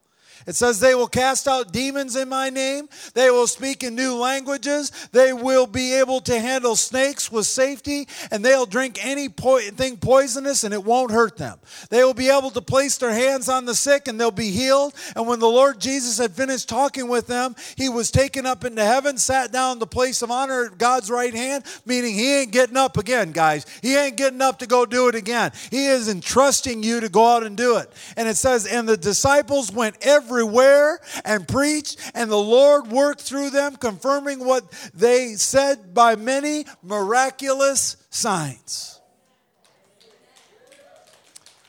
It 0.48 0.56
says 0.56 0.80
they 0.80 0.96
will 0.96 1.08
cast 1.08 1.48
out 1.48 1.74
demons 1.74 2.16
in 2.16 2.30
my 2.30 2.50
name. 2.50 2.88
They 3.14 3.30
will 3.30 3.48
speak 3.48 3.84
in 3.84 3.96
new 3.96 4.16
languages. 4.16 4.92
They 5.12 5.34
will 5.34 5.68
be 5.68 5.94
able 5.96 6.22
to 6.22 6.40
handle 6.40 6.76
snakes 6.76 7.32
with 7.32 7.46
safety, 7.46 8.08
and 8.32 8.44
they'll 8.44 8.66
drink 8.66 8.98
anything 9.06 9.98
poisonous 9.98 10.64
and 10.64 10.74
it 10.74 10.84
won't 10.84 11.12
hurt 11.12 11.38
them. 11.38 11.60
They 11.90 12.04
will 12.04 12.14
be 12.14 12.30
able 12.30 12.52
to 12.52 12.62
place 12.62 12.98
their 12.98 13.12
hands 13.12 13.50
on 13.50 13.66
the 13.66 13.76
sick 13.76 14.08
and 14.08 14.20
they'll 14.20 14.32
be 14.32 14.52
healed. 14.52 14.94
And 15.16 15.28
when 15.28 15.40
the 15.40 15.48
Lord 15.48 15.80
Jesus 15.82 16.18
had 16.18 16.32
finished 16.32 16.70
talking 16.70 17.10
with 17.10 17.28
them, 17.28 17.56
he 17.76 17.90
was 17.90 18.10
taken 18.10 18.46
up 18.46 18.64
into 18.64 18.84
heaven, 18.84 19.18
sat 19.18 19.52
down 19.52 19.74
in 19.74 19.80
the 19.80 19.88
place 19.88 20.22
of 20.22 20.32
honor 20.32 20.66
at 20.66 20.78
God's 20.78 21.12
right 21.12 21.34
hand, 21.34 21.66
meaning 21.86 22.14
he 22.14 22.40
ain't 22.40 22.52
getting 22.52 22.78
up 22.78 22.98
again, 22.98 23.32
guys. 23.32 23.66
He 23.82 23.98
ain't 23.98 24.16
getting 24.16 24.42
up 24.42 24.60
to 24.60 24.68
go 24.68 24.86
do 24.86 25.10
it 25.10 25.16
again. 25.16 25.52
He 25.72 25.88
is 25.88 26.08
entrusting 26.08 26.84
you 26.84 27.02
to 27.02 27.10
go 27.10 27.36
out 27.36 27.44
and 27.44 27.58
do 27.58 27.78
it. 27.78 27.92
And 28.16 28.28
it 28.28 28.38
says, 28.38 28.66
and 28.66 28.88
the 28.88 28.98
disciples 28.98 29.72
went 29.72 29.98
every 30.02 30.37
everywhere 30.38 31.00
and 31.26 31.48
preached, 31.48 32.00
and 32.14 32.30
the 32.30 32.36
Lord 32.36 32.88
worked 32.88 33.22
through 33.22 33.50
them, 33.50 33.76
confirming 33.76 34.46
what 34.46 34.70
they 34.94 35.34
said 35.34 35.94
by 35.94 36.16
many 36.16 36.66
miraculous 36.84 37.98
signs. 38.10 39.02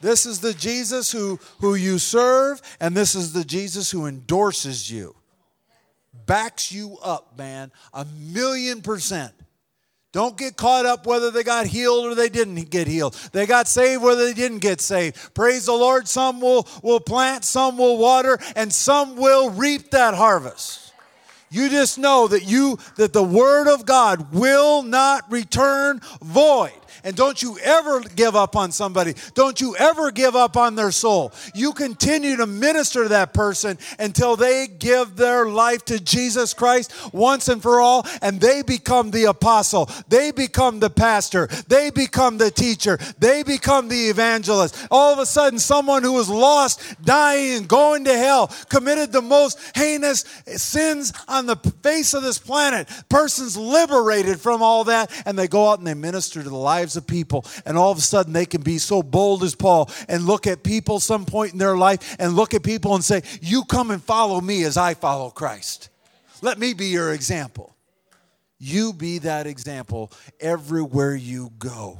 This 0.00 0.26
is 0.26 0.40
the 0.40 0.54
Jesus 0.54 1.10
who, 1.10 1.40
who 1.60 1.74
you 1.74 1.98
serve, 1.98 2.60
and 2.78 2.94
this 2.94 3.14
is 3.14 3.32
the 3.32 3.44
Jesus 3.44 3.90
who 3.90 4.06
endorses 4.06 4.90
you, 4.90 5.16
backs 6.26 6.70
you 6.70 6.98
up, 7.02 7.36
man, 7.38 7.72
a 7.94 8.04
million 8.04 8.82
percent. 8.82 9.32
Don't 10.18 10.36
get 10.36 10.56
caught 10.56 10.84
up 10.84 11.06
whether 11.06 11.30
they 11.30 11.44
got 11.44 11.68
healed 11.68 12.06
or 12.06 12.14
they 12.16 12.28
didn't 12.28 12.70
get 12.70 12.88
healed. 12.88 13.14
They 13.30 13.46
got 13.46 13.68
saved 13.68 14.02
whether 14.02 14.24
they 14.24 14.34
didn't 14.34 14.58
get 14.58 14.80
saved. 14.80 15.32
Praise 15.32 15.66
the 15.66 15.72
Lord. 15.72 16.08
Some 16.08 16.40
will, 16.40 16.66
will 16.82 16.98
plant, 16.98 17.44
some 17.44 17.78
will 17.78 17.98
water, 17.98 18.36
and 18.56 18.72
some 18.72 19.14
will 19.14 19.50
reap 19.50 19.92
that 19.92 20.14
harvest. 20.14 20.92
You 21.50 21.68
just 21.68 22.00
know 22.00 22.26
that 22.26 22.42
you 22.42 22.80
that 22.96 23.12
the 23.12 23.22
word 23.22 23.72
of 23.72 23.86
God 23.86 24.34
will 24.34 24.82
not 24.82 25.30
return 25.30 26.00
void. 26.20 26.72
And 27.08 27.16
don't 27.16 27.40
you 27.40 27.56
ever 27.60 28.00
give 28.00 28.36
up 28.36 28.54
on 28.54 28.70
somebody. 28.70 29.14
Don't 29.32 29.62
you 29.62 29.74
ever 29.76 30.10
give 30.10 30.36
up 30.36 30.58
on 30.58 30.74
their 30.74 30.90
soul. 30.90 31.32
You 31.54 31.72
continue 31.72 32.36
to 32.36 32.46
minister 32.46 33.04
to 33.04 33.08
that 33.08 33.32
person 33.32 33.78
until 33.98 34.36
they 34.36 34.66
give 34.66 35.16
their 35.16 35.46
life 35.46 35.86
to 35.86 35.98
Jesus 36.00 36.52
Christ 36.52 36.92
once 37.14 37.48
and 37.48 37.62
for 37.62 37.80
all, 37.80 38.06
and 38.20 38.42
they 38.42 38.60
become 38.60 39.10
the 39.10 39.24
apostle. 39.24 39.88
They 40.08 40.32
become 40.32 40.80
the 40.80 40.90
pastor. 40.90 41.46
They 41.66 41.88
become 41.88 42.36
the 42.36 42.50
teacher. 42.50 42.98
They 43.18 43.42
become 43.42 43.88
the 43.88 44.10
evangelist. 44.10 44.76
All 44.90 45.10
of 45.10 45.18
a 45.18 45.24
sudden, 45.24 45.58
someone 45.58 46.02
who 46.02 46.12
was 46.12 46.28
lost, 46.28 46.82
dying, 47.02 47.64
going 47.64 48.04
to 48.04 48.18
hell, 48.18 48.48
committed 48.68 49.12
the 49.12 49.22
most 49.22 49.58
heinous 49.74 50.26
sins 50.56 51.14
on 51.26 51.46
the 51.46 51.56
face 51.82 52.12
of 52.12 52.22
this 52.22 52.38
planet. 52.38 52.86
Persons 53.08 53.56
liberated 53.56 54.38
from 54.38 54.60
all 54.60 54.84
that, 54.84 55.10
and 55.24 55.38
they 55.38 55.48
go 55.48 55.70
out 55.70 55.78
and 55.78 55.86
they 55.86 55.94
minister 55.94 56.42
to 56.42 56.50
the 56.50 56.54
lives 56.54 56.97
of 56.98 57.06
people. 57.06 57.46
And 57.64 57.78
all 57.78 57.90
of 57.90 57.96
a 57.96 58.02
sudden, 58.02 58.34
they 58.34 58.44
can 58.44 58.60
be 58.60 58.76
so 58.76 59.02
bold 59.02 59.42
as 59.42 59.54
Paul 59.54 59.90
and 60.08 60.26
look 60.26 60.46
at 60.46 60.62
people 60.62 61.00
some 61.00 61.24
point 61.24 61.52
in 61.52 61.58
their 61.58 61.76
life 61.76 62.16
and 62.18 62.34
look 62.34 62.52
at 62.52 62.62
people 62.62 62.94
and 62.94 63.02
say, 63.02 63.22
You 63.40 63.64
come 63.64 63.90
and 63.90 64.02
follow 64.02 64.40
me 64.40 64.64
as 64.64 64.76
I 64.76 64.92
follow 64.92 65.30
Christ. 65.30 65.88
Let 66.42 66.58
me 66.58 66.74
be 66.74 66.86
your 66.86 67.14
example. 67.14 67.74
You 68.58 68.92
be 68.92 69.18
that 69.18 69.46
example 69.46 70.12
everywhere 70.40 71.14
you 71.14 71.52
go. 71.58 71.98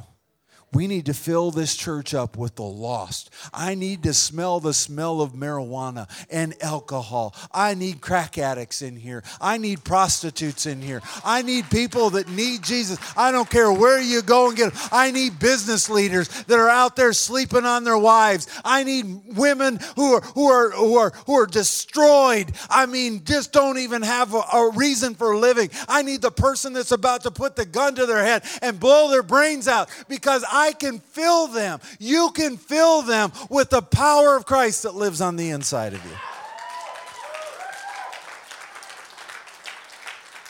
We 0.71 0.87
need 0.87 1.07
to 1.07 1.14
fill 1.14 1.51
this 1.51 1.75
church 1.75 2.12
up 2.12 2.37
with 2.37 2.57
the 2.57 2.62
lost. 2.62 3.31
I 3.55 3.75
need 3.75 4.03
to 4.03 4.12
smell 4.12 4.61
the 4.61 4.75
smell 4.75 5.23
of 5.23 5.33
marijuana 5.33 6.09
and 6.31 6.55
alcohol. 6.62 7.35
I 7.53 7.73
need 7.73 8.03
crack 8.03 8.37
addicts 8.37 8.83
in 8.83 8.97
here. 8.97 9.23
I 9.41 9.57
need 9.57 9.83
prostitutes 9.83 10.66
in 10.66 10.83
here. 10.83 11.01
I 11.25 11.41
need 11.41 11.71
people 11.71 12.11
that 12.11 12.29
need 12.29 12.62
Jesus. 12.64 12.99
I 13.16 13.33
don't 13.33 13.49
care 13.49 13.73
where 13.73 13.99
you 13.99 14.21
go 14.21 14.49
and 14.49 14.57
get 14.59 14.75
them. 14.75 14.89
I 14.93 15.11
need 15.11 15.39
business 15.39 15.89
leaders 15.89 16.29
that 16.45 16.59
are 16.59 16.69
out 16.69 16.97
there 16.97 17.14
sleeping 17.14 17.64
on 17.64 17.85
their 17.85 17.97
wives. 17.97 18.47
I 18.62 18.85
need 18.85 19.07
women 19.37 19.81
who 19.97 20.16
are 20.16 20.21
who 20.21 20.49
are 20.49 20.71
who 20.73 20.97
are 20.97 21.12
who 21.25 21.35
are 21.35 21.47
destroyed. 21.47 22.53
I 22.69 22.85
mean, 22.85 23.25
just 23.25 23.53
don't 23.53 23.79
even 23.79 24.03
have 24.03 24.35
a, 24.35 24.43
a 24.53 24.73
reason 24.77 25.14
for 25.14 25.35
living. 25.35 25.71
I 25.89 26.03
need 26.03 26.21
the 26.21 26.31
person 26.31 26.75
that's 26.75 26.93
about 26.93 27.23
to 27.23 27.31
put 27.31 27.57
the 27.57 27.64
gun 27.64 27.95
to 27.95 28.05
their 28.05 28.23
head 28.23 28.45
and 28.61 28.79
blow 28.79 29.11
their 29.11 29.23
brains 29.23 29.66
out 29.66 29.89
because 30.09 30.45
I 30.51 30.58
can 30.79 31.01
fill 31.01 31.49
them. 31.49 31.81
You 31.99 32.31
can 32.35 32.57
fill 32.57 33.03
them 33.03 33.33
with 33.51 33.71
the 33.71 33.83
power 33.83 34.37
of 34.37 34.47
Christ 34.47 34.83
that 34.83 34.95
lives 34.95 35.21
on 35.21 35.37
the 35.37 35.51
inside 35.51 35.95
of 35.95 36.05
you. 36.05 36.17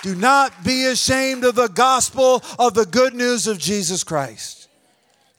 Do 0.02 0.14
not 0.14 0.64
be 0.64 0.86
ashamed 0.86 1.44
of 1.44 1.54
the 1.54 1.68
gospel 1.68 2.42
of 2.58 2.74
the 2.74 2.86
good 2.86 3.14
news 3.14 3.46
of 3.46 3.58
Jesus 3.58 4.04
Christ. 4.04 4.68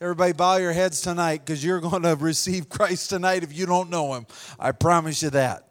Everybody, 0.01 0.34
bow 0.34 0.57
your 0.57 0.74
heads 0.74 1.01
tonight 1.01 1.45
because 1.45 1.63
you're 1.63 1.82
going 1.82 2.03
to 2.03 2.15
receive 2.15 2.70
Christ 2.70 3.09
tonight 3.09 3.43
if 3.43 3.57
you 3.57 3.65
don't 3.65 3.89
know 3.89 4.13
Him. 4.13 4.28
I 4.57 4.72
promise 4.72 5.22
you 5.24 5.30
that. 5.32 5.65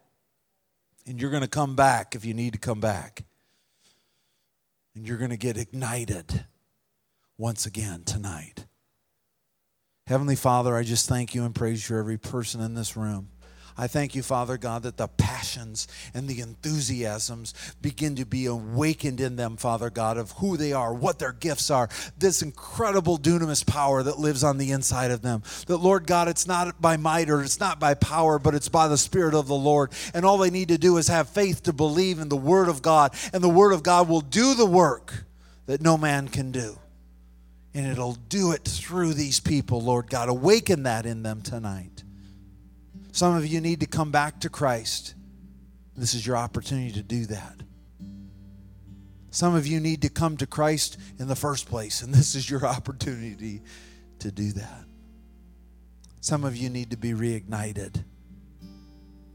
And 1.07 1.21
you're 1.21 1.31
going 1.31 1.43
to 1.43 1.49
come 1.49 1.77
back 1.77 2.15
if 2.15 2.25
you 2.25 2.35
need 2.35 2.53
to 2.53 2.59
come 2.59 2.81
back. 2.81 3.25
And 4.95 5.07
you're 5.07 5.17
going 5.17 5.31
to 5.31 5.39
get 5.39 5.57
ignited 5.57 6.45
once 7.39 7.65
again 7.65 8.03
tonight. 8.05 8.67
Heavenly 10.09 10.37
Father, 10.37 10.75
I 10.75 10.85
just 10.85 11.07
thank 11.07 11.35
you 11.35 11.45
and 11.45 11.55
praise 11.55 11.83
you 11.83 11.95
for 11.95 12.01
every 12.01 12.17
person 12.17 12.63
in 12.63 12.73
this 12.73 12.97
room. 12.97 13.29
I 13.77 13.89
thank 13.89 14.15
you, 14.15 14.23
Father 14.23 14.57
God, 14.57 14.85
that 14.85 14.97
the 14.97 15.07
passions 15.07 15.87
and 16.15 16.27
the 16.27 16.41
enthusiasms 16.41 17.53
begin 17.83 18.17
to 18.17 18.25
be 18.25 18.47
awakened 18.47 19.21
in 19.21 19.37
them, 19.37 19.59
Father 19.59 19.91
God, 19.91 20.17
of 20.17 20.31
who 20.31 20.57
they 20.57 20.73
are, 20.73 20.95
what 20.95 21.19
their 21.19 21.35
gifts 21.35 21.71
are, 21.71 21.91
this 22.17 22.41
incredible 22.41 23.19
dunamis 23.19 23.67
power 23.67 24.03
that 24.03 24.19
lives 24.19 24.43
on 24.43 24.57
the 24.57 24.71
inside 24.71 25.11
of 25.11 25.21
them. 25.21 25.43
That, 25.67 25.77
Lord 25.77 26.07
God, 26.07 26.27
it's 26.27 26.47
not 26.47 26.81
by 26.81 26.97
might 26.97 27.29
or 27.29 27.43
it's 27.43 27.61
not 27.61 27.79
by 27.79 27.93
power, 27.93 28.39
but 28.39 28.55
it's 28.55 28.71
by 28.71 28.89
the 28.89 28.97
Spirit 28.97 29.35
of 29.35 29.47
the 29.47 29.55
Lord. 29.55 29.93
And 30.15 30.25
all 30.25 30.39
they 30.39 30.49
need 30.49 30.69
to 30.69 30.79
do 30.79 30.97
is 30.97 31.09
have 31.09 31.29
faith 31.29 31.65
to 31.65 31.75
believe 31.75 32.19
in 32.19 32.31
the 32.31 32.35
Word 32.35 32.71
of 32.71 32.81
God, 32.81 33.15
and 33.35 33.45
the 33.45 33.49
Word 33.51 33.73
of 33.73 33.83
God 33.83 34.09
will 34.09 34.23
do 34.23 34.55
the 34.55 34.65
work 34.65 35.27
that 35.67 35.83
no 35.83 35.99
man 35.99 36.29
can 36.29 36.51
do 36.51 36.79
and 37.79 37.87
it'll 37.87 38.15
do 38.29 38.51
it 38.51 38.65
through 38.65 39.15
these 39.15 39.39
people, 39.39 39.81
Lord 39.81 40.11
God. 40.11 40.29
Awaken 40.29 40.83
that 40.83 41.07
in 41.07 41.23
them 41.23 41.43
tonight. 41.43 42.03
Some 43.13 43.37
of 43.37 43.47
you 43.47 43.61
need 43.61 43.79
to 43.81 43.87
come 43.87 44.11
back 44.11 44.41
to 44.41 44.51
Christ. 44.51 45.15
This 45.97 46.13
is 46.13 46.27
your 46.27 46.37
opportunity 46.37 46.91
to 46.95 47.05
do 47.05 47.27
that. 47.27 47.55
Some 49.31 49.55
of 49.55 49.65
you 49.65 49.79
need 49.79 50.03
to 50.03 50.09
come 50.09 50.37
to 50.39 50.47
Christ 50.47 50.99
in 51.21 51.29
the 51.29 51.37
first 51.37 51.69
place, 51.69 52.03
and 52.03 52.13
this 52.15 52.35
is 52.35 52.51
your 52.51 52.67
opportunity 52.67 53.63
to 54.19 54.33
do 54.33 54.51
that. 54.53 54.85
Some 56.21 56.43
of 56.43 56.57
you 56.57 56.71
need 56.71 56.91
to 56.91 56.97
be 56.97 57.13
reignited, 57.13 58.03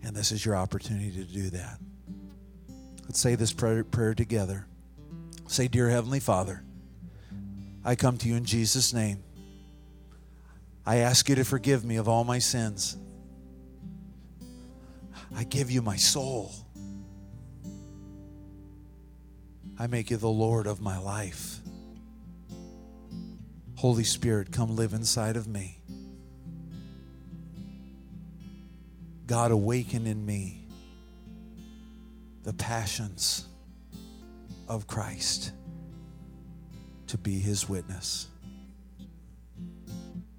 and 0.04 0.14
this 0.14 0.34
is 0.34 0.46
your 0.46 0.58
opportunity 0.58 1.12
to 1.12 1.24
do 1.24 1.50
that. 1.52 1.80
Let's 3.06 3.22
say 3.22 3.36
this 3.36 3.54
prayer, 3.54 3.86
prayer 3.86 4.14
together. 4.14 4.68
Say, 5.48 5.70
Dear 5.70 5.90
Heavenly 5.90 6.20
Father, 6.20 6.66
I 7.86 7.96
come 7.96 8.18
to 8.20 8.30
you 8.30 8.36
in 8.36 8.46
Jesus' 8.46 8.94
name. 8.94 9.24
I 10.86 10.98
ask 10.98 11.28
you 11.30 11.36
to 11.36 11.44
forgive 11.44 11.84
me 11.84 11.98
of 11.98 12.08
all 12.08 12.24
my 12.24 12.40
sins. 12.40 12.98
I 15.36 15.44
give 15.44 15.72
you 15.72 15.82
my 15.82 15.96
soul. 15.96 16.52
I 19.80 19.88
make 19.88 20.12
you 20.12 20.18
the 20.18 20.30
Lord 20.30 20.68
of 20.68 20.82
my 20.82 20.98
life. 20.98 21.58
Holy 23.76 24.04
Spirit, 24.04 24.52
come 24.52 24.76
live 24.76 24.94
inside 24.94 25.36
of 25.36 25.48
me. 25.48 25.80
God, 29.26 29.52
awaken 29.52 30.06
in 30.06 30.26
me 30.26 30.68
the 32.44 32.54
passions 32.54 33.48
of 34.68 34.86
Christ 34.88 35.52
to 37.14 37.18
be 37.20 37.38
his 37.38 37.70
witness. 37.70 38.28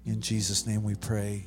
In 0.05 0.19
Jesus' 0.19 0.67
name 0.67 0.83
we 0.83 0.93
pray. 0.93 1.45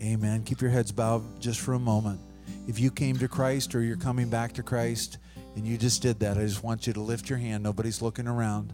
Amen. 0.00 0.44
Keep 0.44 0.60
your 0.60 0.70
heads 0.70 0.92
bowed 0.92 1.40
just 1.40 1.58
for 1.58 1.74
a 1.74 1.78
moment. 1.80 2.20
If 2.68 2.78
you 2.78 2.92
came 2.92 3.16
to 3.18 3.26
Christ 3.26 3.74
or 3.74 3.82
you're 3.82 3.96
coming 3.96 4.30
back 4.30 4.52
to 4.52 4.62
Christ 4.62 5.18
and 5.56 5.66
you 5.66 5.76
just 5.76 6.02
did 6.02 6.20
that, 6.20 6.38
I 6.38 6.42
just 6.42 6.62
want 6.62 6.86
you 6.86 6.92
to 6.92 7.00
lift 7.00 7.28
your 7.28 7.40
hand. 7.40 7.64
Nobody's 7.64 8.00
looking 8.00 8.28
around. 8.28 8.72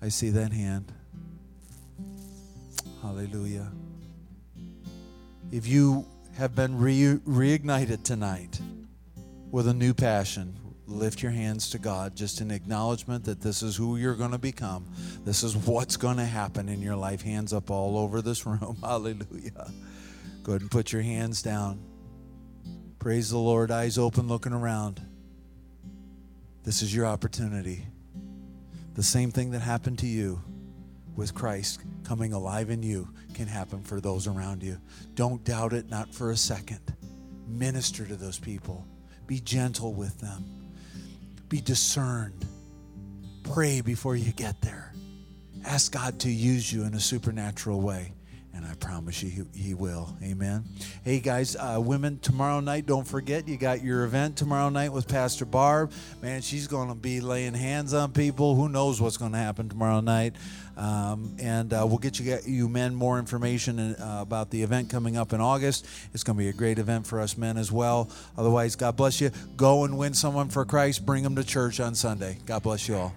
I 0.00 0.08
see 0.08 0.30
that 0.30 0.50
hand. 0.50 0.90
Hallelujah. 3.02 3.70
If 5.52 5.66
you 5.66 6.06
have 6.38 6.54
been 6.54 6.78
re- 6.78 7.18
reignited 7.28 8.02
tonight 8.02 8.58
with 9.50 9.68
a 9.68 9.74
new 9.74 9.92
passion, 9.92 10.56
lift 10.86 11.22
your 11.22 11.32
hands 11.32 11.70
to 11.70 11.78
God, 11.78 12.14
just 12.14 12.40
in 12.40 12.50
acknowledgement 12.50 13.24
that 13.24 13.40
this 13.40 13.62
is 13.62 13.76
who 13.76 13.96
you're 13.96 14.14
going 14.14 14.32
to 14.32 14.38
become. 14.38 14.86
This 15.24 15.42
is 15.42 15.56
what's 15.56 15.96
going 15.96 16.18
to 16.18 16.24
happen 16.24 16.68
in 16.68 16.82
your 16.82 16.96
life. 16.96 17.22
Hands 17.22 17.52
up 17.52 17.70
all 17.70 17.96
over 17.98 18.20
this 18.20 18.46
room. 18.46 18.76
Hallelujah. 18.82 19.70
Go 20.42 20.52
ahead 20.52 20.60
and 20.60 20.70
put 20.70 20.92
your 20.92 21.02
hands 21.02 21.42
down. 21.42 21.80
Praise 22.98 23.30
the 23.30 23.38
Lord. 23.38 23.70
Eyes 23.70 23.98
open, 23.98 24.28
looking 24.28 24.52
around. 24.52 25.00
This 26.64 26.82
is 26.82 26.94
your 26.94 27.06
opportunity. 27.06 27.86
The 28.94 29.02
same 29.02 29.30
thing 29.30 29.50
that 29.52 29.60
happened 29.60 29.98
to 30.00 30.06
you 30.06 30.40
with 31.16 31.34
Christ 31.34 31.80
coming 32.04 32.32
alive 32.32 32.70
in 32.70 32.82
you 32.82 33.08
can 33.34 33.46
happen 33.46 33.82
for 33.82 34.00
those 34.00 34.26
around 34.26 34.62
you. 34.62 34.78
Don't 35.14 35.44
doubt 35.44 35.72
it, 35.72 35.88
not 35.88 36.14
for 36.14 36.30
a 36.30 36.36
second. 36.36 36.80
Minister 37.46 38.06
to 38.06 38.16
those 38.16 38.38
people, 38.38 38.86
be 39.26 39.40
gentle 39.40 39.94
with 39.94 40.18
them 40.20 40.63
be 41.48 41.60
discerned. 41.60 42.46
Pray 43.42 43.80
before 43.80 44.16
you 44.16 44.32
get 44.32 44.60
there. 44.60 44.92
Ask 45.64 45.92
God 45.92 46.20
to 46.20 46.30
use 46.30 46.72
you 46.72 46.84
in 46.84 46.94
a 46.94 47.00
supernatural 47.00 47.80
way. 47.80 48.12
And 48.54 48.64
I 48.64 48.74
promise 48.74 49.20
you, 49.22 49.46
He, 49.52 49.60
he 49.60 49.74
will. 49.74 50.16
Amen. 50.22 50.64
Hey, 51.02 51.18
guys, 51.18 51.56
uh, 51.56 51.80
women, 51.80 52.20
tomorrow 52.20 52.60
night, 52.60 52.86
don't 52.86 53.06
forget, 53.06 53.48
you 53.48 53.56
got 53.56 53.82
your 53.82 54.04
event 54.04 54.36
tomorrow 54.36 54.68
night 54.68 54.92
with 54.92 55.08
Pastor 55.08 55.44
Barb. 55.44 55.90
Man, 56.22 56.40
she's 56.40 56.68
going 56.68 56.88
to 56.88 56.94
be 56.94 57.20
laying 57.20 57.54
hands 57.54 57.94
on 57.94 58.12
people. 58.12 58.54
Who 58.54 58.68
knows 58.68 59.00
what's 59.00 59.16
going 59.16 59.32
to 59.32 59.38
happen 59.38 59.68
tomorrow 59.68 60.00
night? 60.00 60.36
Um, 60.76 61.36
and 61.40 61.72
uh, 61.72 61.84
we'll 61.86 61.98
get 61.98 62.20
you, 62.20 62.38
you 62.44 62.68
men 62.68 62.94
more 62.94 63.18
information 63.18 63.78
in, 63.78 63.94
uh, 63.96 64.18
about 64.20 64.50
the 64.50 64.62
event 64.62 64.88
coming 64.88 65.16
up 65.16 65.32
in 65.32 65.40
August. 65.40 65.86
It's 66.12 66.22
going 66.22 66.36
to 66.36 66.42
be 66.42 66.48
a 66.48 66.52
great 66.52 66.78
event 66.78 67.06
for 67.06 67.20
us 67.20 67.36
men 67.36 67.56
as 67.56 67.72
well. 67.72 68.08
Otherwise, 68.38 68.76
God 68.76 68.96
bless 68.96 69.20
you. 69.20 69.30
Go 69.56 69.84
and 69.84 69.98
win 69.98 70.14
someone 70.14 70.48
for 70.48 70.64
Christ. 70.64 71.04
Bring 71.04 71.24
them 71.24 71.36
to 71.36 71.44
church 71.44 71.80
on 71.80 71.94
Sunday. 71.94 72.38
God 72.46 72.62
bless 72.62 72.88
you 72.88 72.96
all. 72.96 73.14